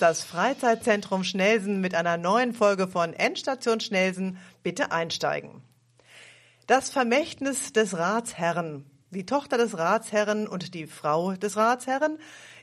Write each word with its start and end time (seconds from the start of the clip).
ist 0.00 0.08
das 0.08 0.24
Freizeitzentrum 0.24 1.24
Schnelsen 1.24 1.82
mit 1.82 1.94
einer 1.94 2.16
neuen 2.16 2.54
Folge 2.54 2.88
von 2.88 3.12
Endstation 3.12 3.80
Schnelsen. 3.80 4.38
Bitte 4.62 4.92
einsteigen. 4.92 5.60
Das 6.66 6.88
Vermächtnis 6.88 7.74
des 7.74 7.98
Ratsherren. 7.98 8.86
Die 9.10 9.26
Tochter 9.26 9.58
des 9.58 9.76
Ratsherren 9.76 10.48
und 10.48 10.72
die 10.72 10.86
Frau 10.86 11.32
des 11.34 11.58
Ratsherren 11.58 12.16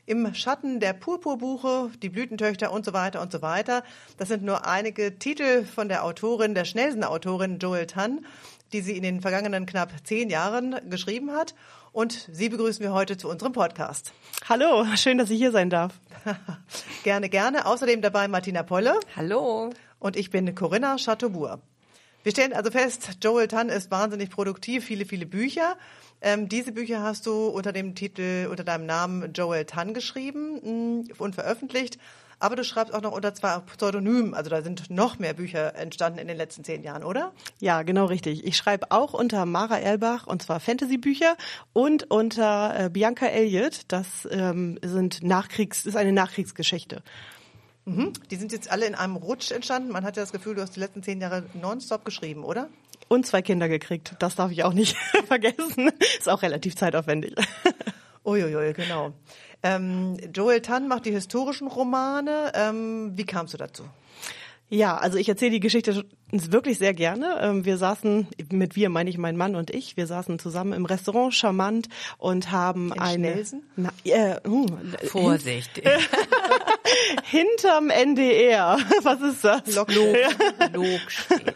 im 0.04 0.34
Schatten 0.34 0.80
der 0.80 0.94
Purpurbuche, 0.94 1.92
die 2.02 2.08
Blütentöchter 2.08 2.72
und 2.72 2.84
so 2.84 2.92
weiter 2.92 3.22
und 3.22 3.30
so 3.30 3.40
weiter. 3.40 3.84
Das 4.16 4.26
sind 4.26 4.42
nur 4.42 4.66
einige 4.66 5.20
Titel 5.20 5.64
von 5.64 5.88
der 5.88 6.04
Autorin, 6.04 6.56
der 6.56 6.64
schnellsten 6.64 7.04
Autorin 7.04 7.60
Joel 7.60 7.86
Tann, 7.86 8.26
die 8.72 8.80
sie 8.80 8.96
in 8.96 9.04
den 9.04 9.20
vergangenen 9.20 9.64
knapp 9.64 9.92
zehn 10.02 10.28
Jahren 10.28 10.74
geschrieben 10.90 11.30
hat. 11.30 11.54
Und 11.92 12.28
sie 12.32 12.48
begrüßen 12.48 12.82
wir 12.82 12.92
heute 12.92 13.16
zu 13.16 13.28
unserem 13.28 13.52
Podcast. 13.52 14.12
Hallo, 14.48 14.84
schön, 14.96 15.18
dass 15.18 15.30
ich 15.30 15.38
hier 15.38 15.52
sein 15.52 15.70
darf. 15.70 16.00
gerne, 17.04 17.28
gerne. 17.28 17.66
Außerdem 17.66 18.02
dabei 18.02 18.28
Martina 18.28 18.62
Polle. 18.62 18.98
Hallo. 19.16 19.70
Und 19.98 20.16
ich 20.16 20.30
bin 20.30 20.54
Corinna 20.54 20.96
Chateaubourg. 20.96 21.60
Wir 22.22 22.32
stellen 22.32 22.52
also 22.52 22.70
fest, 22.70 23.18
Joel 23.22 23.48
Tann 23.48 23.68
ist 23.68 23.90
wahnsinnig 23.90 24.30
produktiv, 24.30 24.84
viele, 24.84 25.04
viele 25.04 25.24
Bücher. 25.24 25.76
Ähm, 26.20 26.48
diese 26.48 26.72
Bücher 26.72 27.02
hast 27.02 27.26
du 27.26 27.46
unter 27.46 27.72
dem 27.72 27.94
Titel, 27.94 28.48
unter 28.50 28.64
deinem 28.64 28.86
Namen 28.86 29.32
Joel 29.32 29.64
Tann 29.64 29.94
geschrieben 29.94 31.04
mh, 31.08 31.14
und 31.18 31.34
veröffentlicht. 31.36 31.98
Aber 32.40 32.54
du 32.56 32.64
schreibst 32.64 32.94
auch 32.94 33.02
noch 33.02 33.12
unter 33.12 33.34
zwei 33.34 33.58
Pseudonymen. 33.58 34.34
Also 34.34 34.50
da 34.50 34.62
sind 34.62 34.90
noch 34.90 35.18
mehr 35.18 35.34
Bücher 35.34 35.74
entstanden 35.74 36.18
in 36.18 36.28
den 36.28 36.36
letzten 36.36 36.62
zehn 36.64 36.82
Jahren, 36.82 37.02
oder? 37.02 37.32
Ja, 37.60 37.82
genau 37.82 38.06
richtig. 38.06 38.44
Ich 38.46 38.56
schreibe 38.56 38.90
auch 38.90 39.12
unter 39.12 39.44
Mara 39.44 39.78
Erlbach 39.78 40.26
und 40.26 40.42
zwar 40.42 40.60
Fantasy-Bücher 40.60 41.36
und 41.72 42.10
unter 42.10 42.86
äh, 42.86 42.90
Bianca 42.90 43.26
Elliott. 43.26 43.82
Das 43.88 44.28
ähm, 44.30 44.78
sind 44.82 45.22
Nachkriegs, 45.22 45.84
ist 45.84 45.96
eine 45.96 46.12
Nachkriegsgeschichte. 46.12 47.02
Mhm. 47.88 48.12
Die 48.30 48.36
sind 48.36 48.52
jetzt 48.52 48.70
alle 48.70 48.86
in 48.86 48.94
einem 48.94 49.16
Rutsch 49.16 49.50
entstanden. 49.50 49.90
Man 49.90 50.04
hat 50.04 50.16
ja 50.16 50.22
das 50.22 50.32
Gefühl, 50.32 50.54
du 50.54 50.62
hast 50.62 50.76
die 50.76 50.80
letzten 50.80 51.02
zehn 51.02 51.20
Jahre 51.20 51.44
nonstop 51.54 52.04
geschrieben, 52.04 52.44
oder? 52.44 52.68
Und 53.08 53.26
zwei 53.26 53.42
Kinder 53.42 53.68
gekriegt. 53.68 54.14
Das 54.18 54.36
darf 54.36 54.52
ich 54.52 54.62
auch 54.62 54.74
nicht 54.74 54.96
vergessen. 55.26 55.90
Ist 56.18 56.28
auch 56.28 56.42
relativ 56.42 56.76
zeitaufwendig. 56.76 57.34
Uiuiui, 58.24 58.74
genau. 58.74 59.14
Ähm, 59.62 60.16
Joel 60.34 60.60
Tann 60.60 60.88
macht 60.88 61.06
die 61.06 61.12
historischen 61.12 61.68
Romane. 61.68 62.52
Ähm, 62.54 63.12
wie 63.16 63.24
kamst 63.24 63.54
du 63.54 63.58
dazu? 63.58 63.84
Ja, 64.70 64.98
also 64.98 65.16
ich 65.16 65.28
erzähle 65.28 65.52
die 65.52 65.60
Geschichte 65.60 66.04
wirklich 66.30 66.78
sehr 66.78 66.92
gerne. 66.92 67.38
Ähm, 67.40 67.64
wir 67.64 67.78
saßen, 67.78 68.28
mit 68.52 68.76
wir 68.76 68.90
meine 68.90 69.08
ich 69.08 69.16
mein 69.16 69.36
Mann 69.36 69.56
und 69.56 69.70
ich, 69.70 69.96
wir 69.96 70.06
saßen 70.06 70.38
zusammen 70.38 70.74
im 70.74 70.84
Restaurant 70.84 71.32
charmant 71.32 71.88
und 72.18 72.50
haben 72.50 72.92
In 72.92 72.98
eine? 72.98 73.44
Na, 73.76 73.90
äh, 74.04 74.36
hm, 74.44 74.66
Vorsicht. 75.06 75.82
hinterm 77.24 77.90
NDR. 77.90 78.78
Was 79.02 79.20
ist 79.20 79.44
das? 79.44 79.74
Lok. 79.74 79.92
Log 80.72 81.00
steht. 81.08 81.54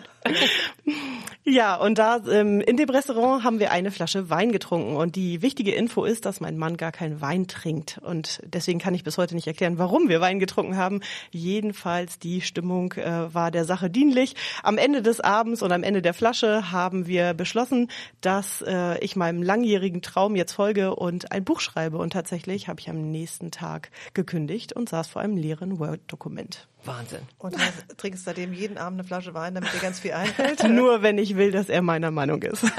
Ja, 1.44 1.74
und 1.74 1.98
da 1.98 2.20
ähm, 2.30 2.61
in 2.61 2.77
dem 2.77 2.89
Restaurant 2.89 3.42
haben 3.42 3.58
wir 3.58 3.72
eine 3.72 3.91
Flasche 3.91 4.30
Wein 4.30 4.52
getrunken 4.52 4.94
und 4.94 5.16
die 5.16 5.42
wichtige 5.42 5.74
Info 5.74 6.05
ist, 6.05 6.24
dass 6.24 6.41
mein 6.41 6.56
Mann 6.56 6.77
gar 6.77 6.92
keinen 6.92 7.20
Wein 7.20 7.48
trinkt 7.48 7.98
und 7.98 8.41
deswegen 8.44 8.78
kann 8.78 8.94
ich 8.94 9.02
bis 9.02 9.19
heute 9.19 9.34
nicht 9.34 9.48
erklären, 9.48 9.77
warum 9.77 10.08
wir 10.08 10.20
Wein 10.20 10.39
getrunken 10.39 10.77
haben. 10.77 11.00
Jedenfalls 11.33 12.20
die 12.20 12.42
Stimmung 12.42 12.92
äh, 12.92 13.34
war 13.34 13.50
der 13.50 13.64
Sache 13.64 13.91
dienlich. 13.91 14.36
Am 14.62 14.78
Ende 14.78 15.02
des 15.02 15.19
Abends 15.19 15.62
und 15.62 15.72
am 15.72 15.83
Ende 15.83 16.00
der 16.00 16.14
Flasche 16.14 16.70
haben 16.70 17.08
wir 17.08 17.34
beschlossen, 17.34 17.91
dass 18.20 18.62
äh, 18.62 18.98
ich 19.00 19.17
meinem 19.17 19.42
langjährigen 19.42 20.00
Traum 20.00 20.36
jetzt 20.36 20.52
folge 20.52 20.94
und 20.94 21.33
ein 21.33 21.42
Buch 21.42 21.58
schreibe 21.58 21.98
und 21.98 22.12
tatsächlich 22.12 22.69
habe 22.69 22.78
ich 22.78 22.89
am 22.89 23.11
nächsten 23.11 23.50
Tag 23.50 23.90
gekündigt 24.14 24.74
und 24.74 24.89
saß 24.89 25.08
vor 25.08 25.21
einem 25.22 25.36
leeren 25.36 25.78
Word-Dokument. 25.78 26.68
Wahnsinn. 26.84 27.20
Und 27.38 27.55
du 27.55 27.96
trinkst 27.96 28.24
seitdem 28.24 28.52
jeden 28.52 28.77
Abend 28.77 28.98
eine 28.98 29.06
Flasche 29.06 29.34
Wein, 29.34 29.55
damit 29.55 29.72
dir 29.72 29.78
ganz 29.78 30.00
viel 30.00 30.12
einfällt? 30.12 30.62
Nur 30.68 31.02
wenn 31.02 31.16
ich 31.18 31.36
will, 31.36 31.52
dass 31.52 31.68
er 31.68 31.83
meiner 31.83 32.10
Meinung 32.10 32.42
ist. 32.42 32.64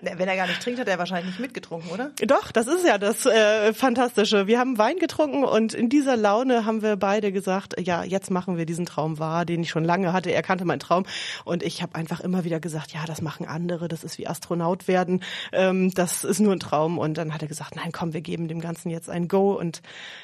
Ne, 0.00 0.12
Wenn 0.16 0.28
er 0.28 0.36
gar 0.36 0.46
nicht 0.46 0.62
trinkt, 0.62 0.80
hat 0.80 0.88
er 0.88 0.98
wahrscheinlich 0.98 1.26
nicht 1.26 1.40
mitgetrunken, 1.40 1.90
oder? 1.90 2.10
Doch, 2.26 2.52
das 2.52 2.66
ist 2.66 2.86
ja 2.86 2.98
das 2.98 3.26
äh, 3.26 3.72
Fantastische. 3.72 4.46
Wir 4.46 4.58
haben 4.58 4.78
Wein 4.78 4.98
getrunken 4.98 5.44
und 5.44 5.74
in 5.74 5.88
dieser 5.88 6.16
Laune 6.16 6.64
haben 6.64 6.82
wir 6.82 6.96
beide 6.96 7.32
gesagt, 7.32 7.78
ja, 7.80 8.04
jetzt 8.04 8.30
machen 8.30 8.56
wir 8.56 8.66
diesen 8.66 8.86
Traum 8.86 9.18
wahr, 9.18 9.44
den 9.44 9.62
ich 9.62 9.70
schon 9.70 9.84
lange 9.84 10.12
hatte. 10.12 10.30
Er 10.30 10.42
kannte 10.42 10.64
meinen 10.64 10.80
Traum 10.80 11.04
und 11.44 11.62
ich 11.62 11.82
habe 11.82 11.94
einfach 11.94 12.20
immer 12.20 12.44
wieder 12.44 12.60
gesagt, 12.60 12.92
ja, 12.92 13.04
das 13.06 13.22
machen 13.22 13.46
andere, 13.46 13.88
das 13.88 14.04
ist 14.04 14.18
wie 14.18 14.26
Astronaut 14.26 14.88
werden, 14.88 15.22
ähm, 15.52 15.92
das 15.94 16.24
ist 16.24 16.40
nur 16.40 16.52
ein 16.52 16.60
Traum. 16.60 16.98
Und 16.98 17.18
dann 17.18 17.34
hat 17.34 17.42
er 17.42 17.48
gesagt, 17.48 17.76
nein, 17.76 17.92
komm, 17.92 18.12
wir 18.12 18.22
geben 18.22 18.48
dem 18.48 18.60
Ganzen 18.60 18.90
jetzt 18.90 19.10
ein 19.10 19.28
Go. 19.28 19.52
Und 19.52 19.82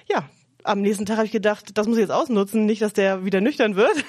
ja, 0.08 0.24
am 0.64 0.80
nächsten 0.80 1.06
Tag 1.06 1.16
habe 1.16 1.26
ich 1.26 1.32
gedacht, 1.32 1.78
das 1.78 1.86
muss 1.86 1.96
ich 1.96 2.02
jetzt 2.02 2.10
ausnutzen, 2.10 2.66
nicht, 2.66 2.82
dass 2.82 2.92
der 2.92 3.24
wieder 3.24 3.40
nüchtern 3.40 3.76
wird. 3.76 4.04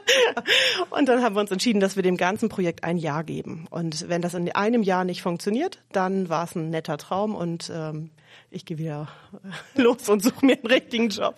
und 0.90 1.08
dann 1.08 1.22
haben 1.22 1.34
wir 1.34 1.40
uns 1.40 1.50
entschieden, 1.50 1.80
dass 1.80 1.96
wir 1.96 2.02
dem 2.02 2.16
ganzen 2.16 2.48
Projekt 2.48 2.84
ein 2.84 2.96
Jahr 2.96 3.24
geben. 3.24 3.66
Und 3.70 4.08
wenn 4.08 4.22
das 4.22 4.34
in 4.34 4.50
einem 4.52 4.82
Jahr 4.82 5.04
nicht 5.04 5.22
funktioniert, 5.22 5.82
dann 5.92 6.28
war 6.28 6.44
es 6.44 6.54
ein 6.54 6.70
netter 6.70 6.98
Traum 6.98 7.34
und 7.34 7.70
ähm, 7.74 8.10
ich 8.52 8.64
gehe 8.64 8.78
wieder 8.78 9.08
los 9.74 10.08
und 10.08 10.22
suche 10.22 10.44
mir 10.44 10.54
einen 10.54 10.66
richtigen 10.66 11.08
Job. 11.08 11.34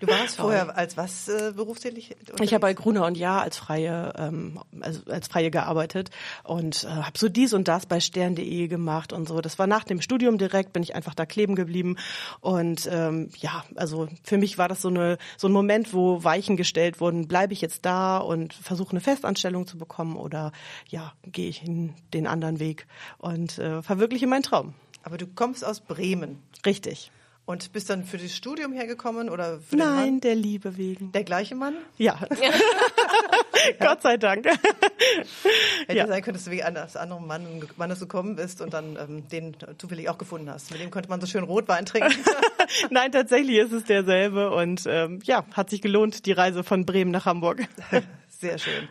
Du 0.00 0.06
warst 0.06 0.36
vorher 0.36 0.76
als 0.76 0.96
was 0.96 1.28
äh, 1.28 1.52
berufstätig? 1.54 2.16
Ich 2.40 2.52
habe 2.52 2.60
bei 2.60 2.74
Gruner 2.74 3.06
und 3.06 3.16
Jahr 3.16 3.42
als 3.42 3.56
Freie, 3.56 4.12
ähm, 4.16 4.60
also 4.80 5.00
als 5.10 5.28
Freie 5.28 5.50
gearbeitet 5.50 6.10
und 6.44 6.84
äh, 6.84 6.88
habe 6.88 7.18
so 7.18 7.28
dies 7.28 7.52
und 7.52 7.68
das 7.68 7.86
bei 7.86 8.00
stern.de 8.00 8.68
gemacht 8.68 9.12
und 9.12 9.28
so. 9.28 9.40
Das 9.40 9.58
war 9.58 9.66
nach 9.66 9.84
dem 9.84 10.00
Studium 10.00 10.38
direkt, 10.38 10.72
bin 10.72 10.82
ich 10.82 10.94
einfach 10.94 11.14
da 11.14 11.26
kleben 11.26 11.56
geblieben 11.56 11.96
und 12.40 12.88
ähm, 12.90 13.30
ja, 13.36 13.64
also 13.74 14.08
für 14.22 14.38
mich 14.38 14.58
war 14.58 14.68
das 14.68 14.82
so 14.82 14.88
eine 14.88 15.18
so 15.36 15.48
ein 15.48 15.52
Moment, 15.52 15.92
wo 15.92 16.22
Weichen 16.22 16.56
gestellt 16.56 17.00
wurden. 17.00 17.28
Bleibe 17.28 17.52
ich 17.52 17.60
jetzt 17.60 17.84
da 17.84 18.18
und 18.18 18.54
versuche 18.54 18.92
eine 18.92 19.00
Festanstellung 19.00 19.66
zu 19.66 19.78
bekommen 19.78 20.16
oder 20.16 20.52
ja, 20.88 21.12
gehe 21.24 21.48
ich 21.48 21.64
in 21.64 21.94
den 22.14 22.26
anderen 22.26 22.60
Weg 22.60 22.86
und 23.18 23.58
äh, 23.58 23.82
verwirkliche 23.82 24.26
meinen 24.26 24.42
Traum. 24.42 24.74
Aber 25.06 25.18
du 25.18 25.26
kommst 25.28 25.64
aus 25.64 25.78
Bremen 25.78 26.42
Richtig. 26.66 27.12
und 27.44 27.72
bist 27.72 27.88
dann 27.90 28.02
für 28.04 28.18
das 28.18 28.34
Studium 28.34 28.72
hergekommen 28.72 29.30
oder 29.30 29.60
für 29.60 29.76
den 29.76 29.78
Nein, 29.78 29.94
Mann? 30.14 30.20
der 30.20 30.34
Liebe 30.34 30.76
wegen. 30.76 31.12
Der 31.12 31.22
gleiche 31.22 31.54
Mann? 31.54 31.74
Ja. 31.96 32.18
Gott 33.78 34.02
sei 34.02 34.16
Dank. 34.16 34.46
Hätte 35.86 35.96
Ja. 35.96 36.08
sein 36.08 36.22
können, 36.22 36.34
dass 36.34 36.44
du 36.46 36.50
wegen 36.50 36.64
eines 36.64 36.96
anderen 36.96 37.24
Mann, 37.24 37.46
Mannes 37.76 38.00
gekommen 38.00 38.34
bist 38.34 38.60
und 38.60 38.74
dann 38.74 38.96
ähm, 39.00 39.28
den 39.28 39.56
zufällig 39.78 40.08
auch 40.08 40.18
gefunden 40.18 40.50
hast. 40.50 40.72
Mit 40.72 40.80
dem 40.80 40.90
konnte 40.90 41.08
man 41.08 41.20
so 41.20 41.28
schön 41.28 41.44
Rotwein 41.44 41.86
trinken. 41.86 42.12
Nein, 42.90 43.12
tatsächlich 43.12 43.58
ist 43.58 43.70
es 43.72 43.84
derselbe 43.84 44.50
und 44.50 44.82
ähm, 44.88 45.20
ja, 45.22 45.44
hat 45.52 45.70
sich 45.70 45.80
gelohnt, 45.82 46.26
die 46.26 46.32
Reise 46.32 46.64
von 46.64 46.84
Bremen 46.84 47.12
nach 47.12 47.26
Hamburg. 47.26 47.68
Sehr 48.40 48.58
schön. 48.58 48.88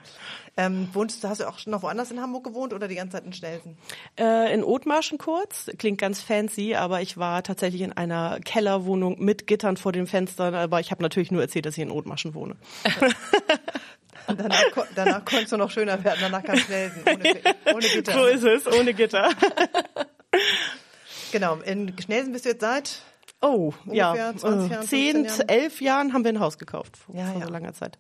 Ähm, 0.58 0.88
wohnst, 0.94 1.24
hast 1.26 1.42
du 1.42 1.50
auch 1.50 1.60
schon 1.60 1.72
noch 1.72 1.84
woanders 1.84 2.12
in 2.12 2.22
Hamburg 2.22 2.46
gewohnt 2.46 2.74
oder 2.74 2.88
die 2.88 2.96
ganze 2.96 3.18
Zeit 3.18 3.26
in 3.26 3.34
Schnelsen? 3.34 3.78
Äh, 4.18 4.54
in 4.54 4.64
Othmarschen 4.64 5.18
kurz, 5.18 5.70
klingt 5.78 6.00
ganz 6.00 6.22
fancy, 6.22 6.76
aber 6.76 7.02
ich 7.02 7.18
war 7.18 7.44
tatsächlich 7.44 7.82
in 7.82 7.92
einer 7.92 8.40
Kellerwohnung 8.40 9.22
mit 9.22 9.48
Gittern 9.48 9.76
vor 9.76 9.92
den 9.92 10.08
Fenstern, 10.08 10.56
aber 10.56 10.80
ich 10.80 10.92
habe 10.92 11.04
natürlich 11.04 11.30
nur 11.30 11.42
erzählt, 11.42 11.66
dass 11.66 11.76
ich 11.78 11.84
in 11.84 11.92
Othmarschen 11.92 12.34
wohne. 12.34 12.56
Und 14.28 14.40
danach, 14.40 14.64
danach 14.96 15.26
konntest 15.26 15.52
du 15.52 15.58
noch 15.58 15.70
schöner 15.70 16.04
werden, 16.04 16.18
danach 16.22 16.42
kam 16.42 16.58
Schnelsen, 16.58 17.04
ohne, 17.06 17.76
ohne 17.76 17.88
Gitter. 17.88 18.14
So 18.14 18.26
ist 18.26 18.44
es, 18.44 18.68
ohne 18.68 18.94
Gitter. 18.94 19.30
Genau, 21.32 21.58
in 21.58 21.94
Schnelsen 22.00 22.32
bist 22.32 22.46
du 22.46 22.50
jetzt 22.50 22.62
seit 22.62 23.02
Oh, 23.42 23.74
ja, 23.92 24.12
Ungefähr 24.12 24.38
20 24.38 24.72
äh, 24.72 24.74
Jahren, 24.74 24.88
10, 24.88 25.12
15 25.14 25.26
Jahren? 25.26 25.50
11 25.50 25.82
Jahren 25.82 26.14
haben 26.14 26.24
wir 26.24 26.32
ein 26.32 26.40
Haus 26.40 26.58
gekauft, 26.58 26.98
vor, 26.98 27.16
Ja, 27.16 27.26
vor 27.26 27.42
ja. 27.42 27.46
so 27.48 27.52
langer 27.52 27.74
Zeit. 27.74 27.98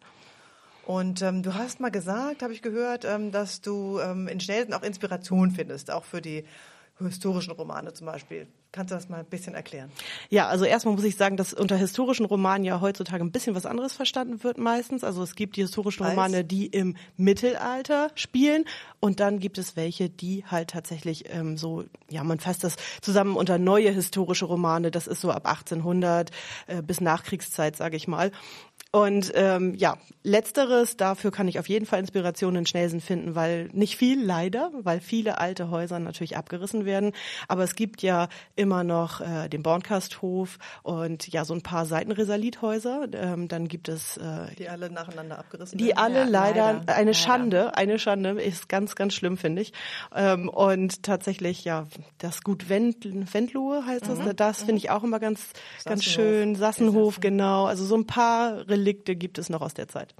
Und 0.85 1.21
ähm, 1.21 1.41
du 1.41 1.55
hast 1.55 1.79
mal 1.79 1.89
gesagt, 1.89 2.43
habe 2.43 2.53
ich 2.53 2.61
gehört, 2.61 3.05
ähm, 3.05 3.31
dass 3.31 3.61
du 3.61 3.99
ähm, 3.99 4.27
in 4.27 4.39
Schnelsen 4.39 4.73
auch 4.73 4.83
Inspiration 4.83 5.51
findest, 5.51 5.91
auch 5.91 6.03
für 6.03 6.21
die 6.21 6.45
historischen 6.99 7.51
Romane 7.51 7.93
zum 7.93 8.07
Beispiel. 8.07 8.47
Kannst 8.71 8.91
du 8.91 8.95
das 8.95 9.09
mal 9.09 9.19
ein 9.19 9.25
bisschen 9.25 9.53
erklären? 9.53 9.89
Ja, 10.29 10.47
also 10.47 10.65
erstmal 10.65 10.95
muss 10.95 11.03
ich 11.03 11.15
sagen, 11.15 11.37
dass 11.37 11.53
unter 11.53 11.75
historischen 11.75 12.25
Romanen 12.25 12.63
ja 12.65 12.81
heutzutage 12.81 13.23
ein 13.23 13.31
bisschen 13.31 13.55
was 13.55 13.65
anderes 13.65 13.93
verstanden 13.93 14.43
wird 14.43 14.57
meistens. 14.57 15.03
Also 15.03 15.23
es 15.23 15.35
gibt 15.35 15.55
die 15.55 15.61
historischen? 15.61 16.05
Romane, 16.05 16.43
die 16.43 16.67
im 16.67 16.95
Mittelalter 17.17 18.11
spielen 18.15 18.65
und 18.99 19.19
dann 19.19 19.39
gibt 19.39 19.57
es 19.57 19.75
welche, 19.75 20.09
die 20.09 20.45
halt 20.45 20.69
tatsächlich 20.71 21.25
ähm, 21.33 21.57
so, 21.57 21.85
ja, 22.09 22.23
man 22.23 22.39
fasst 22.39 22.63
das 22.63 22.75
zusammen 23.01 23.35
unter 23.35 23.57
neue 23.57 23.91
historische 23.91 24.45
Romane. 24.45 24.91
Das 24.91 25.07
ist 25.07 25.21
so 25.21 25.31
ab 25.31 25.47
1800 25.47 26.31
äh, 26.67 26.81
bis 26.81 27.01
Nachkriegszeit, 27.01 27.75
sage 27.75 27.97
ich 27.97 28.07
mal. 28.07 28.31
Und 28.95 29.33
ähm, 29.35 29.73
ja, 29.75 29.97
letzteres, 30.23 30.95
dafür 30.95 31.29
kann 31.29 31.49
ich 31.49 31.59
auf 31.59 31.67
jeden 31.67 31.85
Fall 31.85 31.99
Inspiration 31.99 32.55
in 32.55 32.65
Schnelsen 32.65 33.01
finden, 33.01 33.35
weil 33.35 33.69
nicht 33.73 33.97
viel 33.97 34.23
leider, 34.23 34.71
weil 34.83 35.01
viele 35.01 35.37
alte 35.37 35.69
Häuser 35.69 35.99
natürlich 35.99 36.37
abgerissen 36.37 36.85
werden. 36.85 37.11
Aber 37.49 37.65
es 37.65 37.75
gibt 37.75 38.01
ja 38.01 38.29
immer 38.55 38.85
noch 38.85 39.19
äh, 39.19 39.49
den 39.49 39.63
Bornkasthof 39.63 40.59
und 40.83 41.27
ja 41.27 41.43
so 41.43 41.53
ein 41.53 41.61
paar 41.61 41.85
Seitenresalithäuser. 41.85 43.07
Ähm, 43.11 43.49
dann 43.49 43.67
gibt 43.67 43.89
es 43.89 44.15
äh, 44.15 44.55
Die 44.57 44.69
alle 44.69 44.89
nacheinander 44.89 45.39
abgerissen 45.39 45.77
die 45.77 45.87
werden. 45.87 45.97
alle 45.97 46.19
Ja, 46.19 46.23
leider, 46.23 46.73
leider. 46.73 46.93
eine 46.93 47.11
Leider. 47.11 47.13
Schande, 47.13 47.75
eine 47.75 47.99
Schande, 47.99 48.29
ist 48.41 48.69
ganz, 48.69 48.95
ganz 48.95 49.13
schlimm, 49.13 49.35
finde 49.35 49.61
ich. 49.61 49.73
Ähm, 50.15 50.47
und 50.47 51.03
tatsächlich, 51.03 51.65
ja, 51.65 51.85
das 52.19 52.43
Gut 52.43 52.69
Wend, 52.69 53.33
Wendlohe 53.33 53.85
heißt 53.85 54.07
das, 54.07 54.19
das 54.37 54.59
finde 54.63 54.77
ich 54.77 54.89
auch 54.89 55.03
immer 55.03 55.19
ganz, 55.19 55.41
ganz 55.83 56.05
Sassenhof. 56.05 56.13
schön. 56.13 56.55
Sassenhof, 56.55 57.19
genau. 57.19 57.65
Also 57.65 57.83
so 57.83 57.95
ein 57.97 58.07
paar 58.07 58.63
Relikte 58.85 59.15
gibt 59.15 59.39
es 59.39 59.49
noch 59.49 59.61
aus 59.61 59.73
der 59.73 59.87
Zeit. 59.87 60.13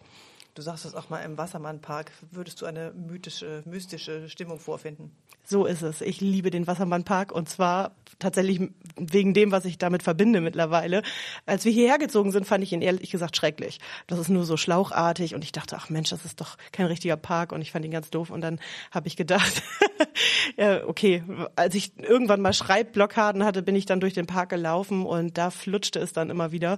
Du 0.55 0.61
sagst 0.61 0.85
es 0.85 0.95
auch 0.95 1.09
mal 1.09 1.19
im 1.19 1.37
Wassermannpark, 1.37 2.13
würdest 2.31 2.61
du 2.61 2.65
eine 2.65 2.93
mythische, 2.93 3.61
mystische 3.65 4.29
Stimmung 4.29 4.61
vorfinden. 4.61 5.11
So 5.43 5.65
ist 5.65 5.81
es. 5.81 5.99
Ich 5.99 6.21
liebe 6.21 6.49
den 6.49 6.65
Wassermannpark 6.65 7.33
und 7.33 7.49
zwar 7.49 7.91
tatsächlich 8.19 8.61
wegen 8.95 9.33
dem, 9.33 9.51
was 9.51 9.65
ich 9.65 9.77
damit 9.77 10.01
verbinde 10.01 10.39
mittlerweile. 10.39 11.03
Als 11.45 11.65
wir 11.65 11.73
hierher 11.73 11.97
gezogen 11.97 12.31
sind, 12.31 12.47
fand 12.47 12.63
ich 12.63 12.71
ihn 12.71 12.81
ehrlich 12.81 13.11
gesagt 13.11 13.35
schrecklich. 13.35 13.79
Das 14.07 14.17
ist 14.17 14.29
nur 14.29 14.45
so 14.45 14.55
schlauchartig 14.55 15.35
und 15.35 15.43
ich 15.43 15.51
dachte, 15.51 15.75
ach 15.77 15.89
Mensch, 15.89 16.09
das 16.09 16.23
ist 16.23 16.39
doch 16.39 16.57
kein 16.71 16.85
richtiger 16.85 17.17
Park 17.17 17.51
und 17.51 17.61
ich 17.61 17.71
fand 17.73 17.83
ihn 17.83 17.91
ganz 17.91 18.09
doof 18.09 18.29
und 18.29 18.39
dann 18.39 18.61
habe 18.91 19.09
ich 19.09 19.17
gedacht, 19.17 19.61
ja, 20.57 20.87
okay, 20.87 21.21
als 21.57 21.75
ich 21.75 21.99
irgendwann 21.99 22.41
mal 22.41 22.53
Schreibblockaden 22.53 23.43
hatte, 23.43 23.61
bin 23.61 23.75
ich 23.75 23.85
dann 23.85 23.99
durch 23.99 24.13
den 24.13 24.25
Park 24.25 24.49
gelaufen 24.49 25.05
und 25.05 25.37
da 25.37 25.49
flutschte 25.49 25.99
es 25.99 26.13
dann 26.13 26.29
immer 26.29 26.53
wieder. 26.53 26.77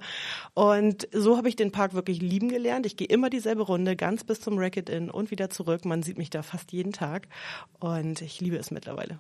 Und 0.56 1.08
so 1.14 1.38
habe 1.38 1.48
ich 1.48 1.56
den 1.56 1.72
Park 1.72 1.94
wirklich 1.94 2.22
lieben 2.22 2.50
gelernt. 2.50 2.86
Ich 2.88 2.98
gehe 2.98 3.08
immer 3.08 3.30
dieselbe 3.30 3.67
Runde, 3.68 3.96
ganz 3.96 4.24
bis 4.24 4.42
zum 4.42 4.58
Racket 4.58 4.90
Inn 4.90 5.10
und 5.10 5.32
wieder 5.32 5.50
zurück. 5.50 5.86
Man 5.86 6.04
sieht 6.04 6.18
mich 6.18 6.30
da 6.30 6.42
fast 6.44 6.72
jeden 6.72 6.94
Tag 6.94 7.28
und 7.80 8.22
ich 8.22 8.40
liebe 8.42 8.58
es 8.58 8.72
mittlerweile. 8.72 9.20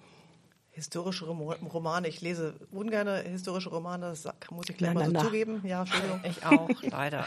Historische 0.71 1.25
Romane, 1.25 2.07
ich 2.07 2.21
lese 2.21 2.53
ungern 2.71 3.07
historische 3.25 3.69
Romane, 3.69 4.09
das 4.09 4.27
muss 4.51 4.69
ich 4.69 4.77
gleich 4.77 4.93
Na, 4.93 4.99
mal 4.99 5.05
so 5.07 5.11
na, 5.11 5.23
zugeben. 5.23 5.61
Ja, 5.65 5.81
Entschuldigung. 5.81 6.21
Ich 6.23 6.45
auch, 6.45 6.69
leider. 6.83 7.25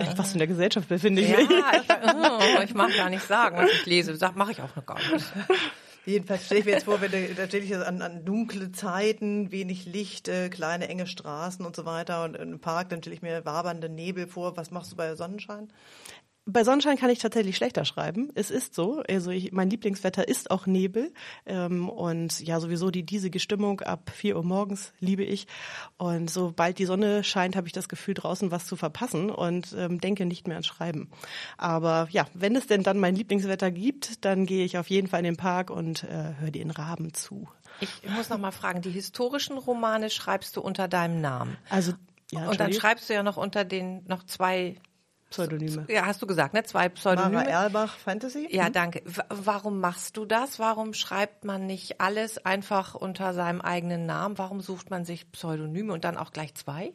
Echt 0.00 0.18
was 0.18 0.32
in 0.32 0.38
der 0.38 0.48
Gesellschaft 0.48 0.88
befinde 0.88 1.22
ich 1.22 1.28
Ja, 1.28 1.36
mich. 1.36 1.50
ich, 1.50 1.56
oh, 2.58 2.62
ich 2.64 2.74
mag 2.74 2.92
gar 2.96 3.10
nicht 3.10 3.24
sagen, 3.28 3.58
was 3.58 3.70
ich 3.70 3.86
lese. 3.86 4.16
Sag, 4.16 4.34
mache 4.34 4.50
ich 4.50 4.60
auch 4.60 4.74
noch 4.74 4.84
gar 4.84 4.98
nicht. 4.98 5.24
Jedenfalls 6.06 6.44
stelle 6.46 6.60
ich 6.60 6.66
mir 6.66 6.72
jetzt 6.72 6.84
vor, 6.84 7.00
wenn 7.00 7.12
du, 7.12 7.34
da 7.34 7.46
stelle 7.46 7.64
ich 7.64 7.70
jetzt 7.70 7.86
an, 7.86 8.02
an 8.02 8.24
dunkle 8.24 8.72
Zeiten, 8.72 9.50
wenig 9.52 9.86
Licht, 9.86 10.28
äh, 10.28 10.50
kleine 10.50 10.88
enge 10.88 11.06
Straßen 11.06 11.64
und 11.64 11.74
so 11.74 11.86
weiter 11.86 12.24
und 12.24 12.36
im 12.36 12.60
Park, 12.60 12.90
dann 12.90 13.00
stelle 13.00 13.14
ich 13.16 13.22
mir 13.22 13.44
wabernde 13.46 13.88
Nebel 13.88 14.26
vor. 14.26 14.56
Was 14.56 14.70
machst 14.70 14.92
du 14.92 14.96
bei 14.96 15.14
Sonnenschein? 15.14 15.68
Bei 16.46 16.62
Sonnenschein 16.62 16.98
kann 16.98 17.08
ich 17.08 17.20
tatsächlich 17.20 17.56
schlechter 17.56 17.86
schreiben. 17.86 18.30
Es 18.34 18.50
ist 18.50 18.74
so. 18.74 19.02
Also 19.08 19.30
ich, 19.30 19.52
mein 19.52 19.70
Lieblingswetter 19.70 20.28
ist 20.28 20.50
auch 20.50 20.66
Nebel. 20.66 21.12
Ähm, 21.46 21.88
und 21.88 22.40
ja, 22.40 22.60
sowieso 22.60 22.90
die 22.90 23.04
diesige 23.04 23.40
Stimmung 23.40 23.80
ab 23.80 24.10
4 24.14 24.36
Uhr 24.36 24.44
morgens 24.44 24.92
liebe 25.00 25.24
ich. 25.24 25.46
Und 25.96 26.30
sobald 26.30 26.78
die 26.78 26.84
Sonne 26.84 27.24
scheint, 27.24 27.56
habe 27.56 27.66
ich 27.66 27.72
das 27.72 27.88
Gefühl, 27.88 28.12
draußen 28.12 28.50
was 28.50 28.66
zu 28.66 28.76
verpassen 28.76 29.30
und 29.30 29.74
ähm, 29.78 30.00
denke 30.00 30.26
nicht 30.26 30.46
mehr 30.46 30.56
ans 30.56 30.66
Schreiben. 30.66 31.10
Aber 31.56 32.08
ja, 32.10 32.26
wenn 32.34 32.56
es 32.56 32.66
denn 32.66 32.82
dann 32.82 32.98
mein 32.98 33.16
Lieblingswetter 33.16 33.70
gibt, 33.70 34.24
dann 34.24 34.44
gehe 34.44 34.66
ich 34.66 34.76
auf 34.76 34.90
jeden 34.90 35.08
Fall 35.08 35.20
in 35.20 35.24
den 35.24 35.36
Park 35.36 35.70
und 35.70 36.04
äh, 36.04 36.34
höre 36.40 36.50
den 36.50 36.70
Raben 36.70 37.14
zu. 37.14 37.48
Ich 37.80 37.90
muss 38.08 38.28
noch 38.28 38.38
mal 38.38 38.52
fragen, 38.52 38.82
die 38.82 38.90
historischen 38.90 39.56
Romane 39.56 40.10
schreibst 40.10 40.56
du 40.56 40.60
unter 40.60 40.88
deinem 40.88 41.20
Namen. 41.20 41.56
Also 41.70 41.92
ja, 42.34 42.48
Und 42.48 42.60
dann 42.60 42.72
schreibst 42.72 43.08
du 43.08 43.14
ja 43.14 43.22
noch 43.22 43.36
unter 43.36 43.64
den, 43.64 44.04
noch 44.06 44.24
zwei, 44.24 44.76
Pseudonyme. 45.34 45.84
ja, 45.88 46.06
hast 46.06 46.22
du 46.22 46.26
gesagt, 46.26 46.54
ne? 46.54 46.62
Zwei 46.62 46.84
Mara 46.84 46.88
Pseudonyme. 46.90 47.48
Erlbach, 47.48 47.96
Fantasy? 47.98 48.48
Ja, 48.50 48.70
danke. 48.70 49.02
W 49.04 49.22
warum 49.28 49.80
machst 49.80 50.16
du 50.16 50.24
das? 50.24 50.58
Warum 50.58 50.94
schreibt 50.94 51.44
man 51.44 51.66
nicht 51.66 52.00
alles 52.00 52.44
einfach 52.44 52.94
unter 52.94 53.34
seinem 53.34 53.60
eigenen 53.60 54.06
Namen? 54.06 54.38
Warum 54.38 54.60
sucht 54.60 54.90
man 54.90 55.04
sich 55.04 55.30
Pseudonyme 55.32 55.92
und 55.92 56.04
dann 56.04 56.16
auch 56.16 56.32
gleich 56.32 56.54
zwei? 56.54 56.92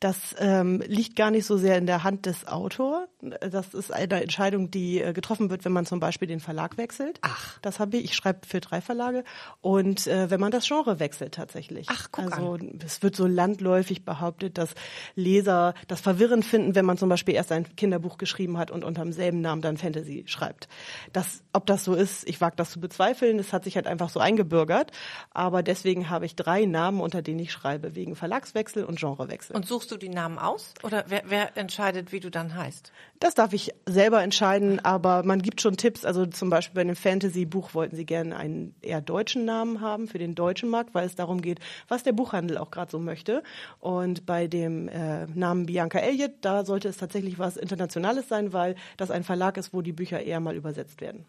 Das 0.00 0.34
ähm, 0.38 0.82
liegt 0.86 1.14
gar 1.14 1.30
nicht 1.30 1.44
so 1.44 1.58
sehr 1.58 1.76
in 1.76 1.84
der 1.84 2.04
Hand 2.04 2.24
des 2.24 2.48
Autors. 2.48 3.06
Das 3.20 3.74
ist 3.74 3.92
eine 3.92 4.22
Entscheidung, 4.22 4.70
die 4.70 5.02
äh, 5.02 5.12
getroffen 5.12 5.50
wird, 5.50 5.66
wenn 5.66 5.72
man 5.72 5.84
zum 5.84 6.00
Beispiel 6.00 6.26
den 6.26 6.40
Verlag 6.40 6.78
wechselt. 6.78 7.18
Ach. 7.20 7.58
Das 7.60 7.80
habe 7.80 7.98
ich. 7.98 8.04
Ich 8.04 8.14
schreibe 8.14 8.46
für 8.46 8.60
drei 8.60 8.80
Verlage. 8.80 9.24
Und 9.60 10.06
äh, 10.06 10.30
wenn 10.30 10.40
man 10.40 10.52
das 10.52 10.66
Genre 10.66 11.00
wechselt 11.00 11.34
tatsächlich. 11.34 11.86
Ach, 11.90 12.08
guck 12.10 12.32
Also 12.32 12.58
es 12.82 13.02
wird 13.02 13.14
so 13.14 13.26
landläufig 13.26 14.06
behauptet, 14.06 14.56
dass 14.56 14.70
Leser 15.16 15.74
das 15.86 16.00
verwirrend 16.00 16.46
finden, 16.46 16.74
wenn 16.74 16.86
man 16.86 16.96
zum 16.96 17.10
Beispiel 17.10 17.34
erst 17.34 17.52
ein 17.52 17.76
Kinderbuch 17.76 18.16
geschrieben 18.16 18.56
hat 18.56 18.70
und 18.70 18.84
unter 18.84 19.02
demselben 19.02 19.42
Namen 19.42 19.60
dann 19.60 19.76
Fantasy 19.76 20.24
schreibt. 20.26 20.66
Das, 21.12 21.42
ob 21.52 21.66
das 21.66 21.84
so 21.84 21.94
ist, 21.94 22.26
ich 22.26 22.40
wage 22.40 22.56
das 22.56 22.70
zu 22.70 22.80
bezweifeln. 22.80 23.38
Es 23.38 23.52
hat 23.52 23.64
sich 23.64 23.76
halt 23.76 23.86
einfach 23.86 24.08
so 24.08 24.18
eingebürgert. 24.18 24.92
Aber 25.32 25.62
deswegen 25.62 26.08
habe 26.08 26.24
ich 26.24 26.36
drei 26.36 26.64
Namen, 26.64 27.02
unter 27.02 27.20
denen 27.20 27.40
ich 27.40 27.52
schreibe, 27.52 27.94
wegen 27.94 28.16
Verlagswechsel 28.16 28.84
und 28.84 28.98
Genrewechsel. 28.98 29.54
Und 29.54 29.66
suchst 29.66 29.89
du 29.90 29.96
die 29.96 30.08
Namen 30.08 30.38
aus? 30.38 30.74
Oder 30.82 31.04
wer, 31.08 31.22
wer 31.26 31.56
entscheidet, 31.56 32.12
wie 32.12 32.20
du 32.20 32.30
dann 32.30 32.54
heißt? 32.54 32.92
Das 33.18 33.34
darf 33.34 33.52
ich 33.52 33.74
selber 33.86 34.22
entscheiden, 34.22 34.80
aber 34.80 35.22
man 35.22 35.42
gibt 35.42 35.60
schon 35.60 35.76
Tipps. 35.76 36.04
Also 36.04 36.26
zum 36.26 36.50
Beispiel 36.50 36.74
bei 36.74 36.80
einem 36.80 36.96
Fantasy-Buch 36.96 37.74
wollten 37.74 37.96
sie 37.96 38.06
gerne 38.06 38.36
einen 38.36 38.74
eher 38.80 39.00
deutschen 39.00 39.44
Namen 39.44 39.80
haben 39.80 40.08
für 40.08 40.18
den 40.18 40.34
deutschen 40.34 40.68
Markt, 40.68 40.94
weil 40.94 41.06
es 41.06 41.14
darum 41.14 41.42
geht, 41.42 41.60
was 41.88 42.02
der 42.02 42.12
Buchhandel 42.12 42.58
auch 42.58 42.70
gerade 42.70 42.90
so 42.90 42.98
möchte. 42.98 43.42
Und 43.78 44.26
bei 44.26 44.46
dem 44.46 44.88
äh, 44.88 45.26
Namen 45.26 45.66
Bianca 45.66 45.98
Elliott, 45.98 46.32
da 46.40 46.64
sollte 46.64 46.88
es 46.88 46.96
tatsächlich 46.96 47.38
was 47.38 47.56
Internationales 47.56 48.28
sein, 48.28 48.52
weil 48.52 48.76
das 48.96 49.10
ein 49.10 49.24
Verlag 49.24 49.56
ist, 49.56 49.74
wo 49.74 49.82
die 49.82 49.92
Bücher 49.92 50.20
eher 50.22 50.40
mal 50.40 50.56
übersetzt 50.56 51.00
werden. 51.00 51.26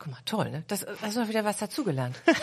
Guck 0.00 0.12
mal, 0.12 0.18
toll, 0.24 0.50
ne? 0.50 0.64
Das, 0.66 0.80
das 0.80 1.10
ist 1.10 1.16
noch 1.16 1.28
wieder 1.28 1.44
was 1.44 1.58
dazugelernt. 1.58 2.16
das 2.24 2.36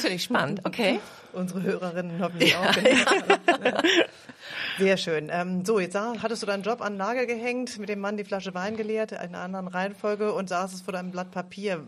finde 0.00 0.16
ich 0.16 0.24
spannend. 0.24 0.62
Okay. 0.64 0.98
Unsere 1.32 1.62
Hörerinnen 1.62 2.20
hoffentlich 2.20 2.56
auch. 2.56 2.72
Genau. 2.72 3.80
Sehr 4.78 4.96
schön. 4.96 5.28
Ähm, 5.30 5.64
so, 5.64 5.78
jetzt 5.78 5.96
hattest 5.96 6.42
du 6.42 6.46
deinen 6.46 6.64
Job 6.64 6.80
an 6.80 6.94
den 6.94 6.98
Nagel 6.98 7.26
gehängt, 7.26 7.78
mit 7.78 7.88
dem 7.88 8.00
Mann 8.00 8.16
die 8.16 8.24
Flasche 8.24 8.54
Wein 8.54 8.76
geleert, 8.76 9.12
in 9.12 9.18
einer 9.18 9.38
anderen 9.38 9.68
Reihenfolge 9.68 10.32
und 10.32 10.48
saßest 10.48 10.84
vor 10.84 10.94
deinem 10.94 11.12
Blatt 11.12 11.30
Papier. 11.30 11.86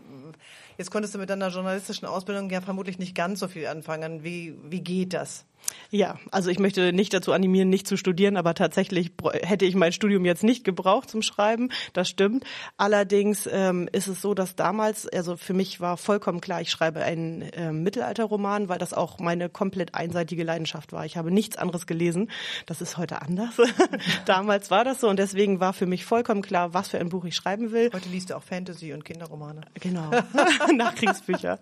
Jetzt 0.81 0.89
konntest 0.89 1.13
du 1.13 1.19
mit 1.19 1.29
deiner 1.29 1.49
journalistischen 1.49 2.07
Ausbildung 2.07 2.49
ja 2.49 2.59
vermutlich 2.59 2.97
nicht 2.97 3.13
ganz 3.13 3.39
so 3.39 3.47
viel 3.47 3.67
anfangen. 3.67 4.23
Wie, 4.23 4.55
wie 4.63 4.81
geht 4.81 5.13
das? 5.13 5.45
Ja, 5.89 6.15
also 6.31 6.49
ich 6.49 6.59
möchte 6.59 6.93
nicht 6.93 7.13
dazu 7.13 7.33
animieren, 7.33 7.69
nicht 7.69 7.87
zu 7.87 7.97
studieren, 7.97 8.37
aber 8.37 8.53
tatsächlich 8.53 9.11
hätte 9.43 9.65
ich 9.65 9.75
mein 9.75 9.91
Studium 9.91 10.23
jetzt 10.25 10.43
nicht 10.43 10.63
gebraucht 10.63 11.09
zum 11.09 11.21
Schreiben. 11.21 11.69
Das 11.93 12.07
stimmt. 12.07 12.45
Allerdings 12.77 13.47
ähm, 13.51 13.89
ist 13.91 14.07
es 14.07 14.21
so, 14.21 14.33
dass 14.33 14.55
damals, 14.55 15.07
also 15.07 15.35
für 15.35 15.53
mich 15.53 15.81
war 15.81 15.97
vollkommen 15.97 16.39
klar, 16.39 16.61
ich 16.61 16.71
schreibe 16.71 17.01
einen 17.01 17.49
ähm, 17.53 17.83
Mittelalterroman, 17.83 18.69
weil 18.69 18.79
das 18.79 18.93
auch 18.93 19.19
meine 19.19 19.49
komplett 19.49 19.93
einseitige 19.93 20.43
Leidenschaft 20.43 20.93
war. 20.93 21.05
Ich 21.05 21.17
habe 21.17 21.29
nichts 21.29 21.57
anderes 21.57 21.87
gelesen. 21.87 22.31
Das 22.65 22.81
ist 22.81 22.97
heute 22.97 23.21
anders. 23.21 23.55
damals 24.25 24.71
war 24.71 24.85
das 24.85 25.01
so 25.01 25.09
und 25.09 25.19
deswegen 25.19 25.59
war 25.59 25.73
für 25.73 25.85
mich 25.85 26.05
vollkommen 26.05 26.41
klar, 26.41 26.73
was 26.73 26.87
für 26.87 26.99
ein 26.99 27.09
Buch 27.09 27.25
ich 27.25 27.35
schreiben 27.35 27.71
will. 27.71 27.89
Heute 27.93 28.09
liest 28.09 28.29
du 28.29 28.37
auch 28.37 28.43
Fantasy 28.43 28.93
und 28.93 29.03
Kinderromane. 29.03 29.61
Genau, 29.79 30.09
Nachkriegsbücher. 30.77 31.59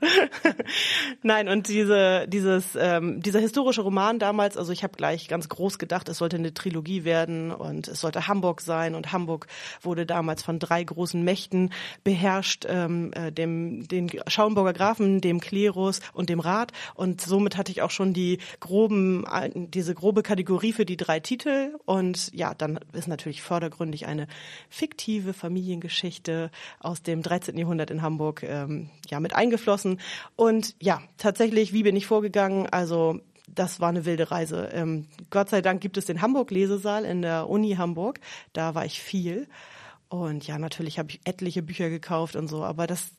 Nein, 1.24 1.48
und 1.48 1.68
diese, 1.68 2.28
dieses, 2.28 2.76
ähm, 2.80 3.22
dieser 3.22 3.40
historische 3.40 3.82
Roman 3.82 4.20
damals, 4.20 4.58
also 4.58 4.72
ich 4.72 4.84
habe 4.84 4.96
gleich 4.96 5.28
ganz 5.28 5.50
groß 5.50 5.80
gedacht, 5.80 6.10
es 6.10 6.18
sollte 6.18 6.38
eine 6.38 6.54
Trilogie 6.54 7.04
werden 7.04 7.52
und 7.52 7.88
es 7.88 8.02
sollte 8.02 8.28
Hamburg 8.28 8.62
sein 8.62 8.96
und 8.96 9.12
Hamburg 9.12 9.48
wurde 9.82 10.06
damals 10.06 10.44
von 10.44 10.60
drei 10.60 10.84
großen 10.84 11.24
Mächten 11.24 11.72
beherrscht, 12.04 12.66
ähm, 12.68 13.12
äh, 13.14 13.32
dem 13.32 13.88
den 13.88 14.10
Schauenburger 14.28 14.74
Grafen, 14.74 15.22
dem 15.22 15.40
Klerus 15.40 16.00
und 16.14 16.30
dem 16.30 16.40
Rat 16.40 16.72
und 16.96 17.22
somit 17.22 17.58
hatte 17.58 17.72
ich 17.72 17.82
auch 17.82 17.92
schon 17.92 18.14
die 18.14 18.40
groben, 18.60 19.26
diese 19.54 19.96
grobe 19.96 20.24
Kategorie 20.24 20.74
für 20.74 20.86
die 20.86 20.98
drei 20.98 21.20
Titel 21.20 21.76
und 21.86 22.32
ja, 22.34 22.54
dann 22.54 22.80
ist 22.94 23.08
natürlich 23.08 23.42
vordergründig 23.42 24.06
eine 24.08 24.28
fiktive 24.70 25.34
Familiengeschichte 25.34 26.52
aus 26.80 27.02
dem 27.02 27.22
13. 27.22 27.58
Jahrhundert 27.58 27.92
in 27.92 28.02
Hamburg 28.02 28.44
ähm, 28.44 28.90
ja 29.08 29.20
mit 29.20 29.36
eingeflossen 29.36 30.00
und 30.36 30.76
ja, 30.82 31.02
tatsächlich, 31.18 31.74
wie 31.74 31.84
bin 31.84 31.96
ich 31.96 32.08
vorgegangen? 32.08 32.68
Also 32.68 33.20
das 33.48 33.80
war 33.80 33.90
eine 33.90 34.06
wilde 34.06 34.32
Reise. 34.32 34.70
Ähm, 34.74 35.08
Gott 35.30 35.50
sei 35.50 35.62
Dank 35.62 35.82
gibt 35.82 35.98
es 35.98 36.06
den 36.06 36.22
Hamburg-Lesesaal 36.22 37.06
in 37.06 37.22
der 37.22 37.50
Uni 37.50 37.76
Hamburg. 37.76 38.20
Da 38.54 38.76
war 38.76 38.86
ich 38.86 39.02
viel. 39.02 39.48
Und 40.10 40.48
ja, 40.48 40.58
natürlich 40.58 40.98
habe 40.98 41.12
ich 41.12 41.22
etliche 41.24 41.62
Bücher 41.62 41.90
gekauft 41.90 42.36
und 42.36 42.48
so, 42.48 42.64
aber 42.64 42.88
das, 42.88 43.12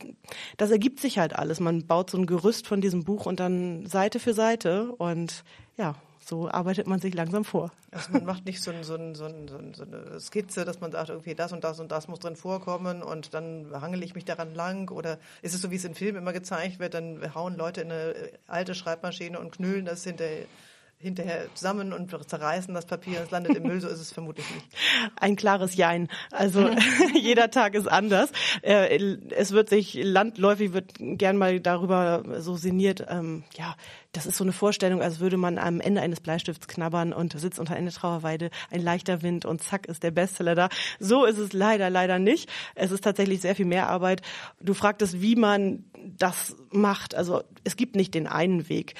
das 0.57 0.73
ergibt 0.73 0.99
sich 0.99 1.19
halt 1.19 1.37
alles. 1.37 1.61
Man 1.61 1.87
baut 1.87 2.11
so 2.11 2.19
ein 2.19 2.27
Gerüst 2.27 2.67
von 2.67 2.81
diesem 2.81 3.05
Buch 3.05 3.27
und 3.27 3.39
dann 3.39 3.87
Seite 3.87 4.19
für 4.19 4.35
Seite 4.35 4.91
und 4.97 5.45
ja, 5.77 5.95
so 6.31 6.49
arbeitet 6.49 6.87
man 6.87 7.01
sich 7.01 7.13
langsam 7.13 7.45
vor. 7.45 7.73
Also 7.91 8.13
man 8.13 8.25
macht 8.25 8.47
nicht 8.47 8.63
so, 8.63 8.71
ein, 8.71 8.85
so, 8.85 8.95
ein, 8.95 9.15
so, 9.17 9.25
ein, 9.25 9.49
so, 9.49 9.59
ein, 9.59 9.75
so 9.75 9.83
eine 9.83 10.21
Skizze, 10.21 10.65
dass 10.65 10.81
man 10.81 10.93
sagt, 10.93 11.11
irgendwie 11.11 11.35
das 11.35 11.53
und 11.53 11.65
das 11.65 11.81
und 11.81 11.91
das 11.91 12.07
muss 12.07 12.21
drin 12.21 12.37
vorkommen 12.37 13.03
und 13.03 13.35
dann 13.35 13.67
hangel 13.73 14.03
ich 14.05 14.15
mich 14.15 14.25
daran 14.25 14.55
lang 14.55 14.91
oder 14.91 15.19
ist 15.43 15.55
es 15.55 15.61
so, 15.61 15.71
wie 15.73 15.77
es 15.77 15.85
in 15.85 15.95
Filmen 15.95 16.19
immer 16.19 16.33
gezeigt 16.33 16.79
wird, 16.79 16.95
dann 16.95 17.35
hauen 17.35 17.57
Leute 17.57 17.81
in 17.81 17.91
eine 17.91 18.15
alte 18.47 18.77
Schreibmaschine 18.77 19.39
und 19.39 19.51
knüllen 19.51 19.85
das 19.85 20.05
hinter, 20.05 20.25
hinterher 21.00 21.47
zusammen 21.54 21.95
und 21.95 22.11
zerreißen 22.28 22.75
das 22.75 22.85
Papier 22.85 23.19
und 23.19 23.25
es 23.25 23.30
landet 23.30 23.57
im 23.57 23.62
Müll. 23.62 23.80
So 23.80 23.88
ist 23.88 24.00
es 24.00 24.12
vermutlich 24.12 24.47
nicht. 24.54 24.66
Ein 25.16 25.35
klares 25.35 25.75
Jein. 25.75 26.09
Also 26.30 26.69
jeder 27.14 27.50
Tag 27.50 27.75
ist 27.75 27.87
anders. 27.87 28.30
Äh, 28.61 28.99
es 29.30 29.52
wird 29.52 29.71
sich 29.71 29.95
landläufig 29.95 30.75
wird 30.75 30.92
gern 30.99 31.38
mal 31.38 31.59
darüber 31.59 32.23
so 32.40 32.57
sinniert. 32.57 33.07
Ähm, 33.09 33.45
ja, 33.57 33.76
das 34.12 34.26
ist 34.26 34.37
so 34.37 34.45
eine 34.45 34.52
Vorstellung, 34.52 35.00
als 35.00 35.21
würde 35.21 35.38
man 35.38 35.57
am 35.57 35.80
Ende 35.80 36.02
eines 36.02 36.21
Bleistifts 36.21 36.69
knabbern 36.69 37.14
und 37.14 37.38
sitzt 37.38 37.59
unter 37.59 37.76
einer 37.76 37.92
Trauerweide, 37.92 38.50
ein 38.71 38.83
leichter 38.83 39.23
Wind 39.23 39.47
und 39.47 39.62
zack 39.62 39.87
ist 39.87 40.02
der 40.02 40.11
Bestseller 40.11 40.54
da. 40.54 40.69
So 40.99 41.25
ist 41.25 41.38
es 41.38 41.54
leider, 41.54 41.88
leider 41.88 42.19
nicht. 42.19 42.50
Es 42.75 42.90
ist 42.90 43.04
tatsächlich 43.04 43.40
sehr 43.40 43.54
viel 43.54 43.66
mehr 43.66 43.88
Arbeit. 43.88 44.21
Du 44.61 44.75
fragtest, 44.75 45.23
wie 45.23 45.37
man 45.37 45.85
das 46.19 46.57
macht. 46.71 47.14
Also 47.14 47.42
es 47.64 47.76
gibt 47.76 47.97
nicht 47.97 48.14
den 48.14 48.26
einen 48.26 48.69
Weg 48.69 48.95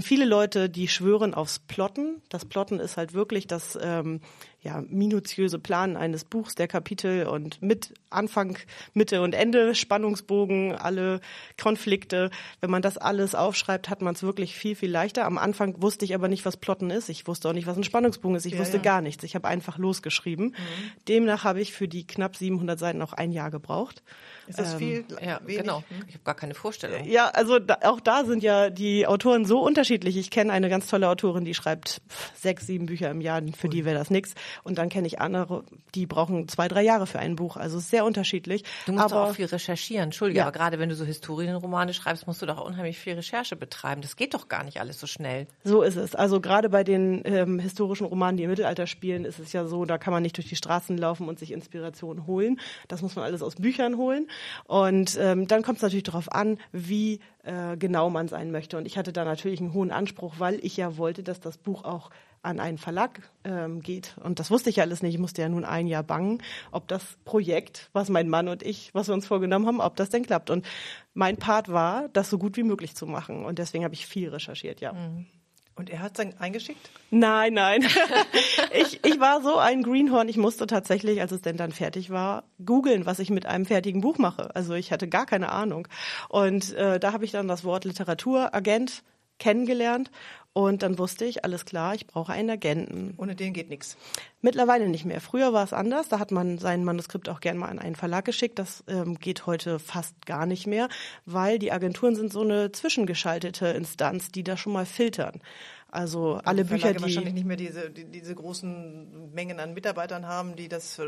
viele 0.00 0.24
Leute, 0.24 0.68
die 0.68 0.88
schwören 0.88 1.34
aufs 1.34 1.58
Plotten. 1.58 2.22
Das 2.28 2.44
Plotten 2.44 2.80
ist 2.80 2.96
halt 2.96 3.14
wirklich 3.14 3.46
das 3.46 3.78
ähm, 3.80 4.20
ja, 4.66 4.82
minutiöse 4.88 5.60
Planen 5.60 5.96
eines 5.96 6.24
Buchs, 6.24 6.56
der 6.56 6.66
Kapitel 6.66 7.26
und 7.26 7.62
mit 7.62 7.94
Anfang, 8.10 8.58
Mitte 8.94 9.22
und 9.22 9.32
Ende, 9.32 9.76
Spannungsbogen, 9.76 10.74
alle 10.74 11.20
Konflikte. 11.60 12.30
Wenn 12.60 12.70
man 12.70 12.82
das 12.82 12.98
alles 12.98 13.36
aufschreibt, 13.36 13.88
hat 13.88 14.02
man 14.02 14.14
es 14.14 14.24
wirklich 14.24 14.56
viel, 14.56 14.74
viel 14.74 14.90
leichter. 14.90 15.24
Am 15.24 15.38
Anfang 15.38 15.80
wusste 15.80 16.04
ich 16.04 16.16
aber 16.16 16.26
nicht, 16.26 16.44
was 16.44 16.56
Plotten 16.56 16.90
ist. 16.90 17.08
Ich 17.08 17.28
wusste 17.28 17.48
auch 17.48 17.52
nicht, 17.52 17.68
was 17.68 17.76
ein 17.76 17.84
Spannungsbogen 17.84 18.36
ist. 18.36 18.44
Ich 18.44 18.54
ja, 18.54 18.58
wusste 18.58 18.78
ja. 18.78 18.82
gar 18.82 19.02
nichts. 19.02 19.22
Ich 19.22 19.36
habe 19.36 19.46
einfach 19.46 19.78
losgeschrieben. 19.78 20.46
Mhm. 20.46 21.04
Demnach 21.06 21.44
habe 21.44 21.60
ich 21.60 21.72
für 21.72 21.86
die 21.86 22.04
knapp 22.04 22.34
700 22.34 22.76
Seiten 22.76 23.00
auch 23.02 23.12
ein 23.12 23.30
Jahr 23.30 23.52
gebraucht. 23.52 24.02
Ist 24.48 24.58
das 24.58 24.72
ähm, 24.72 24.78
viel? 24.78 25.04
Ja, 25.24 25.40
wenig? 25.44 25.62
genau. 25.62 25.84
Ich 26.08 26.14
habe 26.14 26.24
gar 26.24 26.34
keine 26.34 26.54
Vorstellung. 26.54 27.04
Ja, 27.04 27.28
also 27.28 27.60
da, 27.60 27.78
auch 27.82 28.00
da 28.00 28.24
sind 28.24 28.42
ja 28.42 28.70
die 28.70 29.06
Autoren 29.06 29.44
so 29.44 29.60
unterschiedlich. 29.60 30.16
Ich 30.16 30.30
kenne 30.30 30.52
eine 30.52 30.68
ganz 30.68 30.88
tolle 30.88 31.08
Autorin, 31.08 31.44
die 31.44 31.54
schreibt 31.54 32.00
sechs, 32.34 32.66
sieben 32.66 32.86
Bücher 32.86 33.10
im 33.10 33.20
Jahr. 33.20 33.36
Für 33.56 33.66
Ui. 33.66 33.70
die 33.70 33.84
wäre 33.84 33.98
das 33.98 34.10
nichts. 34.10 34.34
Und 34.64 34.78
dann 34.78 34.88
kenne 34.88 35.06
ich 35.06 35.20
andere, 35.20 35.64
die 35.94 36.06
brauchen 36.06 36.48
zwei, 36.48 36.68
drei 36.68 36.82
Jahre 36.82 37.06
für 37.06 37.18
ein 37.18 37.36
Buch. 37.36 37.56
Also 37.56 37.78
sehr 37.78 38.04
unterschiedlich. 38.04 38.64
Du 38.86 38.92
musst 38.92 39.04
aber, 39.04 39.28
auch 39.28 39.34
viel 39.34 39.46
recherchieren. 39.46 40.04
Entschuldige, 40.04 40.38
ja. 40.38 40.44
aber 40.44 40.52
gerade 40.52 40.78
wenn 40.78 40.88
du 40.88 40.94
so 40.94 41.04
Historienromane 41.04 41.94
schreibst, 41.94 42.26
musst 42.26 42.42
du 42.42 42.46
doch 42.46 42.64
unheimlich 42.64 42.98
viel 42.98 43.14
Recherche 43.14 43.56
betreiben. 43.56 44.02
Das 44.02 44.16
geht 44.16 44.34
doch 44.34 44.48
gar 44.48 44.64
nicht 44.64 44.80
alles 44.80 45.00
so 45.00 45.06
schnell. 45.06 45.46
So 45.64 45.82
ist 45.82 45.96
es. 45.96 46.14
Also 46.14 46.40
gerade 46.40 46.68
bei 46.68 46.84
den 46.84 47.22
ähm, 47.24 47.58
historischen 47.58 48.06
Romanen, 48.06 48.36
die 48.36 48.44
im 48.44 48.50
Mittelalter 48.50 48.86
spielen, 48.86 49.24
ist 49.24 49.38
es 49.38 49.52
ja 49.52 49.66
so, 49.66 49.84
da 49.84 49.98
kann 49.98 50.12
man 50.12 50.22
nicht 50.22 50.36
durch 50.36 50.48
die 50.48 50.56
Straßen 50.56 50.96
laufen 50.96 51.28
und 51.28 51.38
sich 51.38 51.52
Inspiration 51.52 52.26
holen. 52.26 52.60
Das 52.88 53.02
muss 53.02 53.16
man 53.16 53.24
alles 53.24 53.42
aus 53.42 53.56
Büchern 53.56 53.96
holen. 53.96 54.28
Und 54.64 55.18
ähm, 55.20 55.46
dann 55.46 55.62
kommt 55.62 55.78
es 55.78 55.82
natürlich 55.82 56.04
darauf 56.04 56.32
an, 56.32 56.58
wie 56.72 57.20
äh, 57.46 57.76
genau 57.76 58.10
man 58.10 58.28
sein 58.28 58.50
möchte. 58.50 58.76
Und 58.76 58.86
ich 58.86 58.98
hatte 58.98 59.12
da 59.12 59.24
natürlich 59.24 59.60
einen 59.60 59.72
hohen 59.72 59.90
Anspruch, 59.90 60.34
weil 60.38 60.58
ich 60.64 60.76
ja 60.76 60.96
wollte, 60.96 61.22
dass 61.22 61.40
das 61.40 61.58
Buch 61.58 61.84
auch 61.84 62.10
an 62.46 62.60
einen 62.60 62.78
Verlag 62.78 63.20
ähm, 63.44 63.80
geht. 63.80 64.16
Und 64.22 64.38
das 64.38 64.50
wusste 64.50 64.70
ich 64.70 64.76
ja 64.76 64.84
alles 64.84 65.02
nicht. 65.02 65.14
Ich 65.14 65.20
musste 65.20 65.42
ja 65.42 65.48
nun 65.48 65.64
ein 65.64 65.86
Jahr 65.86 66.02
bangen, 66.02 66.42
ob 66.70 66.88
das 66.88 67.04
Projekt, 67.24 67.90
was 67.92 68.08
mein 68.08 68.28
Mann 68.28 68.48
und 68.48 68.62
ich, 68.62 68.94
was 68.94 69.08
wir 69.08 69.14
uns 69.14 69.26
vorgenommen 69.26 69.66
haben, 69.66 69.80
ob 69.80 69.96
das 69.96 70.10
denn 70.10 70.24
klappt. 70.24 70.50
Und 70.50 70.64
mein 71.12 71.36
Part 71.36 71.68
war, 71.68 72.08
das 72.12 72.30
so 72.30 72.38
gut 72.38 72.56
wie 72.56 72.62
möglich 72.62 72.94
zu 72.94 73.06
machen. 73.06 73.44
Und 73.44 73.58
deswegen 73.58 73.84
habe 73.84 73.94
ich 73.94 74.06
viel 74.06 74.28
recherchiert, 74.28 74.80
ja. 74.80 74.92
Mhm. 74.92 75.26
Und 75.74 75.90
er 75.90 76.00
hat 76.00 76.12
es 76.12 76.24
dann 76.24 76.40
eingeschickt? 76.40 76.88
Nein, 77.10 77.52
nein. 77.52 77.86
ich, 78.72 79.04
ich 79.04 79.20
war 79.20 79.42
so 79.42 79.58
ein 79.58 79.82
Greenhorn, 79.82 80.28
ich 80.28 80.38
musste 80.38 80.66
tatsächlich, 80.66 81.20
als 81.20 81.32
es 81.32 81.42
denn 81.42 81.58
dann 81.58 81.70
fertig 81.70 82.08
war, 82.08 82.44
googeln, 82.64 83.04
was 83.04 83.18
ich 83.18 83.28
mit 83.28 83.44
einem 83.44 83.66
fertigen 83.66 84.00
Buch 84.00 84.16
mache. 84.16 84.56
Also 84.56 84.72
ich 84.72 84.90
hatte 84.90 85.06
gar 85.06 85.26
keine 85.26 85.50
Ahnung. 85.50 85.86
Und 86.30 86.72
äh, 86.74 86.98
da 86.98 87.12
habe 87.12 87.26
ich 87.26 87.32
dann 87.32 87.46
das 87.46 87.62
Wort 87.62 87.84
Literaturagent 87.84 89.02
kennengelernt 89.38 90.10
und 90.56 90.82
dann 90.82 90.98
wusste 90.98 91.26
ich, 91.26 91.44
alles 91.44 91.66
klar, 91.66 91.94
ich 91.94 92.06
brauche 92.06 92.32
einen 92.32 92.48
Agenten. 92.48 93.12
Ohne 93.18 93.36
den 93.36 93.52
geht 93.52 93.68
nichts. 93.68 93.98
Mittlerweile 94.40 94.88
nicht 94.88 95.04
mehr. 95.04 95.20
Früher 95.20 95.52
war 95.52 95.62
es 95.62 95.74
anders. 95.74 96.08
Da 96.08 96.18
hat 96.18 96.30
man 96.30 96.56
sein 96.56 96.82
Manuskript 96.82 97.28
auch 97.28 97.40
gern 97.40 97.58
mal 97.58 97.68
an 97.68 97.78
einen 97.78 97.94
Verlag 97.94 98.24
geschickt. 98.24 98.58
Das 98.58 98.82
ähm, 98.88 99.18
geht 99.18 99.44
heute 99.44 99.78
fast 99.78 100.24
gar 100.24 100.46
nicht 100.46 100.66
mehr, 100.66 100.88
weil 101.26 101.58
die 101.58 101.72
Agenturen 101.72 102.16
sind 102.16 102.32
so 102.32 102.40
eine 102.40 102.72
zwischengeschaltete 102.72 103.66
Instanz, 103.66 104.32
die 104.32 104.44
da 104.44 104.56
schon 104.56 104.72
mal 104.72 104.86
filtern. 104.86 105.42
Also 105.88 106.40
alle 106.42 106.64
die 106.64 106.70
Bücher, 106.70 106.94
die 106.94 107.02
wahrscheinlich 107.02 107.34
nicht 107.34 107.46
mehr 107.46 107.58
diese 107.58 107.90
die, 107.90 108.06
diese 108.06 108.34
großen 108.34 109.34
Mengen 109.34 109.60
an 109.60 109.74
Mitarbeitern 109.74 110.26
haben, 110.26 110.56
die 110.56 110.70
das 110.70 110.98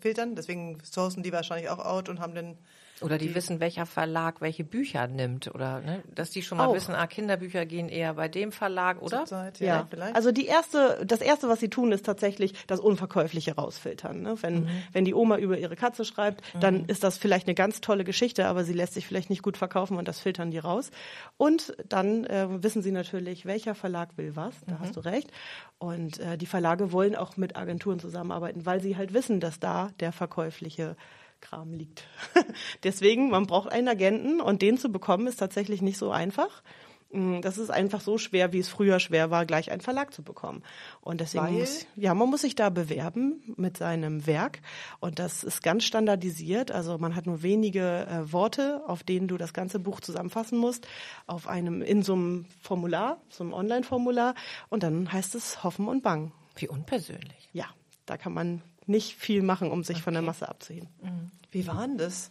filtern. 0.00 0.36
Deswegen 0.36 0.78
sourcen 0.84 1.24
die 1.24 1.32
wahrscheinlich 1.32 1.68
auch 1.68 1.84
out 1.84 2.08
und 2.08 2.20
haben 2.20 2.36
dann 2.36 2.58
oder 3.02 3.18
die, 3.18 3.28
die, 3.28 3.34
wissen, 3.34 3.60
welcher 3.60 3.86
Verlag 3.86 4.40
welche 4.40 4.64
Bücher 4.64 5.06
nimmt 5.06 5.52
oder 5.54 5.80
ne? 5.80 6.02
dass 6.14 6.30
die 6.30 6.42
schon 6.42 6.58
mal 6.58 6.66
auch. 6.66 6.74
wissen, 6.74 6.94
ah, 6.94 7.06
Kinderbücher 7.06 7.66
gehen 7.66 7.88
eher 7.88 8.14
bei 8.14 8.28
dem 8.28 8.52
Verlag, 8.52 9.02
oder? 9.02 9.24
Zeit, 9.24 9.60
ja, 9.60 9.66
ja, 9.66 9.86
vielleicht. 9.88 10.16
Also 10.16 10.32
die 10.32 10.46
erste, 10.46 11.04
das 11.04 11.20
erste, 11.20 11.48
was 11.48 11.60
sie 11.60 11.68
tun, 11.68 11.92
ist 11.92 12.06
tatsächlich 12.06 12.54
das 12.66 12.80
Unverkäufliche 12.80 13.54
rausfiltern. 13.54 14.22
Ne? 14.22 14.36
Wenn, 14.40 14.64
mhm. 14.64 14.68
wenn 14.92 15.04
die 15.04 15.14
Oma 15.14 15.38
über 15.38 15.58
ihre 15.58 15.76
Katze 15.76 16.04
schreibt, 16.04 16.42
mhm. 16.54 16.60
dann 16.60 16.84
ist 16.86 17.04
das 17.04 17.18
vielleicht 17.18 17.46
eine 17.46 17.54
ganz 17.54 17.80
tolle 17.80 18.04
Geschichte, 18.04 18.46
aber 18.46 18.64
sie 18.64 18.72
lässt 18.72 18.94
sich 18.94 19.06
vielleicht 19.06 19.30
nicht 19.30 19.42
gut 19.42 19.56
verkaufen 19.56 19.96
und 19.96 20.08
das 20.08 20.20
filtern 20.20 20.50
die 20.50 20.58
raus. 20.58 20.90
Und 21.36 21.76
dann 21.88 22.24
äh, 22.24 22.62
wissen 22.62 22.82
sie 22.82 22.92
natürlich, 22.92 23.46
welcher 23.46 23.74
Verlag 23.74 24.16
will 24.16 24.34
was, 24.34 24.54
da 24.66 24.74
mhm. 24.74 24.80
hast 24.80 24.96
du 24.96 25.00
recht. 25.00 25.30
Und 25.78 26.18
äh, 26.18 26.36
die 26.36 26.46
Verlage 26.46 26.92
wollen 26.92 27.14
auch 27.14 27.36
mit 27.36 27.56
Agenturen 27.56 28.00
zusammenarbeiten, 28.00 28.66
weil 28.66 28.80
sie 28.80 28.96
halt 28.96 29.14
wissen, 29.14 29.40
dass 29.40 29.60
da 29.60 29.90
der 30.00 30.12
verkäufliche 30.12 30.96
Kram 31.40 31.72
liegt. 31.72 32.04
Deswegen, 32.82 33.30
man 33.30 33.46
braucht 33.46 33.70
einen 33.70 33.88
Agenten 33.88 34.40
und 34.40 34.62
den 34.62 34.78
zu 34.78 34.90
bekommen 34.90 35.26
ist 35.26 35.36
tatsächlich 35.36 35.82
nicht 35.82 35.98
so 35.98 36.10
einfach. 36.10 36.62
Mm, 37.10 37.40
das 37.40 37.56
ist 37.56 37.70
einfach 37.70 38.00
so 38.00 38.18
schwer, 38.18 38.52
wie 38.52 38.58
es 38.58 38.68
früher 38.68 39.00
schwer 39.00 39.30
war, 39.30 39.46
gleich 39.46 39.70
einen 39.70 39.80
Verlag 39.80 40.12
zu 40.12 40.22
bekommen. 40.22 40.62
Und 41.00 41.20
deswegen 41.20 41.44
Weil? 41.44 41.52
muss, 41.52 41.86
ja, 41.96 42.14
man 42.14 42.28
muss 42.28 42.42
sich 42.42 42.54
da 42.54 42.68
bewerben 42.68 43.54
mit 43.56 43.78
seinem 43.78 44.26
Werk. 44.26 44.60
Und 45.00 45.18
das 45.18 45.42
ist 45.44 45.62
ganz 45.62 45.84
standardisiert. 45.84 46.70
Also 46.70 46.98
man 46.98 47.14
hat 47.14 47.26
nur 47.26 47.42
wenige 47.42 48.06
äh, 48.06 48.32
Worte, 48.32 48.82
auf 48.86 49.02
denen 49.02 49.28
du 49.28 49.38
das 49.38 49.52
ganze 49.54 49.78
Buch 49.78 50.00
zusammenfassen 50.00 50.58
musst, 50.58 50.86
auf 51.26 51.48
einem, 51.48 51.80
in 51.82 52.02
so 52.02 52.12
einem 52.12 52.46
Formular, 52.60 53.20
so 53.30 53.44
einem 53.44 53.54
Online-Formular. 53.54 54.34
Und 54.68 54.82
dann 54.82 55.10
heißt 55.10 55.34
es 55.34 55.64
Hoffen 55.64 55.88
und 55.88 56.02
Bang. 56.02 56.32
Wie 56.56 56.68
unpersönlich. 56.68 57.48
Ja, 57.52 57.66
da 58.04 58.16
kann 58.16 58.34
man 58.34 58.62
nicht 58.88 59.16
viel 59.16 59.42
machen, 59.42 59.70
um 59.70 59.84
sich 59.84 59.96
okay. 59.96 60.04
von 60.04 60.14
der 60.14 60.22
Masse 60.22 60.48
abzuheben. 60.48 60.88
Mhm. 61.02 61.30
Wie 61.50 61.66
war 61.66 61.86
denn 61.86 61.98
das? 61.98 62.30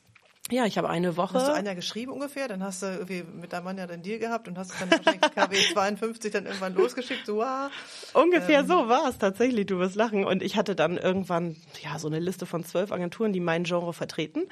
Ja, 0.49 0.65
ich 0.65 0.77
habe 0.77 0.87
eine 0.87 1.17
Woche. 1.17 1.33
Hast 1.33 1.49
du 1.49 1.53
ein 1.53 1.65
Jahr 1.65 1.75
geschrieben 1.75 2.13
ungefähr? 2.13 2.47
Dann 2.47 2.63
hast 2.63 2.81
du 2.81 2.85
irgendwie 2.85 3.23
mit 3.23 3.51
deinem 3.51 3.65
Mann 3.65 3.77
ja 3.77 3.85
den 3.85 4.01
Deal 4.01 4.17
gehabt 4.17 4.47
und 4.47 4.57
hast 4.57 4.71
dann 4.79 4.89
wahrscheinlich 4.89 5.21
KW 5.21 5.57
52 5.73 6.31
dann 6.31 6.45
irgendwann 6.45 6.73
losgeschickt. 6.73 7.25
So, 7.25 7.37
wow. 7.37 7.69
Ungefähr 8.13 8.61
ähm. 8.61 8.67
so 8.67 8.87
war 8.87 9.09
es 9.09 9.17
tatsächlich, 9.17 9.65
du 9.65 9.77
wirst 9.79 9.95
lachen. 9.95 10.23
Und 10.23 10.41
ich 10.41 10.55
hatte 10.55 10.73
dann 10.73 10.97
irgendwann 10.97 11.57
ja 11.83 11.99
so 11.99 12.07
eine 12.07 12.19
Liste 12.19 12.45
von 12.45 12.63
zwölf 12.63 12.93
Agenturen, 12.93 13.33
die 13.33 13.41
mein 13.41 13.65
Genre 13.65 13.91
vertreten. 13.91 14.43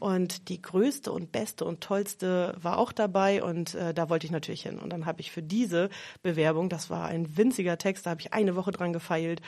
Und 0.00 0.48
die 0.48 0.60
größte 0.60 1.12
und 1.12 1.30
beste 1.30 1.64
und 1.64 1.80
tollste 1.80 2.56
war 2.60 2.78
auch 2.78 2.90
dabei 2.90 3.42
und 3.42 3.76
äh, 3.76 3.94
da 3.94 4.10
wollte 4.10 4.26
ich 4.26 4.32
natürlich 4.32 4.62
hin. 4.62 4.80
Und 4.80 4.92
dann 4.92 5.06
habe 5.06 5.20
ich 5.20 5.30
für 5.30 5.42
diese 5.42 5.88
Bewerbung, 6.22 6.68
das 6.68 6.90
war 6.90 7.06
ein 7.06 7.36
winziger 7.36 7.78
Text, 7.78 8.06
da 8.06 8.10
habe 8.10 8.20
ich 8.20 8.32
eine 8.32 8.56
Woche 8.56 8.72
dran 8.72 8.92
gefeilt 8.92 9.40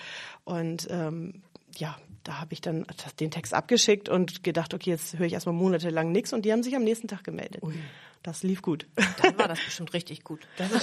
und 0.45 0.87
ähm, 0.89 1.43
ja, 1.79 1.97
da 2.27 2.41
habe 2.41 2.53
ich 2.53 2.61
dann 2.61 2.87
den 3.21 3.31
Text 3.31 3.55
abgeschickt 3.55 4.09
und 4.09 4.43
gedacht, 4.43 4.75
okay, 4.75 4.91
jetzt 4.91 5.19
höre 5.19 5.27
ich 5.27 5.35
erstmal 5.35 5.55
monatelang 5.55 6.11
nichts 6.11 6.33
und 6.33 6.45
die 6.45 6.53
haben 6.53 6.63
sich 6.63 6.75
am 6.75 6.83
nächsten 6.83 7.09
Tag 7.09 7.25
gemeldet. 7.25 7.63
Ui. 7.63 7.75
Das 8.23 8.43
lief 8.43 8.63
gut. 8.63 8.87
Dann 9.23 9.39
war 9.39 9.47
das 9.47 9.61
bestimmt 9.65 9.93
richtig 9.93 10.25
gut. 10.25 10.41
Das 10.57 10.73
ist, 10.73 10.83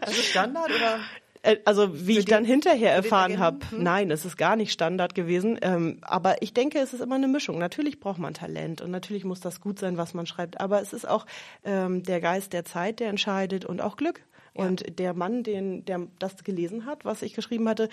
das 0.00 0.10
ist 0.10 0.24
Standard 0.26 0.70
oder? 0.70 1.00
Äh, 1.42 1.58
also 1.64 2.06
wie 2.06 2.18
ich 2.18 2.24
dann 2.24 2.44
hinterher 2.44 2.92
erfahren 2.92 3.38
habe, 3.38 3.58
hm? 3.70 3.82
nein, 3.82 4.10
es 4.10 4.24
ist 4.24 4.36
gar 4.36 4.56
nicht 4.56 4.72
Standard 4.72 5.14
gewesen. 5.14 5.58
Ähm, 5.62 5.98
aber 6.02 6.42
ich 6.42 6.52
denke, 6.52 6.80
es 6.80 6.92
ist 6.92 7.00
immer 7.00 7.14
eine 7.14 7.28
Mischung. 7.28 7.58
Natürlich 7.58 8.00
braucht 8.00 8.18
man 8.18 8.34
Talent 8.34 8.80
und 8.80 8.90
natürlich 8.90 9.24
muss 9.24 9.40
das 9.40 9.60
gut 9.60 9.78
sein, 9.78 9.96
was 9.96 10.14
man 10.14 10.26
schreibt. 10.26 10.60
Aber 10.60 10.80
es 10.80 10.92
ist 10.92 11.08
auch 11.08 11.26
ähm, 11.64 12.02
der 12.02 12.20
Geist 12.20 12.52
der 12.52 12.64
Zeit, 12.64 12.98
der 12.98 13.10
entscheidet 13.10 13.64
und 13.64 13.80
auch 13.80 13.96
Glück. 13.96 14.22
Ja. 14.54 14.64
Und 14.64 14.98
der 14.98 15.14
Mann, 15.14 15.44
den, 15.44 15.84
der 15.84 16.08
das 16.18 16.42
gelesen 16.42 16.86
hat, 16.86 17.04
was 17.04 17.22
ich 17.22 17.34
geschrieben 17.34 17.68
hatte, 17.68 17.88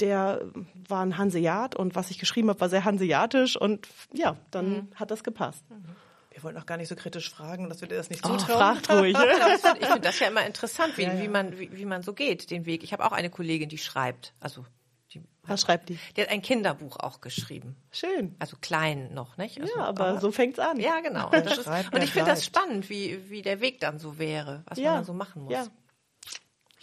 der 0.00 0.42
war 0.88 1.04
ein 1.04 1.18
Hanseat 1.18 1.74
und 1.74 1.94
was 1.94 2.10
ich 2.10 2.18
geschrieben 2.18 2.48
habe, 2.48 2.60
war 2.60 2.68
sehr 2.68 2.84
hanseatisch 2.84 3.56
und 3.56 3.88
ja, 4.12 4.36
dann 4.50 4.70
mhm. 4.70 4.88
hat 4.94 5.10
das 5.10 5.24
gepasst. 5.24 5.64
Mhm. 5.70 5.84
Wir 6.30 6.44
wollen 6.44 6.56
auch 6.56 6.66
gar 6.66 6.76
nicht 6.76 6.88
so 6.88 6.94
kritisch 6.94 7.28
fragen, 7.28 7.68
dass 7.68 7.80
wir 7.80 7.88
dir 7.88 7.96
das 7.96 8.08
nicht 8.08 8.24
oh, 8.24 8.36
zutrauen. 8.36 8.58
fragt 8.58 8.90
ruhig. 8.90 9.16
ich 9.80 9.86
finde 9.86 10.00
das 10.00 10.18
ja 10.20 10.28
immer 10.28 10.46
interessant, 10.46 10.96
wie, 10.96 11.02
ja, 11.02 11.12
ja. 11.12 11.22
wie 11.22 11.28
man, 11.28 11.58
wie, 11.58 11.76
wie, 11.76 11.84
man 11.84 12.02
so 12.02 12.14
geht, 12.14 12.50
den 12.50 12.66
Weg. 12.66 12.84
Ich 12.84 12.92
habe 12.92 13.04
auch 13.04 13.12
eine 13.12 13.30
Kollegin, 13.30 13.68
die 13.68 13.78
schreibt, 13.78 14.32
also 14.38 14.64
die 15.12 15.22
Was 15.42 15.62
schreibt 15.62 15.88
die? 15.88 15.98
Die 16.16 16.22
hat 16.22 16.28
ein 16.28 16.40
Kinderbuch 16.40 16.98
auch 16.98 17.20
geschrieben. 17.20 17.74
Schön. 17.90 18.36
Also 18.38 18.56
klein 18.60 19.12
noch, 19.12 19.36
nicht? 19.38 19.60
Also, 19.60 19.76
ja, 19.76 19.84
aber, 19.84 20.06
aber, 20.06 20.20
so 20.20 20.30
fängt's 20.30 20.60
an. 20.60 20.78
Ja, 20.78 21.00
genau. 21.00 21.30
Und, 21.32 21.46
ist, 21.46 21.66
und 21.66 22.02
ich 22.02 22.12
finde 22.12 22.30
das 22.30 22.44
spannend, 22.44 22.88
wie, 22.88 23.28
wie 23.28 23.42
der 23.42 23.60
Weg 23.60 23.80
dann 23.80 23.98
so 23.98 24.18
wäre, 24.18 24.62
was 24.66 24.78
ja. 24.78 24.90
man 24.90 24.94
dann 24.98 25.04
so 25.04 25.12
machen 25.14 25.42
muss. 25.42 25.52
Ja. 25.52 25.66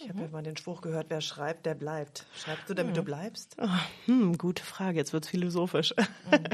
Ich 0.00 0.08
habe 0.08 0.20
ja 0.20 0.28
mal 0.28 0.44
den 0.44 0.56
Spruch 0.56 0.80
gehört, 0.80 1.06
wer 1.08 1.20
schreibt, 1.20 1.66
der 1.66 1.74
bleibt. 1.74 2.24
Schreibst 2.36 2.70
du, 2.70 2.74
damit 2.74 2.96
hm. 2.96 3.02
du 3.02 3.02
bleibst? 3.02 3.56
Oh, 3.60 3.66
hm, 4.06 4.38
gute 4.38 4.62
Frage, 4.62 4.96
jetzt 4.96 5.12
wird's 5.12 5.28
philosophisch. 5.28 5.92
Mhm. 6.30 6.44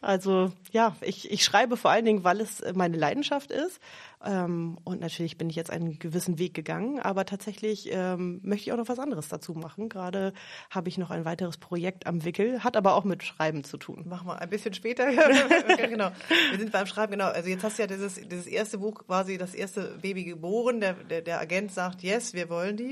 Also 0.00 0.52
ja, 0.70 0.94
ich, 1.00 1.30
ich 1.30 1.42
schreibe 1.44 1.78
vor 1.78 1.90
allen 1.90 2.04
Dingen, 2.04 2.24
weil 2.24 2.42
es 2.42 2.62
meine 2.74 2.98
Leidenschaft 2.98 3.50
ist. 3.50 3.80
Ähm, 4.22 4.78
und 4.84 5.00
natürlich 5.00 5.38
bin 5.38 5.48
ich 5.48 5.56
jetzt 5.56 5.70
einen 5.70 5.98
gewissen 5.98 6.38
Weg 6.38 6.52
gegangen, 6.52 6.98
aber 6.98 7.24
tatsächlich 7.24 7.90
ähm, 7.90 8.40
möchte 8.42 8.66
ich 8.66 8.72
auch 8.72 8.76
noch 8.76 8.88
was 8.88 8.98
anderes 8.98 9.28
dazu 9.28 9.54
machen. 9.54 9.88
Gerade 9.88 10.34
habe 10.70 10.90
ich 10.90 10.98
noch 10.98 11.10
ein 11.10 11.24
weiteres 11.24 11.56
Projekt 11.56 12.06
am 12.06 12.24
Wickel, 12.24 12.62
hat 12.62 12.76
aber 12.76 12.96
auch 12.96 13.04
mit 13.04 13.22
Schreiben 13.22 13.64
zu 13.64 13.78
tun. 13.78 14.04
Machen 14.06 14.28
wir 14.28 14.40
ein 14.40 14.50
bisschen 14.50 14.74
später. 14.74 15.06
genau. 15.88 16.10
Wir 16.50 16.58
sind 16.58 16.72
beim 16.72 16.86
Schreiben, 16.86 17.12
genau. 17.12 17.26
Also 17.26 17.48
jetzt 17.48 17.64
hast 17.64 17.78
du 17.78 17.82
ja 17.82 17.86
dieses, 17.86 18.14
dieses 18.14 18.46
erste 18.46 18.78
Buch 18.78 19.06
quasi, 19.06 19.38
das 19.38 19.54
erste 19.54 19.98
Baby 20.02 20.24
geboren. 20.24 20.80
Der, 20.80 20.94
der, 20.94 21.22
der 21.22 21.40
Agent 21.40 21.72
sagt, 21.72 22.02
yes, 22.02 22.34
wir 22.34 22.50
wollen 22.50 22.76
die. 22.76 22.83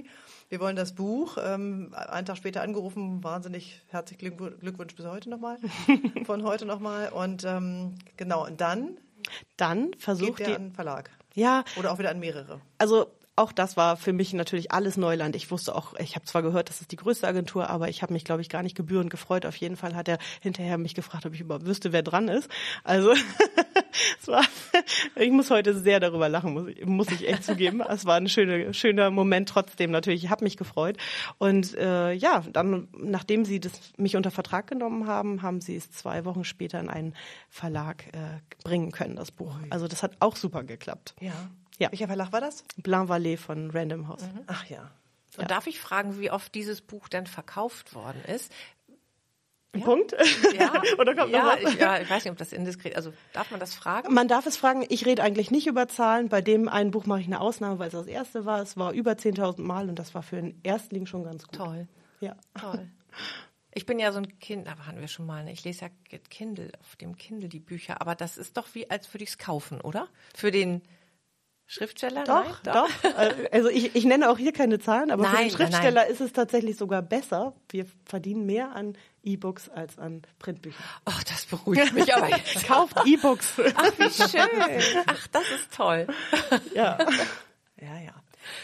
Wir 0.48 0.60
wollen 0.60 0.76
das 0.76 0.94
Buch. 0.94 1.38
Ähm, 1.42 1.94
einen 1.94 2.26
Tag 2.26 2.36
später 2.36 2.62
angerufen, 2.62 3.22
wahnsinnig 3.24 3.80
herzlichen 3.88 4.36
Glückwunsch 4.36 4.94
bis 4.94 5.06
heute 5.06 5.30
nochmal, 5.30 5.58
von 6.24 6.42
heute 6.42 6.66
nochmal. 6.66 7.10
Und 7.10 7.44
ähm, 7.44 7.94
genau, 8.16 8.46
und 8.46 8.60
dann 8.60 8.98
dann 9.56 9.94
versucht 9.98 10.38
geht 10.38 10.46
der 10.48 10.56
an 10.56 10.72
Verlag. 10.72 11.10
Ja. 11.34 11.64
Oder 11.76 11.92
auch 11.92 11.98
wieder 11.98 12.10
an 12.10 12.20
mehrere. 12.20 12.60
Also 12.78 13.06
auch 13.34 13.52
das 13.52 13.78
war 13.78 13.96
für 13.96 14.12
mich 14.12 14.34
natürlich 14.34 14.72
alles 14.72 14.98
Neuland. 14.98 15.34
Ich 15.36 15.50
wusste 15.50 15.74
auch, 15.74 15.94
ich 15.98 16.16
habe 16.16 16.26
zwar 16.26 16.42
gehört, 16.42 16.68
das 16.68 16.82
ist 16.82 16.92
die 16.92 16.96
größte 16.96 17.26
Agentur, 17.26 17.70
aber 17.70 17.88
ich 17.88 18.02
habe 18.02 18.12
mich, 18.12 18.24
glaube 18.24 18.42
ich, 18.42 18.50
gar 18.50 18.62
nicht 18.62 18.76
gebührend 18.76 19.10
gefreut. 19.10 19.46
Auf 19.46 19.56
jeden 19.56 19.76
Fall 19.76 19.94
hat 19.94 20.06
er 20.06 20.18
hinterher 20.40 20.76
mich 20.76 20.94
gefragt, 20.94 21.24
ob 21.24 21.32
ich 21.32 21.40
überhaupt 21.40 21.64
wüsste, 21.64 21.92
wer 21.92 22.02
dran 22.02 22.28
ist. 22.28 22.50
Also 22.84 23.12
es 24.20 24.28
war, 24.28 24.44
ich 25.16 25.30
muss 25.30 25.50
heute 25.50 25.74
sehr 25.74 25.98
darüber 25.98 26.28
lachen, 26.28 26.52
muss 26.52 26.68
ich, 26.68 26.84
muss 26.84 27.10
ich 27.10 27.26
echt 27.26 27.44
zugeben. 27.44 27.80
Es 27.80 28.04
war 28.04 28.16
ein 28.16 28.28
schöner, 28.28 28.74
schöner 28.74 29.10
Moment 29.10 29.48
trotzdem 29.48 29.90
natürlich. 29.90 30.24
Ich 30.24 30.30
habe 30.30 30.44
mich 30.44 30.58
gefreut. 30.58 30.98
Und 31.38 31.74
äh, 31.74 32.12
ja, 32.12 32.44
dann, 32.52 32.88
nachdem 32.98 33.46
sie 33.46 33.60
das, 33.60 33.72
mich 33.96 34.14
unter 34.14 34.30
Vertrag 34.30 34.66
genommen 34.66 35.06
haben, 35.06 35.40
haben 35.40 35.62
sie 35.62 35.76
es 35.76 35.90
zwei 35.90 36.26
Wochen 36.26 36.44
später 36.44 36.78
in 36.80 36.90
einen 36.90 37.14
Verlag 37.48 38.04
äh, 38.08 38.40
bringen 38.62 38.92
können, 38.92 39.16
das 39.16 39.30
Buch. 39.30 39.56
Also 39.70 39.88
das 39.88 40.02
hat 40.02 40.16
auch 40.20 40.36
super 40.36 40.64
geklappt. 40.64 41.14
Ja. 41.18 41.32
Ja. 41.82 41.90
Welcher 41.90 42.06
Verlag 42.06 42.30
war 42.30 42.40
das? 42.40 42.64
Blanc 42.76 43.10
Vallée 43.10 43.36
von 43.36 43.72
Random 43.72 44.06
House. 44.06 44.22
Mhm. 44.22 44.44
Ach 44.46 44.64
ja. 44.66 44.90
Und 45.36 45.42
ja. 45.42 45.48
darf 45.48 45.66
ich 45.66 45.80
fragen, 45.80 46.20
wie 46.20 46.30
oft 46.30 46.54
dieses 46.54 46.80
Buch 46.80 47.08
denn 47.08 47.26
verkauft 47.26 47.94
worden 47.94 48.22
ist? 48.24 48.52
Ja. 49.74 49.84
Punkt? 49.84 50.14
Ja, 50.56 50.80
Oder 50.98 51.16
kommt 51.16 51.32
ja, 51.32 51.42
noch 51.42 51.62
was? 51.64 51.72
Ich, 51.72 51.80
ja, 51.80 51.98
ich 51.98 52.08
weiß 52.08 52.24
nicht, 52.24 52.30
ob 52.30 52.38
das 52.38 52.52
indiskret, 52.52 52.94
also 52.94 53.12
darf 53.32 53.50
man 53.50 53.58
das 53.58 53.74
fragen? 53.74 54.14
Man 54.14 54.28
darf 54.28 54.46
es 54.46 54.56
fragen. 54.56 54.84
Ich 54.90 55.06
rede 55.06 55.24
eigentlich 55.24 55.50
nicht 55.50 55.66
über 55.66 55.88
Zahlen. 55.88 56.28
Bei 56.28 56.40
dem 56.40 56.68
einen 56.68 56.92
Buch 56.92 57.06
mache 57.06 57.20
ich 57.20 57.26
eine 57.26 57.40
Ausnahme, 57.40 57.80
weil 57.80 57.88
es 57.88 57.94
das 57.94 58.06
erste 58.06 58.44
war. 58.44 58.60
Es 58.60 58.76
war 58.76 58.92
über 58.92 59.12
10.000 59.12 59.62
Mal 59.62 59.88
und 59.88 59.98
das 59.98 60.14
war 60.14 60.22
für 60.22 60.36
einen 60.36 60.60
Erstling 60.62 61.06
schon 61.06 61.24
ganz 61.24 61.48
gut. 61.48 61.56
Toll. 61.56 61.88
Ja. 62.20 62.36
Toll. 62.60 62.88
Ich 63.74 63.86
bin 63.86 63.98
ja 63.98 64.12
so 64.12 64.18
ein 64.18 64.38
Kind, 64.38 64.68
da 64.68 64.78
waren 64.78 65.00
wir 65.00 65.08
schon 65.08 65.26
mal, 65.26 65.42
ne? 65.42 65.52
ich 65.52 65.64
lese 65.64 65.86
ja 65.86 66.18
Kindle, 66.28 66.70
auf 66.78 66.94
dem 66.96 67.16
Kindle 67.16 67.48
die 67.48 67.58
Bücher, 67.58 68.00
aber 68.02 68.14
das 68.14 68.36
ist 68.36 68.58
doch 68.58 68.68
wie, 68.74 68.88
als 68.90 69.12
würde 69.12 69.24
ich 69.24 69.30
es 69.30 69.38
kaufen, 69.38 69.80
oder? 69.80 70.08
Für 70.34 70.50
den 70.50 70.82
Schriftsteller? 71.66 72.24
Doch, 72.24 72.44
nein, 72.64 72.74
doch. 72.74 72.88
doch. 73.02 73.50
Also 73.50 73.68
ich, 73.70 73.94
ich 73.94 74.04
nenne 74.04 74.30
auch 74.30 74.36
hier 74.36 74.52
keine 74.52 74.78
Zahlen, 74.78 75.10
aber 75.10 75.22
nein, 75.22 75.34
für 75.34 75.42
den 75.42 75.50
Schriftsteller 75.52 76.06
ist 76.06 76.20
es 76.20 76.32
tatsächlich 76.32 76.76
sogar 76.76 77.00
besser. 77.02 77.54
Wir 77.70 77.86
verdienen 78.04 78.44
mehr 78.44 78.74
an 78.74 78.96
E-Books 79.22 79.68
als 79.70 79.98
an 79.98 80.22
Printbüchern. 80.38 80.84
Ach, 81.04 81.22
das 81.24 81.46
beruhigt 81.46 81.92
mich 81.94 82.14
aber 82.14 82.28
jetzt. 82.36 82.66
Kauft 82.66 82.96
E-Books. 83.06 83.54
Ach, 83.74 83.92
wie 83.98 84.10
schön. 84.10 85.02
Ach, 85.06 85.26
das 85.28 85.50
ist 85.50 85.72
toll. 85.74 86.06
Ja. 86.74 86.98
Ja, 87.80 87.98
ja. 87.98 88.14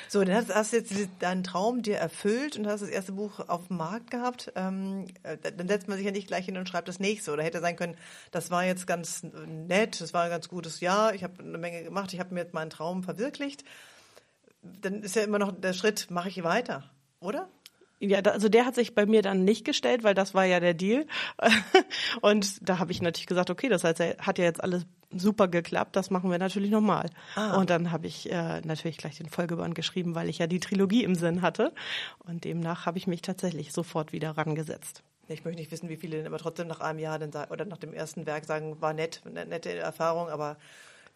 So, 0.08 0.22
dann 0.24 0.34
hast, 0.34 0.54
hast 0.54 0.72
jetzt 0.72 0.92
deinen 1.20 1.44
Traum 1.44 1.82
dir 1.82 1.96
erfüllt 1.96 2.56
und 2.56 2.66
hast 2.66 2.80
das 2.80 2.88
erste 2.88 3.12
Buch 3.12 3.40
auf 3.48 3.68
dem 3.68 3.76
Markt 3.76 4.10
gehabt. 4.10 4.52
Ähm, 4.56 5.06
äh, 5.22 5.36
dann 5.56 5.68
setzt 5.68 5.88
man 5.88 5.96
sich 5.96 6.06
ja 6.06 6.12
nicht 6.12 6.28
gleich 6.28 6.46
hin 6.46 6.56
und 6.56 6.68
schreibt 6.68 6.88
das 6.88 7.00
nächste. 7.00 7.32
Oder 7.32 7.42
hätte 7.42 7.60
sein 7.60 7.76
können, 7.76 7.96
das 8.30 8.50
war 8.50 8.64
jetzt 8.64 8.86
ganz 8.86 9.22
nett, 9.22 10.00
das 10.00 10.14
war 10.14 10.24
ein 10.24 10.30
ganz 10.30 10.48
gutes 10.48 10.80
Jahr, 10.80 11.14
ich 11.14 11.24
habe 11.24 11.42
eine 11.42 11.58
Menge 11.58 11.82
gemacht, 11.82 12.12
ich 12.12 12.20
habe 12.20 12.34
mir 12.34 12.40
jetzt 12.40 12.54
meinen 12.54 12.70
Traum 12.70 13.02
verwirklicht. 13.02 13.64
Dann 14.62 15.02
ist 15.02 15.16
ja 15.16 15.22
immer 15.22 15.38
noch 15.38 15.52
der 15.52 15.72
Schritt, 15.72 16.10
mache 16.10 16.28
ich 16.28 16.42
weiter, 16.42 16.90
oder? 17.20 17.48
Ja, 18.00 18.20
also 18.20 18.48
der 18.48 18.64
hat 18.64 18.76
sich 18.76 18.94
bei 18.94 19.06
mir 19.06 19.22
dann 19.22 19.44
nicht 19.44 19.64
gestellt, 19.64 20.04
weil 20.04 20.14
das 20.14 20.32
war 20.32 20.44
ja 20.44 20.60
der 20.60 20.74
Deal. 20.74 21.06
Und 22.20 22.68
da 22.68 22.78
habe 22.78 22.92
ich 22.92 23.02
natürlich 23.02 23.26
gesagt, 23.26 23.50
okay, 23.50 23.68
das 23.68 23.82
heißt, 23.82 24.00
er 24.00 24.16
hat 24.18 24.38
ja 24.38 24.44
jetzt 24.44 24.62
alles 24.62 24.86
super 25.10 25.48
geklappt, 25.48 25.96
das 25.96 26.10
machen 26.10 26.30
wir 26.30 26.38
natürlich 26.38 26.70
nochmal. 26.70 27.10
Ah. 27.34 27.56
Und 27.56 27.70
dann 27.70 27.90
habe 27.90 28.06
ich 28.06 28.30
äh, 28.30 28.60
natürlich 28.62 28.98
gleich 28.98 29.16
den 29.16 29.28
Folgeband 29.28 29.74
geschrieben, 29.74 30.14
weil 30.14 30.28
ich 30.28 30.38
ja 30.38 30.46
die 30.46 30.60
Trilogie 30.60 31.04
im 31.04 31.14
Sinn 31.14 31.42
hatte. 31.42 31.72
Und 32.18 32.44
demnach 32.44 32.86
habe 32.86 32.98
ich 32.98 33.06
mich 33.06 33.22
tatsächlich 33.22 33.72
sofort 33.72 34.12
wieder 34.12 34.36
rangesetzt. 34.36 35.02
Ich 35.28 35.44
möchte 35.44 35.60
nicht 35.60 35.70
wissen, 35.70 35.88
wie 35.88 35.96
viele 35.96 36.16
denn 36.18 36.26
aber 36.26 36.38
trotzdem 36.38 36.68
nach 36.68 36.80
einem 36.80 36.98
Jahr 36.98 37.20
oder 37.50 37.64
nach 37.66 37.76
dem 37.76 37.92
ersten 37.92 38.26
Werk 38.26 38.44
sagen, 38.46 38.80
war 38.80 38.94
nett, 38.94 39.20
ne, 39.30 39.44
nette 39.44 39.74
Erfahrung, 39.74 40.28
aber 40.28 40.56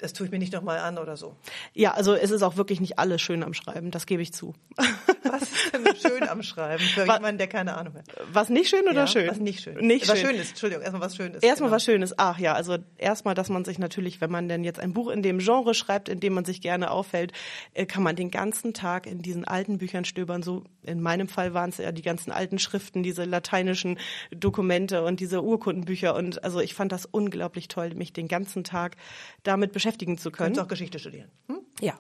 das 0.03 0.13
tue 0.13 0.27
ich 0.27 0.33
mir 0.33 0.39
nicht 0.39 0.53
nochmal 0.53 0.79
an 0.79 0.99
oder 0.99 1.17
so. 1.17 1.37
Ja, 1.73 1.93
also 1.93 2.15
es 2.15 2.31
ist 2.31 2.43
auch 2.43 2.57
wirklich 2.57 2.81
nicht 2.81 2.99
alles 2.99 3.23
schön 3.23 3.43
am 3.43 3.55
Schreiben, 3.55 3.91
das 3.91 4.07
gebe 4.07 4.23
ich 4.23 4.33
zu. 4.33 4.55
Was 5.25 5.43
ist 5.43 5.73
denn 5.73 5.97
schön 5.97 6.29
am 6.29 6.43
Schreiben 6.43 6.83
für 6.83 7.03
was, 7.07 7.17
jemanden, 7.17 7.39
der 7.39 7.47
keine 7.47 7.77
Ahnung 7.77 7.95
hat? 7.95 8.05
Was 8.33 8.49
nicht 8.49 8.69
schön 8.69 8.83
oder 8.85 9.03
ja, 9.03 9.07
schön? 9.07 9.29
Was 9.29 9.39
nicht 9.39 9.63
schön. 9.63 9.77
Nicht 9.87 10.09
was 10.09 10.19
schön. 10.19 10.31
schön 10.31 10.39
ist, 10.39 10.51
Entschuldigung, 10.51 10.83
erstmal 10.83 11.03
was 11.03 11.17
schön 11.17 11.35
ist. 11.35 11.43
Erstmal 11.43 11.69
genau. 11.69 11.77
was 11.77 11.85
Schönes. 11.85 12.19
Ach 12.19 12.39
ja, 12.39 12.55
also 12.55 12.79
erstmal, 12.99 13.35
dass 13.35 13.49
man 13.49 13.65
sich 13.65 13.79
natürlich, 13.79 14.21
wenn 14.21 14.31
man 14.31 14.49
denn 14.49 14.65
jetzt 14.65 14.81
ein 14.81 14.93
Buch 14.93 15.11
in 15.11 15.23
dem 15.23 15.39
Genre 15.39 15.75
schreibt, 15.75 16.09
in 16.09 16.21
dem 16.21 16.35
man 16.35 16.45
sich 16.45 16.61
gerne 16.61 16.91
aufhält, 16.91 17.33
äh, 17.75 17.87
kann 17.87 18.03
man 18.03 18.17
den 18.17 18.31
ganzen 18.31 18.75
Tag 18.75 19.07
in 19.07 19.23
diesen 19.23 19.45
alten 19.45 19.79
Büchern 19.79 20.05
stöbern. 20.05 20.43
So 20.43 20.65
in 20.83 21.01
meinem 21.01 21.29
Fall 21.29 21.55
waren 21.55 21.71
es 21.71 21.79
ja 21.79 21.93
die 21.93 22.03
ganzen 22.03 22.33
alten 22.33 22.59
Schriften, 22.59 23.03
diese 23.03 23.25
lateinischen 23.25 23.99
Dokumente 24.31 25.05
und 25.05 25.21
diese 25.21 25.43
Urkundenbücher. 25.43 26.15
Und 26.15 26.43
also 26.45 26.61
ich 26.61 26.75
fand 26.75 26.93
das 26.93 27.07
unglaublich 27.07 27.69
toll, 27.69 27.95
mich 27.95 28.13
den 28.13 28.29
ganzen 28.29 28.65
Tag 28.65 28.97
damit 29.43 29.73
beschäftigen 29.93 30.19
zu 30.19 30.31
können. 30.31 30.55
Du 30.55 30.63
auch 30.63 30.69
Geschichte 30.69 30.99
studieren. 30.99 31.31
Hm? 31.49 31.61
Ja. 31.81 31.95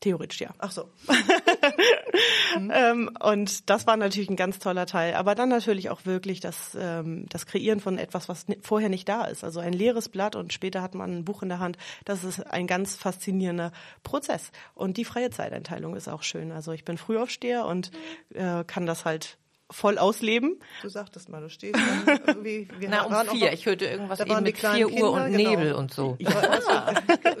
Theoretisch 0.00 0.40
ja. 0.40 0.52
Ach 0.58 0.70
so. 0.70 0.90
ähm, 2.70 3.10
und 3.20 3.70
das 3.70 3.86
war 3.86 3.96
natürlich 3.96 4.28
ein 4.28 4.36
ganz 4.36 4.58
toller 4.58 4.84
Teil. 4.84 5.14
Aber 5.14 5.34
dann 5.34 5.48
natürlich 5.48 5.88
auch 5.88 6.04
wirklich 6.04 6.40
das, 6.40 6.76
ähm, 6.78 7.26
das 7.30 7.46
Kreieren 7.46 7.80
von 7.80 7.96
etwas, 7.96 8.28
was 8.28 8.44
vorher 8.60 8.90
nicht 8.90 9.08
da 9.08 9.24
ist. 9.24 9.44
Also 9.44 9.60
ein 9.60 9.72
leeres 9.72 10.10
Blatt 10.10 10.36
und 10.36 10.52
später 10.52 10.82
hat 10.82 10.94
man 10.94 11.18
ein 11.18 11.24
Buch 11.24 11.42
in 11.42 11.48
der 11.48 11.58
Hand. 11.58 11.78
Das 12.04 12.22
ist 12.22 12.40
ein 12.40 12.66
ganz 12.66 12.96
faszinierender 12.96 13.72
Prozess. 14.02 14.50
Und 14.74 14.98
die 14.98 15.06
freie 15.06 15.30
Zeiteinteilung 15.30 15.96
ist 15.96 16.08
auch 16.08 16.22
schön. 16.22 16.52
Also 16.52 16.72
ich 16.72 16.84
bin 16.84 16.98
Frühaufsteher 16.98 17.64
und 17.64 17.90
äh, 18.34 18.64
kann 18.64 18.84
das 18.84 19.06
halt 19.06 19.38
voll 19.70 19.98
ausleben. 19.98 20.58
Du 20.82 20.88
sagtest 20.88 21.28
mal, 21.28 21.40
du 21.40 21.48
stehst 21.48 21.76
dann 22.06 22.20
irgendwie. 22.26 22.68
Wir 22.78 22.88
Na, 22.88 23.04
um 23.04 23.28
vier. 23.28 23.46
Noch, 23.46 23.52
ich 23.52 23.66
hörte 23.66 23.86
irgendwas 23.86 24.20
eben 24.20 24.42
mit 24.42 24.58
vier 24.58 24.90
Uhr 24.90 25.12
und 25.12 25.32
genau. 25.32 25.50
Nebel 25.50 25.72
und 25.74 25.92
so. 25.92 26.16
Ja, 26.18 26.30
also, 26.30 26.70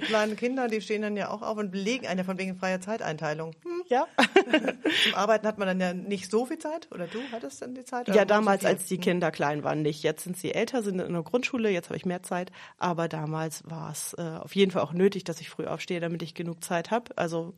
kleine 0.00 0.34
Kinder, 0.34 0.68
die 0.68 0.80
stehen 0.80 1.02
dann 1.02 1.16
ja 1.16 1.30
auch 1.30 1.42
auf 1.42 1.58
und 1.58 1.70
belegen 1.70 2.06
eine 2.06 2.24
von 2.24 2.38
wegen 2.38 2.56
freier 2.56 2.80
Zeiteinteilung. 2.80 3.54
Hm. 3.62 3.82
Ja. 3.88 4.06
Zum 5.04 5.14
Arbeiten 5.14 5.46
hat 5.46 5.58
man 5.58 5.68
dann 5.68 5.80
ja 5.80 5.92
nicht 5.92 6.30
so 6.30 6.46
viel 6.46 6.58
Zeit. 6.58 6.88
Oder 6.92 7.06
du 7.06 7.18
hattest 7.32 7.60
dann 7.62 7.74
die 7.74 7.84
Zeit? 7.84 8.08
Ja, 8.08 8.24
damals, 8.24 8.62
so 8.62 8.68
als 8.68 8.86
die 8.86 8.96
hm. 8.96 9.02
Kinder 9.02 9.30
klein 9.30 9.62
waren, 9.64 9.82
nicht. 9.82 10.02
Jetzt 10.02 10.24
sind 10.24 10.36
sie 10.36 10.54
älter, 10.54 10.82
sind 10.82 11.00
in 11.00 11.12
der 11.12 11.22
Grundschule, 11.22 11.70
jetzt 11.70 11.88
habe 11.88 11.96
ich 11.96 12.06
mehr 12.06 12.22
Zeit. 12.22 12.50
Aber 12.78 13.08
damals 13.08 13.62
war 13.66 13.90
es 13.90 14.14
äh, 14.14 14.22
auf 14.22 14.54
jeden 14.54 14.70
Fall 14.70 14.82
auch 14.82 14.92
nötig, 14.92 15.24
dass 15.24 15.40
ich 15.40 15.50
früh 15.50 15.66
aufstehe, 15.66 16.00
damit 16.00 16.22
ich 16.22 16.34
genug 16.34 16.64
Zeit 16.64 16.90
habe. 16.90 17.16
Also 17.16 17.54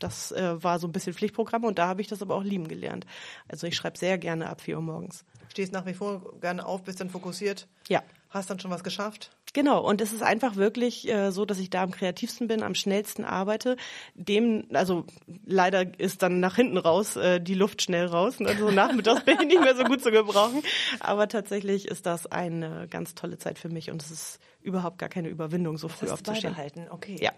das 0.00 0.32
äh, 0.32 0.62
war 0.62 0.78
so 0.78 0.86
ein 0.86 0.92
bisschen 0.92 1.14
Pflichtprogramm 1.14 1.64
und 1.64 1.78
da 1.78 1.88
habe 1.88 2.00
ich 2.00 2.06
das 2.06 2.22
aber 2.22 2.34
auch 2.34 2.44
lieben 2.44 2.68
gelernt. 2.68 3.06
Also 3.48 3.66
ich 3.66 3.76
schreibe 3.76 3.98
sehr 3.98 4.18
gerne 4.18 4.48
ab 4.48 4.60
4 4.60 4.76
Uhr 4.76 4.82
morgens. 4.82 5.24
Stehst 5.48 5.72
nach 5.72 5.86
wie 5.86 5.94
vor 5.94 6.38
gerne 6.40 6.66
auf, 6.66 6.84
bist 6.84 7.00
dann 7.00 7.10
fokussiert? 7.10 7.66
Ja. 7.88 8.02
Hast 8.30 8.50
dann 8.50 8.60
schon 8.60 8.70
was 8.70 8.84
geschafft? 8.84 9.30
Genau, 9.54 9.82
und 9.82 10.02
es 10.02 10.12
ist 10.12 10.22
einfach 10.22 10.56
wirklich 10.56 11.08
äh, 11.08 11.32
so, 11.32 11.46
dass 11.46 11.58
ich 11.58 11.70
da 11.70 11.82
am 11.82 11.90
kreativsten 11.90 12.46
bin, 12.46 12.62
am 12.62 12.74
schnellsten 12.74 13.24
arbeite. 13.24 13.78
Dem, 14.14 14.66
also 14.74 15.06
leider 15.46 15.98
ist 15.98 16.22
dann 16.22 16.38
nach 16.38 16.56
hinten 16.56 16.76
raus 16.76 17.16
äh, 17.16 17.40
die 17.40 17.54
Luft 17.54 17.80
schnell 17.80 18.06
raus. 18.06 18.36
Also 18.44 18.70
nachmittags 18.70 19.24
bin 19.24 19.38
ich 19.40 19.46
nicht 19.46 19.62
mehr 19.62 19.74
so 19.74 19.84
gut 19.84 20.02
zu 20.02 20.10
gebrauchen. 20.10 20.62
Aber 21.00 21.28
tatsächlich 21.28 21.88
ist 21.88 22.04
das 22.04 22.26
eine 22.26 22.86
ganz 22.90 23.14
tolle 23.14 23.38
Zeit 23.38 23.58
für 23.58 23.70
mich 23.70 23.90
und 23.90 24.02
es 24.02 24.10
ist 24.10 24.40
überhaupt 24.60 24.98
gar 24.98 25.08
keine 25.08 25.28
Überwindung, 25.28 25.78
so 25.78 25.88
früh 25.88 26.08
aufzustehen. 26.10 26.52
Beibehalten, 26.52 26.86
okay. 26.90 27.16
Ja. 27.18 27.32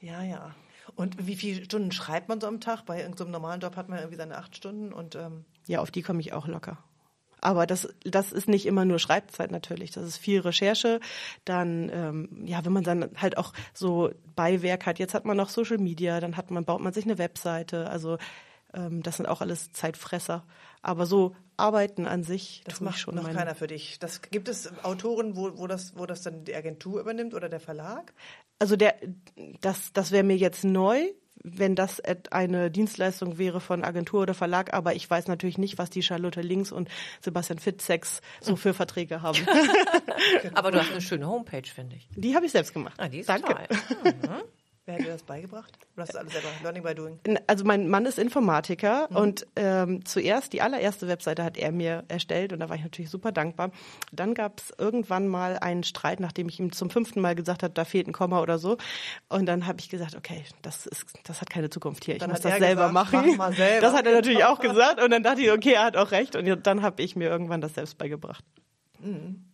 Ja, 0.00 0.22
ja. 0.22 0.54
Und 0.94 1.26
wie 1.26 1.36
viele 1.36 1.64
Stunden 1.64 1.92
schreibt 1.92 2.28
man 2.28 2.40
so 2.40 2.46
am 2.46 2.60
Tag? 2.60 2.84
Bei 2.86 3.00
irgendeinem 3.00 3.30
normalen 3.30 3.60
Job 3.60 3.76
hat 3.76 3.88
man 3.88 3.98
irgendwie 3.98 4.16
seine 4.16 4.38
acht 4.38 4.56
Stunden 4.56 4.92
und 4.92 5.14
ähm 5.14 5.44
ja, 5.66 5.80
auf 5.80 5.90
die 5.90 6.02
komme 6.02 6.20
ich 6.20 6.32
auch 6.32 6.46
locker. 6.46 6.78
Aber 7.40 7.66
das, 7.66 7.88
das 8.04 8.32
ist 8.32 8.48
nicht 8.48 8.66
immer 8.66 8.84
nur 8.84 8.98
Schreibzeit 8.98 9.50
natürlich. 9.50 9.90
Das 9.92 10.04
ist 10.04 10.18
viel 10.18 10.40
Recherche. 10.40 11.00
Dann, 11.44 11.90
ähm, 11.92 12.42
ja, 12.44 12.64
wenn 12.64 12.72
man 12.72 12.84
dann 12.84 13.10
halt 13.16 13.38
auch 13.38 13.52
so 13.72 14.10
Beiwerk 14.36 14.86
hat, 14.86 14.98
jetzt 14.98 15.14
hat 15.14 15.24
man 15.24 15.36
noch 15.36 15.48
Social 15.48 15.78
Media, 15.78 16.20
dann 16.20 16.36
hat 16.36 16.50
man, 16.50 16.64
baut 16.64 16.80
man 16.80 16.92
sich 16.92 17.04
eine 17.04 17.18
Webseite. 17.18 17.88
Also 17.88 18.18
ähm, 18.74 19.02
das 19.02 19.16
sind 19.16 19.26
auch 19.26 19.40
alles 19.40 19.72
Zeitfresser. 19.72 20.44
Aber 20.82 21.06
so 21.06 21.34
Arbeiten 21.56 22.06
an 22.06 22.24
sich, 22.24 22.62
das 22.64 22.80
macht 22.80 22.98
schon 22.98 23.14
noch 23.14 23.22
meine... 23.22 23.34
keiner 23.34 23.54
für 23.54 23.66
dich. 23.66 23.98
Das 23.98 24.22
gibt 24.22 24.48
es 24.48 24.70
Autoren, 24.82 25.36
wo, 25.36 25.58
wo 25.58 25.66
das, 25.66 25.96
wo 25.96 26.06
das 26.06 26.22
dann 26.22 26.44
die 26.44 26.54
Agentur 26.54 27.00
übernimmt 27.00 27.34
oder 27.34 27.48
der 27.48 27.60
Verlag? 27.60 28.12
Also 28.60 28.76
der, 28.76 28.94
das, 29.60 29.92
das 29.92 30.12
wäre 30.12 30.22
mir 30.22 30.36
jetzt 30.36 30.64
neu, 30.64 31.08
wenn 31.42 31.74
das 31.74 32.00
eine 32.30 32.70
Dienstleistung 32.70 33.38
wäre 33.38 33.60
von 33.60 33.82
Agentur 33.82 34.20
oder 34.22 34.34
Verlag, 34.34 34.74
aber 34.74 34.94
ich 34.94 35.08
weiß 35.08 35.26
natürlich 35.26 35.58
nicht, 35.58 35.78
was 35.78 35.90
die 35.90 36.02
Charlotte 36.02 36.42
Links 36.42 36.70
und 36.70 36.88
Sebastian 37.20 37.58
Fitzex 37.58 38.20
so 38.40 38.56
für 38.56 38.74
Verträge 38.74 39.22
haben. 39.22 39.38
aber 40.54 40.70
du 40.70 40.78
hast 40.78 40.92
eine 40.92 41.00
schöne 41.00 41.26
Homepage, 41.26 41.62
finde 41.64 41.96
ich. 41.96 42.08
Die 42.14 42.34
habe 42.36 42.46
ich 42.46 42.52
selbst 42.52 42.74
gemacht. 42.74 42.94
Ah, 42.98 43.08
die 43.08 43.20
ist 43.20 43.28
Danke. 43.28 43.56
Mhm. 44.04 44.42
Wer 44.90 44.98
hat 44.98 45.06
dir 45.06 45.12
das 45.12 45.22
beigebracht? 45.22 45.78
Du 45.94 46.02
hast 46.02 46.08
das 46.08 46.16
alles 46.16 46.32
selber, 46.32 46.48
Learning 46.62 46.82
by 46.82 46.94
Doing. 46.96 47.20
Also 47.46 47.64
mein 47.64 47.88
Mann 47.88 48.06
ist 48.06 48.18
Informatiker 48.18 49.06
mhm. 49.10 49.16
und 49.16 49.46
ähm, 49.54 50.04
zuerst 50.04 50.52
die 50.52 50.62
allererste 50.62 51.06
Webseite 51.06 51.44
hat 51.44 51.56
er 51.56 51.70
mir 51.70 52.02
erstellt 52.08 52.52
und 52.52 52.58
da 52.58 52.68
war 52.68 52.74
ich 52.74 52.82
natürlich 52.82 53.08
super 53.08 53.30
dankbar. 53.30 53.70
Dann 54.10 54.34
gab 54.34 54.58
es 54.58 54.72
irgendwann 54.78 55.28
mal 55.28 55.58
einen 55.58 55.84
Streit, 55.84 56.18
nachdem 56.18 56.48
ich 56.48 56.58
ihm 56.58 56.72
zum 56.72 56.90
fünften 56.90 57.20
Mal 57.20 57.36
gesagt 57.36 57.62
habe, 57.62 57.72
da 57.72 57.84
fehlt 57.84 58.08
ein 58.08 58.12
Komma 58.12 58.40
oder 58.40 58.58
so. 58.58 58.78
Und 59.28 59.46
dann 59.46 59.68
habe 59.68 59.78
ich 59.78 59.88
gesagt, 59.88 60.16
okay, 60.16 60.42
das 60.62 60.86
ist, 60.86 61.04
das 61.22 61.40
hat 61.40 61.50
keine 61.50 61.70
Zukunft 61.70 62.04
hier. 62.04 62.14
Ich 62.14 62.20
dann 62.20 62.30
muss 62.30 62.40
das 62.40 62.58
selber 62.58 62.88
gesagt, 62.88 62.92
machen. 62.92 63.34
Mach 63.36 63.52
selber. 63.52 63.80
Das 63.80 63.94
hat 63.94 64.06
er 64.06 64.14
natürlich 64.14 64.44
auch 64.44 64.58
gesagt 64.60 65.00
und 65.00 65.10
dann 65.10 65.22
dachte 65.22 65.40
ich, 65.40 65.52
okay, 65.52 65.74
er 65.74 65.84
hat 65.84 65.96
auch 65.96 66.10
recht. 66.10 66.34
Und 66.34 66.66
dann 66.66 66.82
habe 66.82 67.00
ich 67.00 67.14
mir 67.14 67.28
irgendwann 67.28 67.60
das 67.60 67.74
selbst 67.74 67.96
beigebracht. 67.96 68.44
Mhm. 68.98 69.49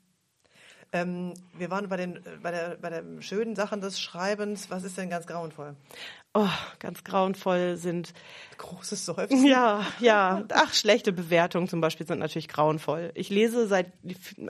Ähm, 0.93 1.35
wir 1.57 1.71
waren 1.71 1.89
bei 1.89 1.97
den 1.97 2.23
bei 2.43 2.51
der 2.51 2.77
bei 2.77 2.91
den 2.91 3.23
schönen 3.23 3.57
Sachen 3.57 3.81
des 3.81 4.01
Schreibens. 4.01 4.71
Was 4.71 4.85
ist 4.85 4.97
denn 4.99 5.11
ganz 5.11 5.27
grauenvoll? 5.27 5.77
Oh, 6.35 6.49
ganz 6.81 7.03
grauenvoll 7.03 7.77
sind 7.77 8.13
großes 8.59 9.07
Seufzen. 9.07 9.47
Ja, 9.47 9.87
ja. 10.01 10.45
Ach, 10.53 10.75
schlechte 10.75 11.13
Bewertungen 11.13 11.67
zum 11.67 11.81
Beispiel 11.81 12.07
sind 12.07 12.19
natürlich 12.19 12.49
grauenvoll. 12.49 13.11
Ich 13.15 13.31
lese 13.31 13.67
seit 13.67 13.93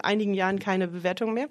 einigen 0.02 0.34
Jahren 0.34 0.58
keine 0.58 0.88
Bewertungen 0.88 1.34
mehr, 1.34 1.48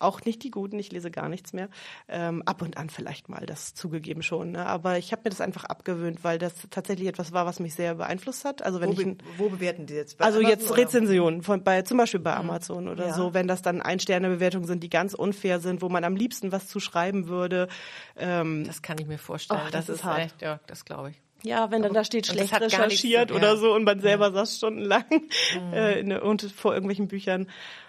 auch 0.00 0.24
nicht 0.24 0.42
die 0.42 0.50
guten. 0.50 0.78
Ich 0.78 0.90
lese 0.90 1.12
gar 1.12 1.28
nichts 1.28 1.52
mehr. 1.52 1.68
Ähm, 2.08 2.42
ab 2.46 2.62
und 2.62 2.76
an 2.78 2.90
vielleicht 2.90 3.28
mal, 3.28 3.46
das 3.46 3.74
zugegeben 3.74 4.22
schon. 4.22 4.52
Ne? 4.52 4.66
Aber 4.66 4.98
ich 4.98 5.12
habe 5.12 5.22
mir 5.24 5.30
das 5.30 5.40
einfach 5.40 5.64
abgewöhnt, 5.64 6.24
weil 6.24 6.38
das 6.38 6.54
tatsächlich 6.70 7.06
etwas 7.06 7.32
war, 7.32 7.46
was 7.46 7.60
mich 7.60 7.74
sehr 7.74 7.94
beeinflusst 7.94 8.44
hat. 8.44 8.62
Also 8.62 8.80
wenn 8.80 8.96
wo, 8.96 9.00
ich, 9.00 9.16
wo 9.36 9.48
bewerten 9.48 9.86
die 9.86 9.94
jetzt? 9.94 10.18
Bei 10.18 10.24
also 10.24 10.40
Amazon 10.40 10.58
jetzt 10.58 10.76
Rezensionen 10.76 11.42
von 11.42 11.62
bei 11.62 11.82
zum 11.82 11.98
Beispiel 11.98 12.20
bei 12.20 12.32
mhm. 12.32 12.50
Amazon 12.50 12.88
oder 12.88 13.08
ja. 13.08 13.14
so, 13.14 13.34
wenn 13.34 13.46
das 13.46 13.62
dann 13.62 13.82
ein 13.82 14.00
Sterne 14.00 14.28
Bewertungen 14.28 14.66
sind, 14.66 14.82
die 14.82 14.90
ganz 14.90 15.14
unfair 15.14 15.60
sind, 15.60 15.82
wo 15.82 15.88
man 15.88 16.02
am 16.02 16.16
liebsten 16.16 16.50
was 16.50 16.66
zu 16.66 16.80
schreiben 16.80 17.28
würde. 17.28 17.68
Ähm, 18.16 18.64
das 18.64 18.82
kann 18.82 18.98
ich 18.98 19.06
mir 19.06 19.18
vorstellen. 19.18 19.60
Oh, 19.64 19.70
das, 19.76 19.86
das, 19.86 19.96
ist 19.96 20.04
hart. 20.04 20.20
Echt, 20.20 20.42
ja, 20.42 20.60
das 20.66 20.84
glaube 20.84 21.10
ich. 21.10 21.22
Ja, 21.42 21.70
wenn 21.70 21.82
dann 21.82 21.92
da 21.92 22.02
steht 22.04 22.26
schlecht 22.26 22.58
recherchiert 22.58 23.30
oder 23.30 23.54
ja. 23.54 23.56
so 23.56 23.74
und 23.74 23.84
man 23.84 24.00
selber 24.00 24.26
ja. 24.26 24.32
saß 24.32 24.56
stundenlang 24.56 25.04
mhm. 25.10 25.72
äh, 25.72 26.00
in, 26.00 26.12
und 26.12 26.42
vor 26.42 26.74
irgendwelchen 26.74 27.08
Büchern. 27.08 27.48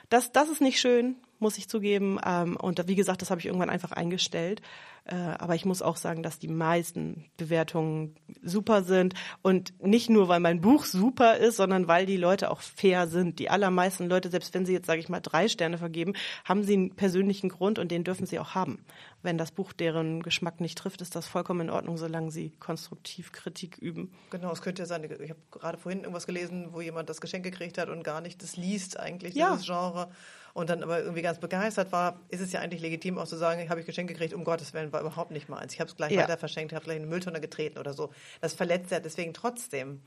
Das, 0.10 0.32
das 0.32 0.50
ist 0.50 0.62
nicht 0.62 0.80
schön, 0.80 1.16
muss 1.40 1.58
ich 1.58 1.70
zugeben. 1.70 2.20
Ähm, 2.26 2.58
und 2.58 2.88
wie 2.88 2.96
gesagt, 2.96 3.22
das 3.22 3.30
habe 3.30 3.40
ich 3.40 3.48
irgendwann 3.48 3.70
einfach 3.70 3.92
eingestellt. 3.92 4.62
Äh, 5.08 5.16
aber 5.16 5.56
ich 5.56 5.64
muss 5.64 5.82
auch 5.82 5.96
sagen, 5.96 6.22
dass 6.22 6.38
die 6.38 6.50
meisten 6.50 7.26
Bewertungen 7.38 8.16
super 8.44 8.84
sind. 8.84 9.14
Und 9.42 9.74
nicht 9.82 10.10
nur, 10.10 10.28
weil 10.28 10.42
mein 10.42 10.60
Buch 10.60 10.84
super 10.84 11.38
ist, 11.38 11.56
sondern 11.56 11.88
weil 11.88 12.06
die 12.06 12.18
Leute 12.18 12.52
auch 12.52 12.60
fair 12.60 13.08
sind. 13.08 13.40
Die 13.40 13.50
allermeisten 13.50 14.10
Leute, 14.10 14.30
selbst 14.30 14.54
wenn 14.54 14.66
sie 14.66 14.74
jetzt, 14.74 14.86
sage 14.86 15.00
ich 15.00 15.08
mal, 15.08 15.22
drei 15.22 15.48
Sterne 15.48 15.78
vergeben, 15.78 16.14
haben 16.44 16.64
sie 16.64 16.74
einen 16.74 16.96
persönlichen 16.96 17.48
Grund 17.50 17.80
und 17.80 17.90
den 17.90 18.04
dürfen 18.04 18.26
sie 18.26 18.38
auch 18.40 18.54
haben. 18.54 18.84
Wenn 19.24 19.38
das 19.38 19.52
Buch 19.52 19.72
deren 19.72 20.22
Geschmack 20.24 20.60
nicht 20.60 20.78
trifft, 20.78 21.02
ist 21.02 21.16
das 21.16 21.26
vollkommen 21.26 21.62
in 21.62 21.70
Ordnung, 21.70 21.98
solange 21.98 22.32
sie 22.32 22.52
konstruktiv 22.60 23.32
Kritik 23.32 23.78
üben. 23.78 24.12
Genau, 24.30 24.52
es 24.52 24.62
könnte 24.62 24.82
ja 24.82 24.86
sein, 24.86 25.04
ich 25.04 25.30
habe 25.30 25.40
gerade 25.52 25.78
vorhin 25.78 26.02
irgendwas 26.02 26.28
gelesen, 26.28 26.70
wo 26.72 26.82
jemand 26.82 27.10
das 27.10 27.22
Geschenk 27.22 27.44
gekriegt 27.44 27.78
hat 27.78 27.90
und 27.90 28.04
gar 28.04 28.22
nicht 28.22 28.44
das 28.44 28.58
liest 28.58 29.00
eigentlich, 29.00 29.36
ja. 29.36 29.52
dieses 29.52 29.66
Genre 29.66 30.10
und 30.58 30.72
dann 30.72 30.82
aber 30.82 31.00
irgendwie 31.02 31.22
ganz 31.22 31.38
begeistert 31.38 31.92
war, 31.92 32.20
ist 32.30 32.42
es 32.42 32.52
ja 32.52 32.62
eigentlich 32.62 32.82
legitim 32.82 33.20
auch 33.20 33.28
zu 33.28 33.36
sagen, 33.36 33.70
habe 33.70 33.80
ich 33.80 33.86
Geschenk 33.86 34.10
gekriegt, 34.10 34.34
um 34.34 34.44
Gottes 34.44 34.74
Willen, 34.74 34.92
war 34.92 35.02
überhaupt 35.02 35.30
nicht 35.30 35.50
meins. 35.50 35.72
Ich 35.76 35.80
habe 35.80 35.88
es 35.88 35.96
gleich 35.96 36.14
ja. 36.14 36.24
weiter 36.24 36.36
verschenkt, 36.36 36.74
habe 36.74 36.84
gleich 36.84 36.98
in 36.98 37.04
eine 37.04 37.12
Mülltonne 37.12 37.40
getreten 37.40 37.78
oder 37.78 37.94
so. 37.94 38.10
Das 38.42 38.54
verletzt 38.54 38.90
ja 38.90 39.00
deswegen 39.00 39.36
trotzdem. 39.36 40.02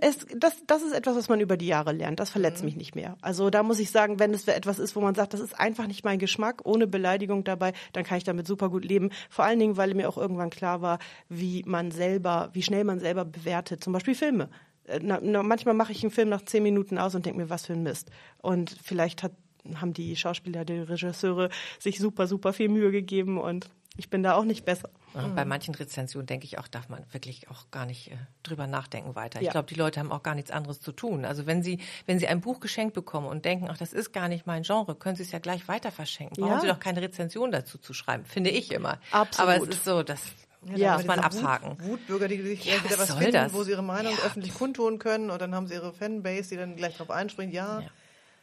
Es, 0.00 0.26
das, 0.38 0.54
das 0.66 0.82
ist 0.82 0.94
etwas, 0.94 1.16
was 1.16 1.28
man 1.28 1.38
über 1.38 1.58
die 1.58 1.66
Jahre 1.66 1.92
lernt. 1.92 2.18
Das 2.18 2.30
verletzt 2.30 2.62
mhm. 2.62 2.64
mich 2.64 2.76
nicht 2.76 2.94
mehr. 2.94 3.18
Also 3.20 3.50
da 3.50 3.62
muss 3.62 3.78
ich 3.78 3.90
sagen, 3.90 4.18
wenn 4.18 4.32
es 4.32 4.48
etwas 4.48 4.78
ist, 4.78 4.96
wo 4.96 5.02
man 5.02 5.14
sagt, 5.14 5.34
das 5.34 5.40
ist 5.40 5.60
einfach 5.60 5.86
nicht 5.86 6.02
mein 6.02 6.18
Geschmack, 6.18 6.62
ohne 6.64 6.86
Beleidigung 6.86 7.44
dabei, 7.44 7.74
dann 7.92 8.04
kann 8.04 8.16
ich 8.16 8.24
damit 8.24 8.46
super 8.46 8.70
gut 8.70 8.86
leben. 8.86 9.10
Vor 9.28 9.44
allen 9.44 9.58
Dingen, 9.58 9.76
weil 9.76 9.92
mir 9.92 10.08
auch 10.08 10.16
irgendwann 10.16 10.48
klar 10.48 10.80
war, 10.80 10.98
wie 11.28 11.62
man 11.66 11.90
selber, 11.90 12.48
wie 12.54 12.62
schnell 12.62 12.84
man 12.84 13.00
selber 13.00 13.26
bewertet. 13.26 13.84
Zum 13.84 13.92
Beispiel 13.92 14.14
Filme. 14.14 14.48
Äh, 14.84 15.00
na, 15.02 15.18
na, 15.22 15.42
manchmal 15.42 15.74
mache 15.74 15.92
ich 15.92 16.02
einen 16.02 16.10
Film 16.10 16.30
nach 16.30 16.42
zehn 16.42 16.62
Minuten 16.62 16.96
aus 16.96 17.14
und 17.14 17.26
denke 17.26 17.40
mir, 17.40 17.50
was 17.50 17.66
für 17.66 17.74
ein 17.74 17.82
Mist. 17.82 18.10
Und 18.38 18.74
vielleicht 18.82 19.22
hat 19.22 19.32
haben 19.76 19.92
die 19.92 20.16
Schauspieler, 20.16 20.64
die 20.64 20.78
Regisseure 20.78 21.50
sich 21.78 21.98
super, 21.98 22.26
super 22.26 22.52
viel 22.52 22.68
Mühe 22.68 22.90
gegeben 22.90 23.38
und 23.38 23.70
ich 23.96 24.10
bin 24.10 24.22
da 24.22 24.34
auch 24.34 24.44
nicht 24.44 24.64
besser. 24.64 24.90
Und 25.14 25.36
bei 25.36 25.44
manchen 25.44 25.76
Rezensionen 25.76 26.26
denke 26.26 26.44
ich 26.44 26.58
auch, 26.58 26.66
darf 26.66 26.88
man 26.88 27.04
wirklich 27.12 27.48
auch 27.48 27.70
gar 27.70 27.86
nicht 27.86 28.10
äh, 28.10 28.16
drüber 28.42 28.66
nachdenken 28.66 29.14
weiter. 29.14 29.40
Ja. 29.40 29.46
Ich 29.46 29.50
glaube, 29.52 29.68
die 29.68 29.76
Leute 29.76 30.00
haben 30.00 30.10
auch 30.10 30.24
gar 30.24 30.34
nichts 30.34 30.50
anderes 30.50 30.80
zu 30.80 30.90
tun. 30.90 31.24
Also 31.24 31.46
wenn 31.46 31.62
sie, 31.62 31.78
wenn 32.06 32.18
sie 32.18 32.26
ein 32.26 32.40
Buch 32.40 32.58
geschenkt 32.58 32.94
bekommen 32.94 33.28
und 33.28 33.44
denken, 33.44 33.68
ach, 33.70 33.78
das 33.78 33.92
ist 33.92 34.12
gar 34.12 34.26
nicht 34.26 34.48
mein 34.48 34.64
Genre, 34.64 34.96
können 34.96 35.14
sie 35.14 35.22
es 35.22 35.30
ja 35.30 35.38
gleich 35.38 35.68
weiter 35.68 35.92
verschenken. 35.92 36.40
Brauchen 36.40 36.54
ja. 36.54 36.60
sie 36.60 36.66
doch 36.66 36.80
keine 36.80 37.00
Rezension 37.00 37.52
dazu 37.52 37.78
zu 37.78 37.94
schreiben, 37.94 38.24
finde 38.24 38.50
ich 38.50 38.72
immer. 38.72 38.98
Absolut. 39.12 39.52
Aber 39.52 39.62
es 39.62 39.68
ist 39.68 39.84
so, 39.84 40.02
dass 40.02 40.20
ja, 40.66 40.76
ja 40.76 40.96
muss 40.96 41.06
man 41.06 41.20
abhaken. 41.20 41.78
Wut, 41.78 42.00
Wutbürger, 42.00 42.26
die 42.26 42.42
sich 42.42 42.64
ja, 42.64 42.82
wieder 42.82 42.98
was, 42.98 43.10
was 43.10 43.14
finden, 43.18 43.32
das? 43.34 43.52
wo 43.52 43.62
sie 43.62 43.70
ihre 43.70 43.84
Meinung 43.84 44.12
ja. 44.12 44.24
öffentlich 44.24 44.52
kundtun 44.54 44.98
können 44.98 45.30
und 45.30 45.40
dann 45.40 45.54
haben 45.54 45.68
sie 45.68 45.74
ihre 45.74 45.92
Fanbase, 45.92 46.50
die 46.50 46.56
dann 46.56 46.74
gleich 46.74 46.96
drauf 46.96 47.10
einspringt. 47.10 47.54
Ja, 47.54 47.82
ja. 47.82 47.86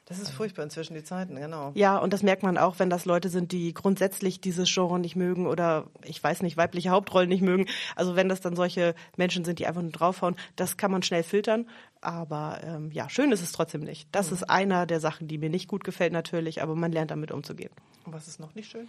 Das 0.06 0.20
ist 0.20 0.32
furchtbar 0.32 0.64
inzwischen, 0.64 0.94
die 0.94 1.04
Zeiten, 1.04 1.36
genau. 1.36 1.72
Ja, 1.76 1.98
und 1.98 2.12
das 2.12 2.22
merkt 2.24 2.44
man 2.44 2.58
auch, 2.58 2.80
wenn 2.80 2.90
das 2.90 3.06
Leute 3.06 3.30
sind, 3.30 3.52
die 3.52 3.74
grundsätzlich 3.74 4.42
dieses 4.42 4.74
Genre 4.74 5.00
nicht 5.00 5.16
mögen 5.16 5.48
oder, 5.48 5.86
ich 6.04 6.22
weiß 6.22 6.42
nicht, 6.42 6.58
weibliche 6.58 6.90
Hauptrollen 6.90 7.30
nicht 7.30 7.42
mögen. 7.42 7.68
Also 7.96 8.16
wenn 8.16 8.28
das 8.28 8.42
dann 8.42 8.56
solche 8.56 8.94
Menschen 9.16 9.46
sind, 9.46 9.60
die 9.60 9.68
einfach 9.68 9.82
nur 9.82 9.92
draufhauen, 9.92 10.36
das 10.56 10.76
kann 10.76 10.92
man 10.92 11.04
schnell 11.04 11.24
filtern. 11.24 11.70
Aber 12.02 12.60
ähm, 12.64 12.92
ja, 12.92 13.10
schön 13.10 13.32
ist 13.32 13.42
es 13.42 13.52
trotzdem 13.52 13.82
nicht. 13.82 14.10
Das 14.12 14.28
mhm. 14.28 14.34
ist 14.34 14.44
einer 14.50 14.86
der 14.86 15.00
Sachen, 15.00 15.28
die 15.28 15.38
mir 15.38 15.50
nicht 15.50 15.68
gut 15.68 15.84
gefällt 15.84 16.14
natürlich, 16.14 16.62
aber 16.62 16.76
man 16.76 16.92
lernt 16.92 17.12
damit 17.12 17.32
umzugehen. 17.32 17.72
Und 18.06 18.14
was 18.14 18.28
ist 18.28 18.40
noch 18.40 18.56
nicht 18.56 18.72
schön? 18.72 18.88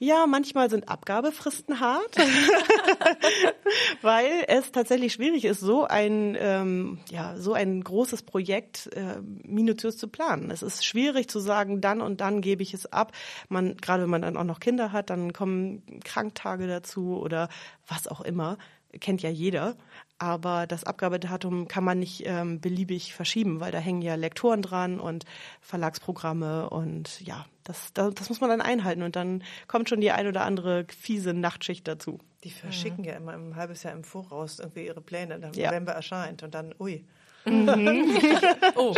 Ja, 0.00 0.26
manchmal 0.26 0.68
sind 0.70 0.88
Abgabefristen 0.88 1.78
hart, 1.78 2.16
weil 4.02 4.44
es 4.48 4.72
tatsächlich 4.72 5.12
schwierig 5.12 5.44
ist, 5.44 5.60
so 5.60 5.84
ein 5.84 6.36
ähm, 6.38 6.98
ja 7.10 7.36
so 7.36 7.52
ein 7.52 7.82
großes 7.82 8.24
Projekt 8.24 8.90
äh, 8.94 9.20
minutiös 9.44 9.96
zu 9.96 10.08
planen. 10.08 10.50
Es 10.50 10.62
ist 10.62 10.84
schwierig 10.84 11.28
zu 11.28 11.38
sagen, 11.38 11.80
dann 11.80 12.00
und 12.00 12.20
dann 12.20 12.40
gebe 12.40 12.64
ich 12.64 12.74
es 12.74 12.86
ab. 12.86 13.12
Man 13.48 13.76
gerade 13.76 14.02
wenn 14.02 14.10
man 14.10 14.22
dann 14.22 14.36
auch 14.36 14.44
noch 14.44 14.58
Kinder 14.58 14.90
hat, 14.90 15.10
dann 15.10 15.32
kommen 15.32 16.00
Kranktage 16.02 16.66
dazu 16.66 17.16
oder 17.16 17.48
was 17.86 18.08
auch 18.08 18.20
immer 18.20 18.58
kennt 19.00 19.22
ja 19.22 19.30
jeder. 19.30 19.76
Aber 20.18 20.66
das 20.66 20.84
Abgabedatum 20.84 21.66
kann 21.68 21.84
man 21.84 21.98
nicht 21.98 22.22
ähm, 22.24 22.60
beliebig 22.60 23.14
verschieben, 23.14 23.60
weil 23.60 23.72
da 23.72 23.78
hängen 23.78 24.02
ja 24.02 24.14
Lektoren 24.14 24.62
dran 24.62 25.00
und 25.00 25.24
Verlagsprogramme 25.60 26.70
und 26.70 27.20
ja, 27.20 27.46
das, 27.64 27.92
das, 27.94 28.14
das 28.14 28.28
muss 28.28 28.40
man 28.40 28.50
dann 28.50 28.60
einhalten 28.60 29.02
und 29.02 29.16
dann 29.16 29.42
kommt 29.66 29.88
schon 29.88 30.00
die 30.00 30.12
ein 30.12 30.26
oder 30.26 30.44
andere 30.44 30.86
fiese 30.96 31.34
Nachtschicht 31.34 31.88
dazu. 31.88 32.20
Die 32.44 32.50
verschicken 32.50 33.00
mhm. 33.00 33.04
ja 33.04 33.16
immer 33.16 33.32
ein 33.32 33.56
halbes 33.56 33.82
Jahr 33.82 33.92
im 33.92 34.04
Voraus 34.04 34.60
irgendwie 34.60 34.86
ihre 34.86 35.00
Pläne, 35.00 35.40
dann 35.40 35.52
ja. 35.54 35.70
November 35.70 35.92
erscheint 35.92 36.42
und 36.42 36.54
dann, 36.54 36.74
ui. 36.78 37.04
Mhm. 37.44 38.16
oh. 38.76 38.94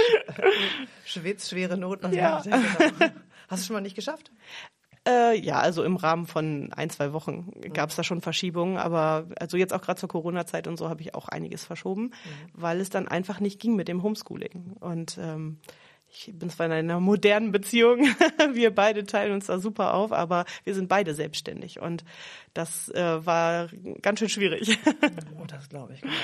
Schwitz, 1.05 1.49
schwere 1.49 1.77
Not. 1.77 2.03
Ja. 2.13 2.43
Hast 3.49 3.63
du 3.63 3.67
schon 3.67 3.75
mal 3.75 3.81
nicht 3.81 3.97
geschafft? 3.97 4.31
Äh, 5.07 5.38
ja, 5.38 5.61
also 5.61 5.85
im 5.85 5.97
Rahmen 5.97 6.27
von 6.27 6.73
ein, 6.73 6.90
zwei 6.90 7.12
Wochen 7.12 7.53
gab 7.73 7.90
es 7.90 7.97
da 7.97 8.03
schon 8.03 8.21
Verschiebungen, 8.21 8.77
aber 8.77 9.29
also 9.38 9.57
jetzt 9.57 9.73
auch 9.73 9.81
gerade 9.81 10.01
zur 10.01 10.09
Corona-Zeit 10.09 10.66
und 10.66 10.77
so 10.77 10.88
habe 10.88 11.01
ich 11.03 11.14
auch 11.14 11.29
einiges 11.29 11.64
verschoben, 11.64 12.03
mhm. 12.03 12.11
weil 12.55 12.81
es 12.81 12.90
dann 12.90 13.07
einfach 13.07 13.38
nicht 13.38 13.61
ging 13.61 13.77
mit 13.77 13.87
dem 13.87 14.03
Homeschooling. 14.03 14.77
Und 14.81 15.16
ähm, 15.19 15.61
ich 16.09 16.33
bin 16.35 16.51
zwar 16.51 16.66
in 16.66 16.73
einer 16.73 16.99
modernen 16.99 17.53
Beziehung, 17.53 18.01
wir 18.53 18.75
beide 18.75 19.05
teilen 19.05 19.33
uns 19.33 19.47
da 19.47 19.61
super 19.61 19.95
auf, 19.95 20.12
aber 20.12 20.45
wir 20.64 20.75
sind 20.75 20.88
beide 20.88 21.14
selbstständig 21.14 21.81
und 21.81 22.05
das 22.53 22.88
äh, 22.88 23.25
war 23.25 23.69
ganz 24.03 24.19
schön 24.19 24.29
schwierig. 24.29 24.79
oh, 25.40 25.45
das 25.47 25.69
glaube 25.69 25.95
ich, 25.95 26.01
genau. 26.01 26.14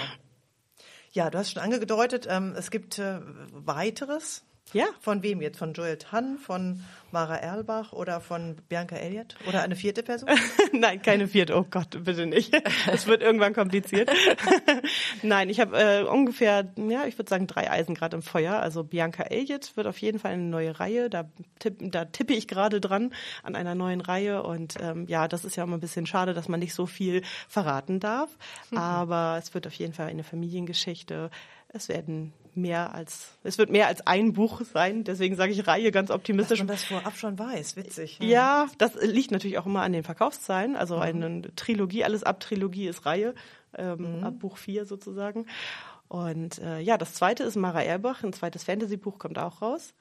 Ja, 1.12 1.31
du 1.31 1.38
hast 1.38 1.53
schon 1.53 1.62
angedeutet, 1.62 2.27
ähm, 2.29 2.55
es 2.57 2.71
gibt 2.71 2.99
äh, 2.99 3.21
weiteres. 3.53 4.45
Ja. 4.73 4.87
Von 5.01 5.23
wem 5.23 5.43
jetzt? 5.43 5.59
Von 5.59 5.73
Joel 5.75 5.99
Tann, 5.99 6.39
von 6.39 6.83
Mara 7.13 7.37
Erlbach 7.37 7.93
oder 7.93 8.21
von 8.21 8.57
Bianca 8.69 8.97
Elliott? 8.97 9.37
Oder 9.47 9.63
eine 9.63 9.77
vierte 9.77 10.03
Person? 10.03 10.31
Nein, 10.73 11.03
keine 11.03 11.29
vierte. 11.29 11.57
Oh 11.57 11.67
Gott, 11.69 12.05
bitte 12.05 12.27
nicht. 12.27 12.53
Es 12.93 13.07
wird 13.07 13.23
irgendwann 13.23 13.55
kompliziert. 13.55 14.11
Nein, 15.23 15.49
ich 15.49 15.61
habe 15.61 15.79
äh, 15.79 16.03
ungefähr, 16.03 16.67
ja, 16.77 17.05
ich 17.07 17.19
würde 17.19 17.29
sagen, 17.29 17.47
drei 17.47 17.71
Eisen 17.71 17.95
gerade 17.95 18.17
im 18.17 18.23
Feuer. 18.23 18.55
Also 18.61 18.83
Bianca 18.83 19.25
Elliott 19.25 19.77
wird 19.77 19.87
auf 19.87 19.99
jeden 19.99 20.19
Fall 20.19 20.33
eine 20.33 20.43
neue 20.43 20.79
Reihe. 20.81 21.11
Da, 21.11 21.31
tipp, 21.59 21.77
da 21.81 22.07
tippe 22.07 22.33
ich 22.33 22.49
gerade 22.49 22.81
dran 22.81 23.13
an 23.43 23.57
einer 23.57 23.75
neuen 23.75 24.01
Reihe. 24.01 24.43
Und 24.43 24.77
ähm, 24.81 25.07
ja, 25.07 25.29
das 25.29 25.45
ist 25.45 25.57
ja 25.57 25.65
immer 25.65 25.77
ein 25.77 25.81
bisschen 25.81 26.07
schade, 26.07 26.35
dass 26.35 26.49
man 26.49 26.61
nicht 26.61 26.75
so 26.75 26.87
viel 26.87 27.23
verraten 27.49 28.01
darf. 28.01 28.31
Mhm. 28.71 28.79
Aber 28.79 29.37
es 29.39 29.53
wird 29.55 29.67
auf 29.67 29.75
jeden 29.75 29.93
Fall 29.93 30.07
eine 30.07 30.25
Familiengeschichte. 30.25 31.31
Es 31.69 31.89
werden 31.89 32.33
mehr 32.55 32.95
als, 32.95 33.38
es 33.43 33.59
wird 33.59 33.71
mehr 33.71 33.87
als 33.87 34.07
ein 34.07 34.33
Buch 34.33 34.62
sein, 34.62 35.05
deswegen 35.05 35.37
sage 35.37 35.53
ich 35.53 35.67
Reihe 35.67 35.91
ganz 35.91 36.11
optimistisch. 36.11 36.59
Dass 36.61 36.67
man 36.67 36.77
das 36.77 36.85
vorab 36.85 37.17
schon 37.17 37.38
weiß, 37.38 37.77
witzig. 37.77 38.19
Ja, 38.21 38.69
das 38.79 38.95
liegt 38.95 39.31
natürlich 39.31 39.59
auch 39.59 39.67
immer 39.67 39.83
an 39.83 39.93
den 39.93 40.03
Verkaufszahlen, 40.03 40.77
also 40.77 40.97
mhm. 40.97 41.03
eine 41.03 41.55
Trilogie, 41.57 42.05
alles 42.05 42.23
ab 42.23 42.41
Trilogie 42.41 42.88
ist 42.88 43.07
Reihe, 43.07 43.35
ähm, 43.77 44.19
mhm. 44.19 44.25
ab 44.25 44.35
Buch 44.38 44.57
4 44.57 44.85
sozusagen. 44.85 45.47
Und 46.09 46.59
äh, 46.59 46.81
ja, 46.81 46.99
das 46.99 47.15
zweite 47.15 47.43
ist 47.43 47.57
Mara 47.57 47.83
Erbach, 47.83 48.23
ein 48.23 48.35
zweites 48.35 48.65
Fantasy-Buch 48.65 49.19
kommt 49.19 49.38
auch 49.38 49.62
raus. 49.62 49.95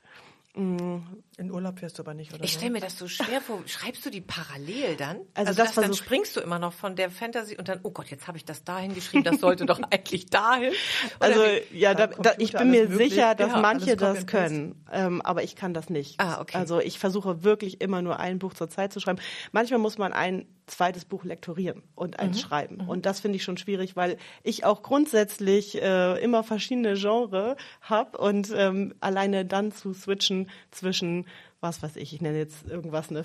In 0.54 1.50
Urlaub 1.50 1.80
fährst 1.80 1.98
du 1.98 2.04
aber 2.04 2.14
nicht, 2.14 2.34
oder? 2.34 2.44
Ich 2.44 2.52
stelle 2.54 2.72
mir 2.72 2.82
das 2.82 2.98
so 2.98 3.08
schwer 3.08 3.40
vor. 3.40 3.62
Schreibst 3.68 4.06
du 4.06 4.10
die 4.10 4.20
parallel 4.20 4.98
dann? 4.98 5.20
Also 5.34 5.54
das 5.54 5.74
dann 5.76 5.86
versuch- 5.86 5.98
springst 6.04 6.36
du 6.36 6.42
immer 6.42 6.60
noch 6.60 6.74
von 6.74 6.96
der 6.98 7.10
Fantasy 7.10 7.58
und 7.58 7.70
dann, 7.70 7.80
oh 7.84 7.92
Gott, 7.92 8.08
jetzt 8.08 8.28
habe 8.28 8.38
ich 8.38 8.44
das 8.44 8.64
dahin 8.66 8.94
geschrieben, 8.94 9.24
das 9.24 9.40
sollte 9.40 9.66
doch 9.66 9.80
eigentlich 9.92 10.26
dahin. 10.26 10.74
Oder 11.20 11.26
Also 11.26 11.42
ja, 11.72 11.94
da, 11.94 12.08
da, 12.08 12.34
ich 12.38 12.52
bin 12.52 12.70
mir 12.70 12.90
möglich. 12.90 13.12
sicher, 13.14 13.34
dass 13.36 13.52
Ja, 13.54 13.60
manche 13.62 13.96
das 13.96 14.28
können, 14.28 14.84
ähm, 14.92 15.22
aber 15.22 15.44
ich 15.44 15.56
kann 15.56 15.74
das 15.74 15.90
nicht. 15.90 16.20
Ah, 16.20 16.42
okay. 16.42 16.58
Also 16.58 16.80
ich 16.82 17.00
versuche 17.00 17.44
wirklich 17.44 17.80
immer 17.80 18.02
nur 18.02 18.20
ein 18.20 18.38
Buch 18.40 18.54
zur 18.54 18.70
Zeit 18.70 18.92
zu 18.92 19.00
schreiben. 19.00 19.20
Manchmal 19.54 19.80
muss 19.80 19.98
man 19.98 20.12
ein 20.12 20.46
zweites 20.72 21.06
Buch 21.06 21.24
lektorieren 21.24 21.84
und 21.96 22.12
Mhm. 22.18 22.20
eins 22.20 22.42
schreiben. 22.42 22.82
Und 22.88 23.06
das 23.06 23.20
finde 23.20 23.36
ich 23.36 23.44
schon 23.44 23.58
schwierig, 23.58 23.96
weil 23.96 24.18
ich 24.44 24.64
auch 24.66 24.82
grundsätzlich 24.84 25.82
äh, 25.82 26.22
immer 26.24 26.44
verschiedene 26.44 26.94
Genre 26.96 27.58
habe 27.82 28.18
und 28.18 28.52
ähm, 28.56 28.96
alleine 29.02 29.46
dann 29.46 29.72
zu 29.72 29.94
switchen 29.94 30.50
zwischen 30.72 31.26
was 31.64 31.84
weiß 31.84 31.96
ich, 31.98 32.12
ich 32.16 32.22
nenne 32.22 32.40
jetzt 32.40 32.68
irgendwas 32.68 33.12
eine 33.12 33.24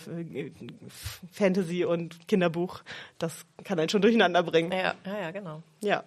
Fantasy 1.33 1.85
und 1.87 2.29
Kinderbuch, 2.29 2.83
das 3.19 3.47
kann 3.65 3.79
einen 3.79 3.89
schon 3.89 4.03
durcheinander 4.03 4.43
bringen. 4.43 4.73
ja, 4.73 4.95
ja, 5.07 5.19
ja, 5.21 5.31
genau. 5.31 5.63
Ja. 5.81 6.05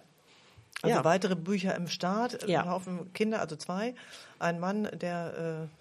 Also 0.82 0.96
ja. 0.98 1.04
weitere 1.04 1.34
Bücher 1.34 1.74
im 1.74 1.88
Start, 1.88 2.48
Ja. 2.48 2.62
ein 2.62 2.70
Haufen 2.70 3.12
Kinder, 3.12 3.40
also 3.40 3.56
zwei. 3.56 3.94
Ein 4.38 4.60
Mann, 4.60 4.88
der 4.94 5.68
äh, 5.68 5.79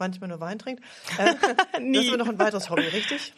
manchmal 0.00 0.28
nur 0.28 0.40
Wein 0.40 0.58
trinkt. 0.58 0.82
Äh, 1.18 1.34
das 1.92 2.04
ist 2.04 2.16
noch 2.16 2.28
ein 2.28 2.38
weiteres 2.38 2.70
Hobby, 2.70 2.82
richtig? 2.82 3.34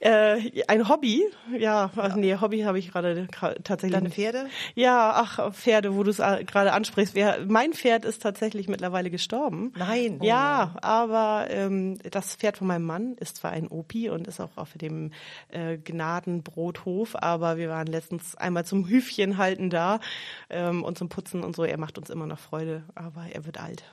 Äh, 0.00 0.62
ein 0.68 0.88
Hobby, 0.88 1.22
ja, 1.58 1.90
ach 1.94 2.14
nee, 2.14 2.34
Hobby 2.40 2.60
habe 2.60 2.78
ich 2.78 2.90
gerade 2.90 3.26
tatsächlich. 3.62 3.92
Deine 3.92 4.08
nicht. 4.08 4.14
Pferde? 4.14 4.46
Ja, 4.74 5.12
ach, 5.14 5.52
Pferde, 5.52 5.94
wo 5.94 6.02
du 6.02 6.10
es 6.10 6.20
äh, 6.20 6.44
gerade 6.44 6.72
ansprichst. 6.72 7.14
Wer, 7.14 7.44
mein 7.46 7.74
Pferd 7.74 8.06
ist 8.06 8.22
tatsächlich 8.22 8.68
mittlerweile 8.68 9.10
gestorben. 9.10 9.72
Nein. 9.76 10.20
Ja, 10.22 10.74
aber 10.80 11.48
ähm, 11.50 11.98
das 12.10 12.36
Pferd 12.36 12.56
von 12.56 12.66
meinem 12.66 12.86
Mann 12.86 13.14
ist 13.18 13.36
zwar 13.36 13.50
ein 13.50 13.68
Opi 13.68 14.08
und 14.08 14.26
ist 14.26 14.40
auch 14.40 14.56
auf 14.56 14.72
dem 14.74 15.12
äh, 15.48 15.76
Gnadenbrothof, 15.76 17.16
aber 17.16 17.58
wir 17.58 17.68
waren 17.68 17.86
letztens 17.86 18.36
einmal 18.36 18.64
zum 18.64 18.88
Hüfchen 18.88 19.36
halten 19.36 19.68
da 19.68 20.00
ähm, 20.48 20.82
und 20.82 20.96
zum 20.96 21.10
Putzen 21.10 21.44
und 21.44 21.54
so. 21.54 21.64
Er 21.64 21.78
macht 21.78 21.98
uns 21.98 22.08
immer 22.08 22.26
noch 22.26 22.38
Freude, 22.38 22.84
aber 22.94 23.26
er 23.30 23.44
wird 23.44 23.60
alt. 23.60 23.84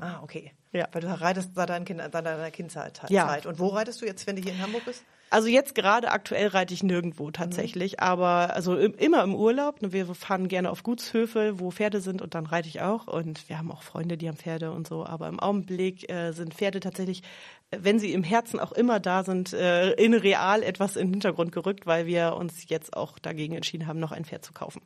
Ah, 0.00 0.20
okay. 0.22 0.52
Ja. 0.74 0.88
Weil 0.92 1.02
du 1.02 1.20
reitest 1.20 1.54
seit 1.54 1.68
deiner, 1.68 1.84
kind, 1.84 2.00
seit 2.00 2.26
deiner 2.26 2.50
Kindzeit. 2.50 3.00
Ja. 3.08 3.28
Zeit. 3.28 3.46
Und 3.46 3.58
wo 3.58 3.68
reitest 3.68 4.02
du 4.02 4.06
jetzt, 4.06 4.26
wenn 4.26 4.36
du 4.36 4.42
hier 4.42 4.52
in 4.52 4.60
Hamburg 4.60 4.84
bist? 4.84 5.04
Also 5.30 5.48
jetzt 5.48 5.74
gerade 5.74 6.10
aktuell 6.10 6.48
reite 6.48 6.74
ich 6.74 6.82
nirgendwo 6.82 7.30
tatsächlich, 7.30 7.98
aber 7.98 8.54
also 8.54 8.76
im, 8.76 8.94
immer 8.94 9.22
im 9.22 9.34
Urlaub. 9.34 9.82
Ne, 9.82 9.92
Wir 9.92 10.06
fahren 10.14 10.48
gerne 10.48 10.70
auf 10.70 10.82
Gutshöfe, 10.82 11.58
wo 11.58 11.70
Pferde 11.70 12.00
sind 12.00 12.22
und 12.22 12.34
dann 12.34 12.46
reite 12.46 12.68
ich 12.68 12.82
auch. 12.82 13.06
Und 13.06 13.48
wir 13.48 13.58
haben 13.58 13.72
auch 13.72 13.82
Freunde, 13.82 14.16
die 14.16 14.28
haben 14.28 14.36
Pferde 14.36 14.72
und 14.72 14.86
so. 14.86 15.06
Aber 15.06 15.28
im 15.28 15.40
Augenblick 15.40 16.10
äh, 16.10 16.32
sind 16.32 16.54
Pferde 16.54 16.80
tatsächlich, 16.80 17.22
wenn 17.70 17.98
sie 17.98 18.12
im 18.12 18.22
Herzen 18.22 18.60
auch 18.60 18.72
immer 18.72 19.00
da 19.00 19.24
sind, 19.24 19.52
äh, 19.52 19.92
in 19.92 20.14
real 20.14 20.62
etwas 20.62 20.96
in 20.96 21.08
den 21.08 21.14
Hintergrund 21.14 21.52
gerückt, 21.52 21.86
weil 21.86 22.06
wir 22.06 22.34
uns 22.36 22.68
jetzt 22.68 22.96
auch 22.96 23.18
dagegen 23.18 23.54
entschieden 23.54 23.86
haben, 23.86 23.98
noch 23.98 24.12
ein 24.12 24.24
Pferd 24.24 24.44
zu 24.44 24.52
kaufen. 24.52 24.82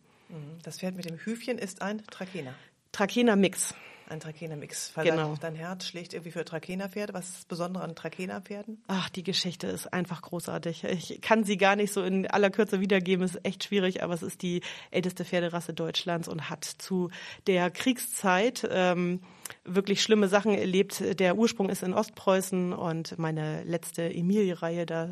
Das 0.63 0.79
Pferd 0.79 0.95
mit 0.95 1.09
dem 1.09 1.17
Hüfchen 1.17 1.59
ist 1.59 1.81
ein 1.81 2.03
Trakehner. 2.11 2.55
Trakehner 2.93 3.37
Mix. 3.37 3.75
Ein 4.09 4.21
Trakehner-Mix. 4.21 4.93
Weil 4.95 5.05
Genau. 5.05 5.29
dein, 5.29 5.41
dein 5.41 5.55
Herz 5.55 5.87
schlägt 5.87 6.15
irgendwie 6.15 6.31
für 6.31 6.45
Trakehner-Pferde. 6.45 7.13
Was 7.13 7.29
ist 7.29 7.37
das 7.39 7.45
Besondere 7.45 7.85
an 7.85 7.95
Trakehner-Pferden? 7.95 8.83
Ach, 8.87 9.09
die 9.11 9.23
Geschichte 9.23 9.67
ist 9.67 9.93
einfach 9.93 10.23
großartig. 10.23 10.85
Ich 10.85 11.21
kann 11.21 11.45
sie 11.45 11.57
gar 11.57 11.77
nicht 11.77 11.93
so 11.93 12.03
in 12.03 12.27
aller 12.27 12.51
Kürze 12.51 12.81
wiedergeben, 12.81 13.25
ist 13.25 13.45
echt 13.45 13.65
schwierig, 13.65 14.03
aber 14.03 14.15
es 14.15 14.23
ist 14.23 14.43
die 14.43 14.63
älteste 14.91 15.25
Pferderasse 15.25 15.75
Deutschlands 15.75 16.29
und 16.29 16.49
hat 16.49 16.65
zu 16.65 17.11
der 17.47 17.71
Kriegszeit 17.71 18.67
ähm, 18.71 19.21
wirklich 19.65 20.03
schlimme 20.03 20.29
Sachen 20.29 20.55
erlebt. 20.55 21.03
Der 21.21 21.37
Ursprung 21.37 21.69
ist 21.69 21.83
in 21.83 21.93
Ostpreußen 21.93 22.73
und 22.73 23.19
meine 23.19 23.63
letzte 23.65 24.13
Emilie-Reihe, 24.13 24.87
da 24.87 25.11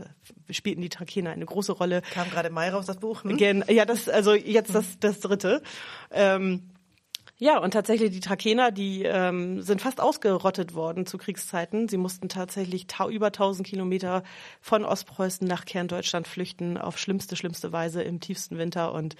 spielten 0.51 0.81
die 0.81 0.89
Trakehner 0.89 1.31
eine 1.31 1.45
große 1.45 1.73
Rolle. 1.73 2.03
Kam 2.13 2.31
gerade 2.31 2.51
Mai 2.51 2.71
raus, 2.71 2.87
das 2.87 2.99
Buch. 2.99 3.25
Hm? 3.25 3.65
Ja, 3.69 3.85
das 3.85 4.09
also 4.09 4.35
jetzt 4.35 4.75
das 4.75 4.99
das 5.01 5.21
dritte. 5.21 5.63
Ähm, 6.11 6.63
ja, 7.38 7.59
und 7.59 7.72
tatsächlich 7.72 8.11
die 8.12 8.20
Trakehner, 8.20 8.70
die 8.70 9.03
ähm, 9.05 9.61
sind 9.62 9.83
fast 9.83 10.01
ausgerottet 10.01 10.75
worden 10.75 11.05
zu 11.07 11.18
Kriegszeiten. 11.18 11.88
Sie 11.88 11.99
mussten 11.99 12.29
tatsächlich 12.29 12.87
ta 12.87 13.09
über 13.09 13.27
1000 13.27 13.66
Kilometer 13.68 14.22
von 14.61 14.85
Ostpreußen 14.85 15.46
nach 15.46 15.64
Kerndeutschland 15.66 16.27
flüchten, 16.27 16.79
auf 16.79 16.99
schlimmste, 16.99 17.37
schlimmste 17.37 17.72
Weise 17.72 18.03
im 18.03 18.20
tiefsten 18.20 18.57
Winter. 18.57 18.92
Und 18.92 19.16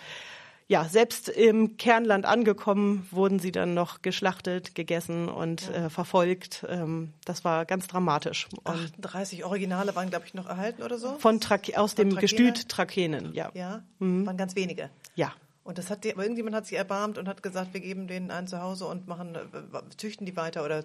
ja, 0.69 0.85
selbst 0.87 1.29
im 1.29 1.77
Kernland 1.77 2.25
angekommen, 2.25 3.07
wurden 3.13 3.39
sie 3.39 3.53
dann 3.53 3.75
noch 3.75 4.03
geschlachtet, 4.03 4.75
gegessen 4.75 5.29
und 5.29 5.69
äh, 5.71 5.91
verfolgt. 5.91 6.67
Ähm, 6.69 7.13
das 7.25 7.45
war 7.45 7.67
ganz 7.67 7.87
dramatisch. 7.87 8.49
Und 8.65 8.77
38 8.77 9.45
Originale 9.45 9.95
waren, 9.95 10.11
glaube 10.11 10.25
ich, 10.27 10.35
noch 10.35 10.47
erhalten 10.47 10.83
oder 10.83 10.99
so. 10.99 11.19
von 11.19 11.41
Trake 11.41 11.79
aus 11.79 11.93
Von 11.93 12.09
dem 12.09 12.11
Trakehner? 12.15 12.21
Gestüt 12.53 12.69
Trakehnen, 12.69 13.33
ja. 13.33 13.51
Ja, 13.55 13.83
Mhm. 14.01 14.27
waren 14.27 14.37
ganz 14.37 14.57
wenige. 14.57 14.91
Ja. 15.15 15.33
Und 15.67 15.79
das 15.79 15.91
hat 15.91 16.05
die, 16.05 16.13
aber 16.13 16.23
irgendjemand 16.23 16.55
hat 16.55 16.67
sich 16.67 16.79
erbarmt 16.79 17.19
und 17.19 17.27
hat 17.27 17.43
gesagt, 17.43 17.75
wir 17.75 17.81
geben 17.81 18.07
denen 18.07 18.31
ein 18.31 18.47
Zuhause 18.47 18.87
und 18.87 19.09
machen, 19.09 19.35
äh, 19.35 19.97
züchten 19.97 20.25
die 20.25 20.37
weiter 20.37 20.65
oder 20.65 20.85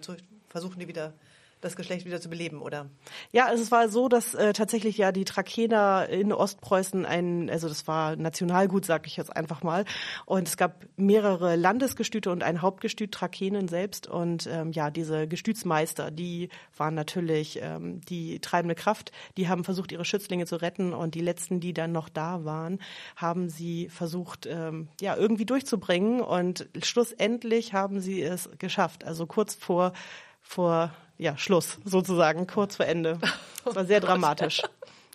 versuchen 0.49 0.79
die 0.79 0.87
wieder 0.87 1.13
das 1.61 1.75
Geschlecht 1.75 2.05
wieder 2.05 2.19
zu 2.19 2.29
beleben, 2.29 2.61
oder? 2.61 2.89
Ja, 3.31 3.45
also 3.45 3.61
es 3.61 3.71
war 3.71 3.87
so, 3.87 4.09
dass 4.09 4.33
äh, 4.33 4.51
tatsächlich 4.53 4.97
ja 4.97 5.11
die 5.11 5.25
Trakehner 5.25 6.09
in 6.09 6.33
Ostpreußen 6.33 7.05
ein, 7.05 7.49
also 7.49 7.69
das 7.69 7.87
war 7.87 8.15
Nationalgut, 8.15 8.85
sag 8.85 9.05
ich 9.07 9.15
jetzt 9.15 9.35
einfach 9.35 9.61
mal. 9.63 9.85
Und 10.25 10.47
es 10.47 10.57
gab 10.57 10.85
mehrere 10.97 11.55
Landesgestüte 11.55 12.31
und 12.31 12.43
ein 12.43 12.61
Hauptgestüt 12.61 13.11
Trakehnen 13.11 13.67
selbst. 13.67 14.07
Und 14.07 14.47
ähm, 14.47 14.71
ja, 14.71 14.89
diese 14.89 15.27
Gestütsmeister, 15.27 16.09
die 16.09 16.49
waren 16.75 16.95
natürlich 16.95 17.59
ähm, 17.61 18.01
die 18.01 18.39
treibende 18.39 18.75
Kraft. 18.75 19.11
Die 19.37 19.47
haben 19.47 19.63
versucht, 19.63 19.91
ihre 19.91 20.05
Schützlinge 20.05 20.47
zu 20.47 20.55
retten. 20.55 20.93
Und 20.93 21.13
die 21.13 21.21
letzten, 21.21 21.59
die 21.59 21.73
dann 21.73 21.91
noch 21.91 22.09
da 22.09 22.43
waren, 22.43 22.79
haben 23.15 23.49
sie 23.49 23.87
versucht, 23.89 24.47
ähm, 24.47 24.89
ja, 24.99 25.15
irgendwie 25.15 25.45
durchzubringen. 25.45 26.21
Und 26.21 26.67
schlussendlich 26.81 27.73
haben 27.73 27.99
sie 27.99 28.21
es 28.23 28.49
geschafft. 28.57 29.03
Also 29.03 29.27
kurz 29.27 29.53
vor 29.53 29.93
vor 30.41 30.91
ja, 31.21 31.37
Schluss 31.37 31.77
sozusagen, 31.85 32.47
kurz 32.47 32.77
vor 32.77 32.87
Ende. 32.87 33.19
Das 33.63 33.75
war 33.75 33.85
sehr 33.85 33.99
dramatisch. 33.99 34.63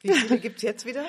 Wie 0.03 0.13
viele 0.13 0.39
gibt's 0.39 0.63
jetzt 0.63 0.87
wieder? 0.87 1.05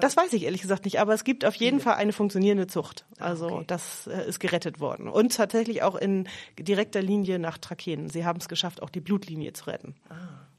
Das 0.00 0.16
weiß 0.16 0.32
ich 0.32 0.44
ehrlich 0.44 0.62
gesagt 0.62 0.84
nicht, 0.84 0.98
aber 0.98 1.14
es 1.14 1.22
gibt 1.22 1.44
auf 1.44 1.54
jeden 1.54 1.80
Fall 1.80 1.94
eine 1.94 2.12
funktionierende 2.12 2.66
Zucht. 2.66 3.04
Also 3.18 3.46
okay. 3.46 3.64
das 3.66 4.06
äh, 4.06 4.26
ist 4.28 4.40
gerettet 4.40 4.80
worden. 4.80 5.08
Und 5.08 5.36
tatsächlich 5.36 5.82
auch 5.82 5.94
in 5.94 6.28
direkter 6.58 7.02
Linie 7.02 7.38
nach 7.38 7.58
Trakehnen. 7.58 8.08
Sie 8.08 8.24
haben 8.24 8.38
es 8.40 8.48
geschafft, 8.48 8.82
auch 8.82 8.90
die 8.90 9.00
Blutlinie 9.00 9.52
zu 9.52 9.66
retten. 9.66 9.94
Ah, 10.08 10.14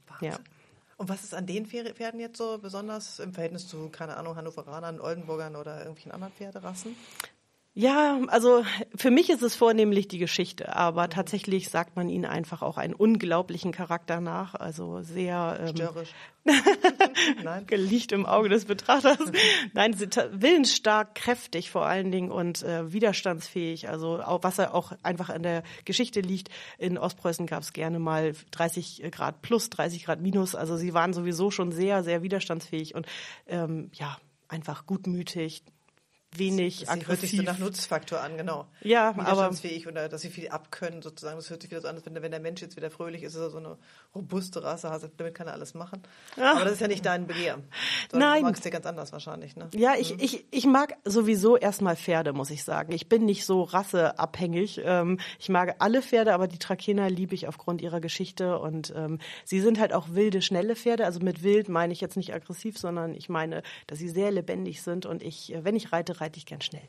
Wahnsinn. 0.06 0.28
Ja. 0.30 0.38
Und 0.96 1.08
was 1.08 1.24
ist 1.24 1.34
an 1.34 1.46
den 1.46 1.66
Pferde- 1.66 1.94
Pferden 1.94 2.20
jetzt 2.20 2.38
so 2.38 2.58
besonders 2.58 3.18
im 3.18 3.34
Verhältnis 3.34 3.68
zu, 3.68 3.88
keine 3.90 4.16
Ahnung, 4.16 4.36
Hannoveranern, 4.36 5.00
Oldenburgern 5.00 5.56
oder 5.56 5.78
irgendwelchen 5.78 6.12
anderen 6.12 6.32
Pferderassen? 6.32 6.96
Ja, 7.78 8.18
also 8.26 8.64
für 8.96 9.12
mich 9.12 9.30
ist 9.30 9.40
es 9.40 9.54
vornehmlich 9.54 10.08
die 10.08 10.18
Geschichte, 10.18 10.74
aber 10.74 11.08
tatsächlich 11.08 11.68
sagt 11.68 11.94
man 11.94 12.08
ihnen 12.08 12.24
einfach 12.24 12.60
auch 12.60 12.76
einen 12.76 12.92
unglaublichen 12.92 13.70
Charakter 13.70 14.20
nach, 14.20 14.56
also 14.56 15.00
sehr 15.02 15.60
ähm, 15.60 15.68
Störrisch. 15.68 16.08
Nein. 17.44 17.66
Licht 17.70 18.10
im 18.10 18.26
Auge 18.26 18.48
des 18.48 18.64
Betrachters. 18.64 19.20
Nein, 19.74 19.92
sie 19.92 20.00
sind 20.00 20.14
ta- 20.14 20.28
willensstark, 20.32 21.14
kräftig 21.14 21.70
vor 21.70 21.86
allen 21.86 22.10
Dingen 22.10 22.32
und 22.32 22.64
äh, 22.64 22.92
widerstandsfähig. 22.92 23.88
Also 23.88 24.20
auch, 24.22 24.42
was 24.42 24.58
er 24.58 24.74
auch 24.74 24.90
einfach 25.04 25.30
in 25.30 25.44
der 25.44 25.62
Geschichte 25.84 26.20
liegt. 26.20 26.48
In 26.78 26.98
Ostpreußen 26.98 27.46
gab 27.46 27.62
es 27.62 27.72
gerne 27.72 28.00
mal 28.00 28.32
30 28.50 29.04
Grad 29.12 29.40
plus, 29.40 29.70
30 29.70 30.04
Grad 30.04 30.20
minus. 30.20 30.56
Also 30.56 30.76
sie 30.76 30.94
waren 30.94 31.12
sowieso 31.12 31.52
schon 31.52 31.70
sehr, 31.70 32.02
sehr 32.02 32.24
widerstandsfähig 32.24 32.96
und 32.96 33.06
ähm, 33.46 33.92
ja, 33.94 34.18
einfach 34.48 34.84
gutmütig, 34.84 35.62
wenig 36.36 36.80
Das 36.80 36.88
hört 36.90 36.98
sich 37.20 37.30
so 37.32 37.36
aggressiv. 37.38 37.42
nach 37.44 37.58
Nutzfaktor 37.58 38.20
an, 38.20 38.36
genau. 38.36 38.66
Ja, 38.82 39.08
aber- 39.18 39.50
oder 39.86 40.08
dass 40.08 40.20
sie 40.20 40.30
viel 40.30 40.48
abkönnen 40.48 41.02
sozusagen. 41.02 41.36
Das 41.36 41.50
hört 41.50 41.62
sich 41.62 41.70
wieder 41.70 41.80
so 41.80 41.88
an, 41.88 41.96
als 41.96 42.04
wenn, 42.06 42.20
wenn 42.20 42.30
der 42.30 42.40
Mensch 42.40 42.60
jetzt 42.60 42.76
wieder 42.76 42.90
fröhlich 42.90 43.22
ist, 43.22 43.34
ist 43.34 43.40
er 43.40 43.50
so 43.50 43.58
eine 43.58 43.78
robuste 44.14 44.62
Rasse, 44.62 44.90
also 44.90 45.08
damit 45.16 45.34
kann 45.34 45.46
er 45.46 45.54
alles 45.54 45.74
machen. 45.74 46.02
Ja. 46.36 46.52
Aber 46.52 46.64
das 46.64 46.74
ist 46.74 46.80
ja 46.80 46.88
nicht 46.88 47.04
dein 47.04 47.26
Begehr. 47.26 47.58
Sondern 48.10 48.30
Nein. 48.30 48.40
Du 48.42 48.46
magst 48.48 48.64
ja 48.64 48.70
ganz 48.70 48.86
anders 48.86 49.12
wahrscheinlich, 49.12 49.56
ne? 49.56 49.68
Ja, 49.74 49.94
ich, 49.98 50.20
ich, 50.22 50.44
ich 50.50 50.66
mag 50.66 50.96
sowieso 51.04 51.56
erstmal 51.56 51.96
Pferde, 51.96 52.32
muss 52.32 52.50
ich 52.50 52.64
sagen. 52.64 52.92
Ich 52.92 53.08
bin 53.08 53.24
nicht 53.24 53.44
so 53.46 53.62
rasseabhängig. 53.62 54.80
Ähm, 54.84 55.18
ich 55.38 55.48
mag 55.48 55.76
alle 55.78 56.02
Pferde, 56.02 56.34
aber 56.34 56.48
die 56.48 56.58
Trakehner 56.58 57.10
liebe 57.10 57.34
ich 57.34 57.48
aufgrund 57.48 57.80
ihrer 57.82 58.00
Geschichte 58.00 58.58
und 58.58 58.92
ähm, 58.96 59.18
sie 59.44 59.60
sind 59.60 59.78
halt 59.78 59.92
auch 59.92 60.08
wilde, 60.10 60.42
schnelle 60.42 60.76
Pferde. 60.76 61.04
Also 61.04 61.20
mit 61.20 61.42
wild 61.42 61.68
meine 61.68 61.92
ich 61.92 62.00
jetzt 62.00 62.16
nicht 62.16 62.34
aggressiv, 62.34 62.78
sondern 62.78 63.14
ich 63.14 63.28
meine, 63.28 63.62
dass 63.86 63.98
sie 63.98 64.08
sehr 64.08 64.30
lebendig 64.30 64.82
sind 64.82 65.06
und 65.06 65.22
ich, 65.22 65.52
äh, 65.54 65.64
wenn 65.64 65.76
ich 65.76 65.92
reite, 65.92 66.17
reite 66.20 66.38
ich 66.38 66.46
gern 66.46 66.60
schnell. 66.60 66.88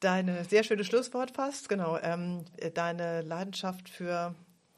Deine 0.00 0.44
sehr 0.44 0.64
schöne 0.64 0.84
Schlusswort 0.84 1.30
fast, 1.30 1.68
genau. 1.68 1.96
Ähm, 1.98 2.44
deine 2.74 3.22
Leidenschaft 3.22 3.88
für 3.88 4.34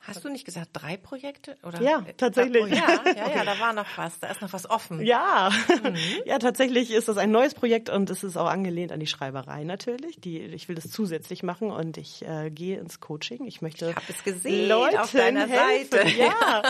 Hast 0.06 0.22
du 0.22 0.28
nicht 0.28 0.44
gesagt 0.44 0.68
drei 0.74 0.98
Projekte? 0.98 1.56
Oder? 1.62 1.80
Ja, 1.80 2.04
tatsächlich. 2.18 2.68
Ja, 2.68 3.02
ja, 3.06 3.36
ja, 3.36 3.44
da 3.44 3.58
war 3.58 3.72
noch 3.72 3.86
was, 3.96 4.20
da 4.20 4.28
ist 4.28 4.42
noch 4.42 4.52
was 4.52 4.68
offen. 4.68 5.02
Ja, 5.02 5.50
mhm. 5.82 5.96
ja, 6.26 6.38
tatsächlich 6.38 6.90
ist 6.90 7.08
das 7.08 7.16
ein 7.16 7.30
neues 7.30 7.54
Projekt 7.54 7.88
und 7.88 8.10
es 8.10 8.22
ist 8.22 8.36
auch 8.36 8.48
angelehnt 8.48 8.92
an 8.92 9.00
die 9.00 9.06
Schreiberei 9.06 9.64
natürlich. 9.64 10.20
Die, 10.20 10.40
ich 10.40 10.68
will 10.68 10.74
das 10.74 10.90
zusätzlich 10.90 11.42
machen 11.42 11.70
und 11.70 11.96
ich 11.96 12.22
äh, 12.26 12.50
gehe 12.50 12.78
ins 12.78 13.00
Coaching. 13.00 13.46
Ich 13.46 13.62
möchte 13.62 13.94
ich 13.98 14.14
es 14.14 14.24
gesehen 14.24 14.68
Leuten 14.68 14.98
auf 14.98 15.12
deiner 15.12 15.46
helfen. 15.46 15.90
Seite. 15.90 16.04
Ja, 16.14 16.62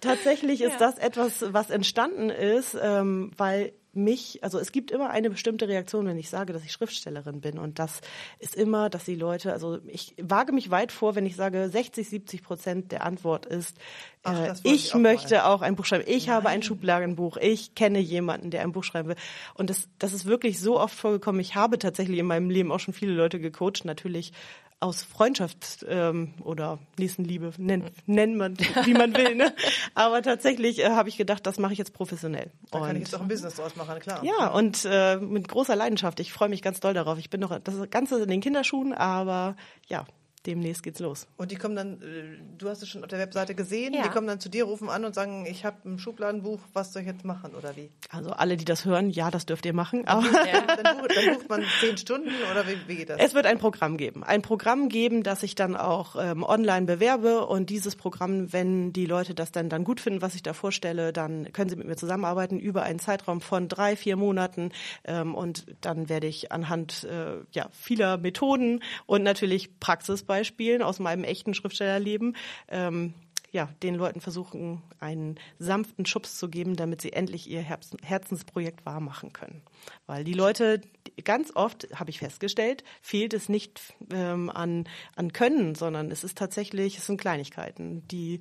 tatsächlich 0.00 0.60
ist 0.62 0.72
ja. 0.72 0.78
das 0.78 0.98
etwas, 0.98 1.44
was 1.52 1.70
entstanden 1.70 2.28
ist, 2.30 2.76
ähm, 2.80 3.30
weil 3.36 3.72
mich, 4.02 4.42
also 4.42 4.58
es 4.58 4.72
gibt 4.72 4.90
immer 4.90 5.10
eine 5.10 5.30
bestimmte 5.30 5.68
Reaktion, 5.68 6.06
wenn 6.06 6.18
ich 6.18 6.28
sage, 6.28 6.52
dass 6.52 6.64
ich 6.64 6.72
Schriftstellerin 6.72 7.40
bin. 7.40 7.58
Und 7.58 7.78
das 7.78 8.00
ist 8.38 8.56
immer, 8.56 8.90
dass 8.90 9.04
die 9.04 9.14
Leute, 9.14 9.52
also 9.52 9.78
ich 9.86 10.14
wage 10.20 10.52
mich 10.52 10.70
weit 10.70 10.92
vor, 10.92 11.14
wenn 11.14 11.26
ich 11.26 11.36
sage, 11.36 11.68
60, 11.68 12.08
70 12.08 12.42
Prozent 12.42 12.92
der 12.92 13.04
Antwort 13.04 13.46
ist, 13.46 13.76
Ach, 14.22 14.38
äh, 14.38 14.52
ich, 14.64 14.86
ich 14.86 14.94
auch 14.94 14.98
möchte 14.98 15.36
mal. 15.36 15.44
auch 15.44 15.62
ein 15.62 15.76
Buch 15.76 15.84
schreiben. 15.84 16.04
Ich 16.06 16.26
Nein. 16.26 16.36
habe 16.36 16.48
ein 16.48 16.62
Schublagenbuch. 16.62 17.36
Ich 17.38 17.74
kenne 17.74 17.98
jemanden, 18.00 18.50
der 18.50 18.62
ein 18.62 18.72
Buch 18.72 18.84
schreiben 18.84 19.08
will. 19.08 19.16
Und 19.54 19.70
das, 19.70 19.88
das 19.98 20.12
ist 20.12 20.26
wirklich 20.26 20.60
so 20.60 20.78
oft 20.78 20.94
vorgekommen. 20.94 21.40
Ich 21.40 21.54
habe 21.54 21.78
tatsächlich 21.78 22.18
in 22.18 22.26
meinem 22.26 22.50
Leben 22.50 22.70
auch 22.72 22.80
schon 22.80 22.94
viele 22.94 23.12
Leute 23.12 23.40
gecoacht. 23.40 23.84
Natürlich 23.84 24.32
aus 24.80 25.02
Freundschaft 25.02 25.84
ähm, 25.88 26.32
oder 26.42 26.78
Nächstenliebe, 26.98 27.52
nennt, 27.58 27.92
nennt 28.08 28.36
man, 28.36 28.56
wie 28.84 28.94
man 28.94 29.14
will. 29.14 29.34
Ne? 29.34 29.54
Aber 29.94 30.22
tatsächlich 30.22 30.80
äh, 30.80 30.90
habe 30.90 31.10
ich 31.10 31.18
gedacht, 31.18 31.46
das 31.46 31.58
mache 31.58 31.72
ich 31.72 31.78
jetzt 31.78 31.92
professionell. 31.92 32.50
Da 32.70 32.78
und, 32.78 32.86
kann 32.86 32.96
ich 32.96 33.02
jetzt 33.02 33.14
auch 33.14 33.20
ein 33.20 33.28
Business 33.28 33.56
draus 33.56 33.76
machen, 33.76 34.00
klar. 34.00 34.24
Ja, 34.24 34.48
und 34.48 34.86
äh, 34.90 35.18
mit 35.18 35.48
großer 35.48 35.76
Leidenschaft. 35.76 36.18
Ich 36.18 36.32
freue 36.32 36.48
mich 36.48 36.62
ganz 36.62 36.80
doll 36.80 36.94
darauf. 36.94 37.18
Ich 37.18 37.28
bin 37.28 37.40
noch 37.40 37.58
das 37.58 37.74
Ganze 37.90 38.22
in 38.22 38.28
den 38.30 38.40
Kinderschuhen, 38.40 38.94
aber 38.94 39.54
ja, 39.86 40.06
demnächst 40.46 40.82
geht's 40.82 41.00
los. 41.00 41.26
Und 41.36 41.50
die 41.50 41.56
kommen 41.56 41.76
dann, 41.76 42.00
äh, 42.00 42.38
du 42.56 42.68
hast 42.68 42.82
es 42.82 42.88
schon 42.88 43.02
auf 43.02 43.08
der 43.08 43.18
Webseite 43.18 43.54
gesehen, 43.54 43.92
ja. 43.92 44.02
die 44.02 44.08
kommen 44.08 44.26
dann 44.26 44.40
zu 44.40 44.48
dir, 44.48 44.64
rufen 44.64 44.88
an 44.88 45.04
und 45.04 45.14
sagen, 45.14 45.44
ich 45.46 45.64
habe 45.64 45.76
ein 45.88 45.98
Schubladenbuch, 45.98 46.60
was 46.72 46.92
soll 46.92 47.02
ich 47.02 47.08
jetzt 47.08 47.24
machen 47.24 47.54
oder 47.54 47.76
wie? 47.76 47.90
Also 48.08 48.30
alle, 48.30 48.56
die 48.56 48.64
das 48.64 48.84
hören, 48.84 49.10
ja, 49.10 49.30
das 49.30 49.44
dürft 49.46 49.66
ihr 49.66 49.74
machen. 49.74 50.06
Aber 50.06 50.24
ja, 50.24 50.60
dann, 50.82 50.98
bucht, 50.98 51.16
dann, 51.16 51.34
bucht, 51.34 51.48
man 51.48 51.64
zehn 51.80 51.98
Stunden 51.98 52.30
oder 52.50 52.66
wie, 52.66 52.76
wie, 52.86 52.96
geht 52.96 53.10
das? 53.10 53.18
Es 53.20 53.34
wird 53.34 53.46
ein 53.46 53.58
Programm 53.58 53.96
geben. 53.98 54.24
Ein 54.24 54.40
Programm 54.40 54.88
geben, 54.88 55.22
das 55.22 55.42
ich 55.42 55.54
dann 55.54 55.76
auch 55.76 56.16
ähm, 56.18 56.42
online 56.42 56.86
bewerbe 56.86 57.46
und 57.46 57.68
dieses 57.68 57.96
Programm, 57.96 58.52
wenn 58.52 58.92
die 58.92 59.06
Leute 59.06 59.34
das 59.34 59.52
dann, 59.52 59.68
dann 59.68 59.84
gut 59.84 60.00
finden, 60.00 60.22
was 60.22 60.34
ich 60.34 60.42
da 60.42 60.54
vorstelle, 60.54 61.12
dann 61.12 61.52
können 61.52 61.68
sie 61.68 61.76
mit 61.76 61.86
mir 61.86 61.96
zusammenarbeiten 61.96 62.58
über 62.58 62.82
einen 62.82 62.98
Zeitraum 62.98 63.40
von 63.42 63.68
drei, 63.68 63.94
vier 63.94 64.16
Monaten 64.16 64.72
ähm, 65.04 65.34
und 65.34 65.66
dann 65.82 66.08
werde 66.08 66.26
ich 66.26 66.50
anhand 66.50 67.04
äh, 67.04 67.42
ja, 67.52 67.68
vieler 67.72 68.16
Methoden 68.16 68.82
und 69.06 69.22
natürlich 69.22 69.78
Praxis 69.80 70.22
Beispielen 70.30 70.80
aus 70.80 71.00
meinem 71.00 71.24
echten 71.24 71.54
Schriftstellerleben 71.54 72.36
ähm, 72.68 73.14
ja, 73.52 73.68
den 73.82 73.96
Leuten 73.96 74.20
versuchen, 74.20 74.80
einen 75.00 75.36
sanften 75.58 76.06
Schubs 76.06 76.38
zu 76.38 76.48
geben, 76.48 76.76
damit 76.76 77.00
sie 77.00 77.12
endlich 77.12 77.50
ihr 77.50 77.62
Herzensprojekt 77.62 78.86
wahrmachen 78.86 79.32
können. 79.32 79.62
Weil 80.06 80.22
die 80.22 80.34
Leute, 80.34 80.82
ganz 81.24 81.50
oft, 81.56 81.88
habe 81.92 82.10
ich 82.10 82.20
festgestellt, 82.20 82.84
fehlt 83.02 83.34
es 83.34 83.48
nicht 83.48 83.80
ähm, 84.12 84.50
an, 84.50 84.84
an 85.16 85.32
Können, 85.32 85.74
sondern 85.74 86.12
es 86.12 86.22
ist 86.22 86.38
tatsächlich, 86.38 86.98
es 86.98 87.06
sind 87.06 87.20
Kleinigkeiten, 87.20 88.06
die, 88.06 88.38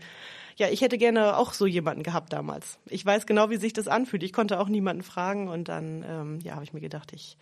ja, 0.57 0.69
ich 0.69 0.81
hätte 0.81 0.99
gerne 0.99 1.37
auch 1.37 1.53
so 1.53 1.65
jemanden 1.65 2.03
gehabt 2.03 2.31
damals. 2.31 2.77
Ich 2.85 3.03
weiß 3.03 3.25
genau, 3.25 3.49
wie 3.49 3.57
sich 3.57 3.73
das 3.73 3.87
anfühlt. 3.87 4.21
Ich 4.21 4.33
konnte 4.33 4.59
auch 4.59 4.69
niemanden 4.69 5.01
fragen 5.01 5.47
und 5.47 5.69
dann, 5.69 6.05
ähm, 6.07 6.39
ja, 6.43 6.53
habe 6.53 6.63
ich 6.63 6.73
mir 6.73 6.81
gedacht, 6.81 7.13
ich 7.13 7.35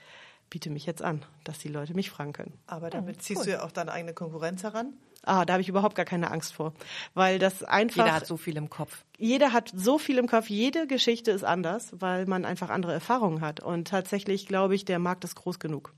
biete 0.49 0.69
mich 0.69 0.86
jetzt 0.86 1.01
an, 1.01 1.23
dass 1.43 1.60
die 1.60 1.67
Leute 1.67 1.93
mich 1.93 2.10
fragen 2.10 2.33
können. 2.33 2.53
Aber 2.67 2.89
damit 2.89 3.17
oh, 3.17 3.21
ziehst 3.21 3.39
cool. 3.39 3.45
du 3.45 3.51
ja 3.51 3.63
auch 3.63 3.71
deine 3.71 3.91
eigene 3.91 4.13
Konkurrenz 4.13 4.63
heran. 4.63 4.93
Ah, 5.23 5.43
da 5.43 5.53
habe 5.53 5.62
ich 5.62 5.67
überhaupt 5.67 5.95
gar 5.95 6.05
keine 6.05 6.31
Angst 6.31 6.53
vor, 6.53 6.73
weil 7.13 7.38
das 7.38 7.63
einfach. 7.63 8.05
Jeder 8.05 8.15
hat 8.15 8.27
so 8.27 8.38
viel 8.38 8.55
im 8.55 8.69
Kopf. 8.69 9.03
Jeder 9.17 9.51
hat 9.51 9.71
so 9.75 9.97
viel 9.97 10.17
im 10.17 10.27
Kopf. 10.27 10.49
Jede 10.49 10.88
Geschichte 10.88 11.31
ist 11.31 11.43
anders, 11.43 11.91
weil 11.99 12.25
man 12.27 12.45
einfach 12.45 12.69
andere 12.69 12.93
Erfahrungen 12.93 13.41
hat. 13.41 13.60
Und 13.60 13.89
tatsächlich 13.89 14.47
glaube 14.47 14.75
ich, 14.75 14.86
der 14.86 14.99
Markt 14.99 15.25
ist 15.25 15.36
groß 15.36 15.60
genug. 15.60 15.93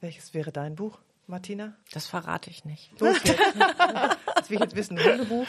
Welches 0.00 0.32
wäre 0.32 0.52
dein 0.52 0.76
Buch? 0.76 0.98
Martina? 1.28 1.74
Das 1.92 2.06
verrate 2.06 2.48
ich 2.48 2.64
nicht. 2.64 2.90
So, 2.98 3.06
jetzt. 3.06 3.28
das 3.28 4.50
will 4.50 4.56
ich 4.56 4.60
jetzt 4.60 4.74
wissen. 4.74 4.98
Hundebuch? 4.98 5.46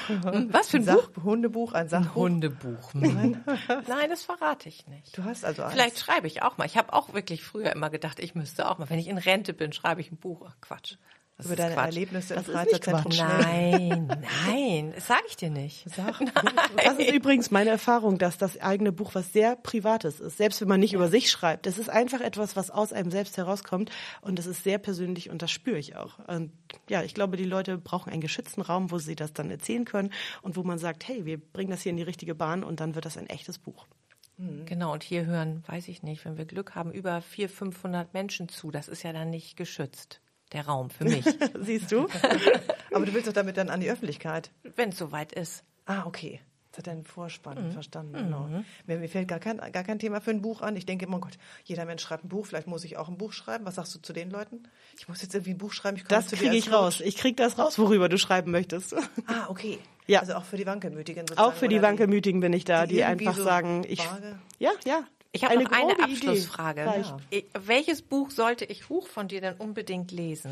Was 0.51 0.69
für 0.69 0.77
ein, 0.77 0.89
ein 0.89 0.95
Buch? 0.95 1.23
Hundebuch, 1.23 1.73
ein 1.73 1.87
Sachbuch? 1.87 2.25
Ein 2.25 2.33
Hundebuch. 2.33 2.89
Nein. 2.93 3.43
Nein, 3.87 4.09
das 4.09 4.23
verrate 4.23 4.67
ich 4.67 4.87
nicht. 4.87 5.17
Du 5.17 5.23
hast 5.23 5.45
also 5.45 5.63
eins. 5.63 5.73
Vielleicht 5.73 5.99
schreibe 5.99 6.27
ich 6.27 6.41
auch 6.43 6.57
mal. 6.57 6.65
Ich 6.65 6.77
habe 6.77 6.91
auch 6.91 7.13
wirklich 7.13 7.43
früher 7.43 7.71
immer 7.71 7.89
gedacht, 7.89 8.19
ich 8.19 8.35
müsste 8.35 8.69
auch 8.69 8.77
mal. 8.77 8.89
Wenn 8.89 8.99
ich 8.99 9.07
in 9.07 9.17
Rente 9.17 9.53
bin, 9.53 9.71
schreibe 9.71 10.01
ich 10.01 10.11
ein 10.11 10.17
Buch. 10.17 10.45
Ach, 10.47 10.55
Quatsch. 10.59 10.97
Das 11.39 11.45
über 11.45 11.55
deine 11.55 11.73
Quatsch. 11.73 11.85
Erlebnisse 11.85 12.33
im 12.33 12.43
Freizeitzentrum. 12.43 13.13
Nein, 13.15 14.07
nein, 14.45 14.91
das 14.93 15.07
sage 15.07 15.23
ich 15.29 15.37
dir 15.37 15.49
nicht. 15.49 15.89
Sag, 15.89 16.19
das 16.83 16.97
ist 16.97 17.13
übrigens 17.13 17.49
meine 17.49 17.69
Erfahrung, 17.69 18.17
dass 18.17 18.37
das 18.37 18.59
eigene 18.59 18.91
Buch 18.91 19.15
was 19.15 19.31
sehr 19.31 19.55
Privates 19.55 20.19
ist. 20.19 20.35
Selbst 20.35 20.59
wenn 20.59 20.67
man 20.67 20.81
nicht 20.81 20.91
ja. 20.91 20.97
über 20.97 21.07
sich 21.07 21.31
schreibt. 21.31 21.65
Das 21.65 21.77
ist 21.77 21.89
einfach 21.89 22.19
etwas, 22.19 22.57
was 22.57 22.69
aus 22.69 22.91
einem 22.91 23.09
selbst 23.09 23.37
herauskommt. 23.37 23.89
Und 24.19 24.37
das 24.37 24.47
ist 24.47 24.65
sehr 24.65 24.79
persönlich 24.79 25.29
und 25.29 25.41
das 25.41 25.49
spüre 25.49 25.77
ich 25.77 25.95
auch. 25.95 26.19
Und 26.27 26.51
ja, 26.89 27.03
ich 27.03 27.13
glaube, 27.13 27.37
die 27.37 27.45
Leute 27.45 27.77
brauchen 27.77 28.11
einen 28.11 28.19
geschützten 28.19 28.61
Raum, 28.61 28.91
wo 28.91 28.97
sie 28.97 29.15
das 29.15 29.31
dann 29.31 29.49
erzählen 29.49 29.85
können 29.85 30.11
und 30.41 30.57
wo 30.57 30.63
man 30.63 30.77
sagt, 30.77 31.07
hey, 31.07 31.23
wir 31.23 31.37
bringen 31.37 31.71
das 31.71 31.83
hier 31.83 31.91
in 31.91 31.97
die 31.97 32.03
richtige 32.03 32.35
Bahn 32.35 32.65
und 32.65 32.81
dann 32.81 32.95
wird 32.95 33.05
das 33.05 33.17
ein 33.17 33.27
echtes 33.27 33.59
Buch. 33.59 33.87
Mhm. 34.35 34.65
Genau, 34.65 34.91
und 34.91 35.03
hier 35.03 35.25
hören, 35.25 35.63
weiß 35.67 35.87
ich 35.87 36.03
nicht, 36.03 36.25
wenn 36.25 36.37
wir 36.37 36.43
Glück 36.43 36.75
haben, 36.75 36.91
über 36.91 37.21
400, 37.21 37.57
500 37.57 38.13
Menschen 38.13 38.49
zu. 38.49 38.71
Das 38.71 38.89
ist 38.89 39.03
ja 39.03 39.13
dann 39.13 39.29
nicht 39.29 39.55
geschützt 39.55 40.19
der 40.51 40.65
Raum 40.65 40.89
für 40.89 41.05
mich. 41.05 41.25
Siehst 41.59 41.91
du? 41.91 42.07
Aber 42.91 43.05
du 43.05 43.13
willst 43.13 43.27
doch 43.27 43.33
damit 43.33 43.57
dann 43.57 43.69
an 43.69 43.79
die 43.79 43.89
Öffentlichkeit. 43.89 44.51
Wenn 44.75 44.89
es 44.89 44.97
soweit 44.97 45.31
ist. 45.33 45.63
Ah, 45.85 46.05
okay. 46.05 46.39
Das 46.71 46.79
hat 46.79 46.87
er 46.87 46.93
einen 46.93 47.03
Vorspann, 47.03 47.67
mhm. 47.67 47.71
verstanden. 47.71 48.13
Genau. 48.13 48.41
Mhm. 48.43 48.65
Mir, 48.85 48.99
mir, 48.99 49.09
fällt 49.09 49.27
gar 49.27 49.39
kein, 49.39 49.57
gar 49.57 49.83
kein 49.83 49.97
Thema 49.97 50.21
für 50.21 50.29
ein 50.29 50.41
Buch 50.41 50.61
an. 50.61 50.75
Ich 50.75 50.85
denke 50.85 51.05
immer, 51.05 51.17
oh 51.17 51.21
Gott, 51.21 51.37
jeder 51.63 51.85
Mensch 51.85 52.03
schreibt 52.03 52.25
ein 52.25 52.29
Buch, 52.29 52.45
vielleicht 52.45 52.67
muss 52.67 52.83
ich 52.83 52.97
auch 52.97 53.09
ein 53.09 53.17
Buch 53.17 53.33
schreiben. 53.33 53.65
Was 53.65 53.75
sagst 53.75 53.95
du 53.95 53.99
zu 53.99 54.13
den 54.13 54.29
Leuten? 54.29 54.63
Ich 54.97 55.07
muss 55.07 55.21
jetzt 55.23 55.33
irgendwie 55.33 55.51
ein 55.51 55.57
Buch 55.57 55.73
schreiben. 55.73 55.97
Ich 55.97 56.03
das 56.03 56.27
kriege 56.27 56.55
ich 56.55 56.71
raus. 56.71 57.01
Ich 57.01 57.17
kriege 57.17 57.35
das 57.35 57.57
raus, 57.57 57.79
worüber 57.79 58.07
du 58.07 58.19
schreiben 58.19 58.51
möchtest. 58.51 58.95
Ah, 59.25 59.47
okay. 59.49 59.79
Ja. 60.05 60.19
Also 60.21 60.33
auch 60.35 60.43
für 60.43 60.57
die 60.57 60.65
Wankelmütigen 60.65 61.27
sozusagen. 61.27 61.51
Auch 61.51 61.55
für 61.55 61.67
die 61.67 61.81
Wankelmütigen 61.81 62.39
bin 62.39 62.53
ich 62.53 62.65
da, 62.65 62.85
die, 62.85 62.95
die 62.95 63.03
einfach 63.03 63.35
so 63.35 63.43
sagen, 63.43 63.83
ich. 63.87 63.99
Vage? 63.99 64.39
Ja, 64.59 64.71
ja. 64.85 65.03
Ich 65.31 65.43
habe 65.43 65.63
noch 65.63 65.71
eine 65.71 65.99
Abschlussfrage. 65.99 66.81
Ja. 66.81 67.17
Welches 67.53 68.01
Buch 68.01 68.31
sollte 68.31 68.65
ich 68.65 68.89
Huch 68.89 69.07
von 69.07 69.27
dir 69.27 69.41
denn 69.41 69.55
unbedingt 69.55 70.11
lesen? 70.11 70.51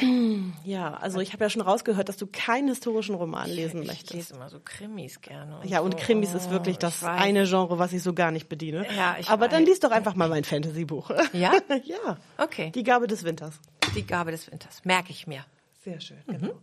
Ja, 0.64 0.94
also 0.94 1.20
ich 1.20 1.32
habe 1.32 1.44
ja 1.44 1.50
schon 1.50 1.62
rausgehört, 1.62 2.08
dass 2.08 2.16
du 2.16 2.26
keinen 2.26 2.68
historischen 2.68 3.14
Roman 3.14 3.50
lesen 3.50 3.82
ich, 3.82 3.88
möchtest. 3.88 4.10
Ich 4.10 4.16
lese 4.16 4.34
immer 4.34 4.48
so 4.48 4.60
Krimis 4.64 5.20
gerne. 5.20 5.58
Und 5.58 5.68
ja, 5.68 5.80
und 5.80 5.92
so. 5.92 5.98
Krimis 5.98 6.34
ist 6.34 6.50
wirklich 6.50 6.76
oh, 6.76 6.80
das 6.80 7.04
eine 7.04 7.44
Genre, 7.46 7.78
was 7.78 7.92
ich 7.92 8.02
so 8.02 8.14
gar 8.14 8.30
nicht 8.30 8.48
bediene. 8.48 8.86
Ja, 8.96 9.16
ich 9.18 9.28
Aber 9.28 9.46
weiß. 9.46 9.50
dann 9.50 9.64
liest 9.64 9.84
doch 9.84 9.90
einfach 9.90 10.14
mal 10.14 10.28
mein 10.28 10.44
Fantasy-Buch. 10.44 11.10
Ja? 11.32 11.52
ja. 11.84 12.16
Okay. 12.38 12.70
Die 12.70 12.82
Gabe 12.82 13.06
des 13.06 13.24
Winters. 13.24 13.60
Die 13.94 14.06
Gabe 14.06 14.30
des 14.30 14.50
Winters. 14.50 14.84
Merke 14.84 15.10
ich 15.10 15.26
mir. 15.26 15.44
Sehr 15.84 16.00
schön, 16.00 16.18
mhm. 16.26 16.32
genau. 16.32 16.54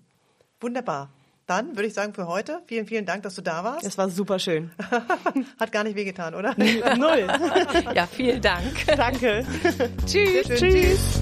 Wunderbar. 0.59 1.09
Dann 1.47 1.77
würde 1.77 1.87
ich 1.87 1.93
sagen 1.93 2.13
für 2.13 2.27
heute, 2.27 2.59
vielen, 2.65 2.85
vielen 2.85 3.05
Dank, 3.05 3.23
dass 3.23 3.35
du 3.35 3.41
da 3.41 3.63
warst. 3.63 3.85
Es 3.85 3.97
war 3.97 4.09
super 4.09 4.37
schön. 4.37 4.69
Hat 5.59 5.71
gar 5.71 5.85
nicht 5.85 5.95
wehgetan, 5.95 6.35
oder? 6.35 6.53
Null. 6.97 7.25
ja, 7.95 8.05
vielen 8.05 8.41
Dank. 8.41 8.85
Danke. 8.85 9.45
Tschüss. 10.05 10.47
Tschüss. 10.47 10.59
Tschüss. 10.59 11.21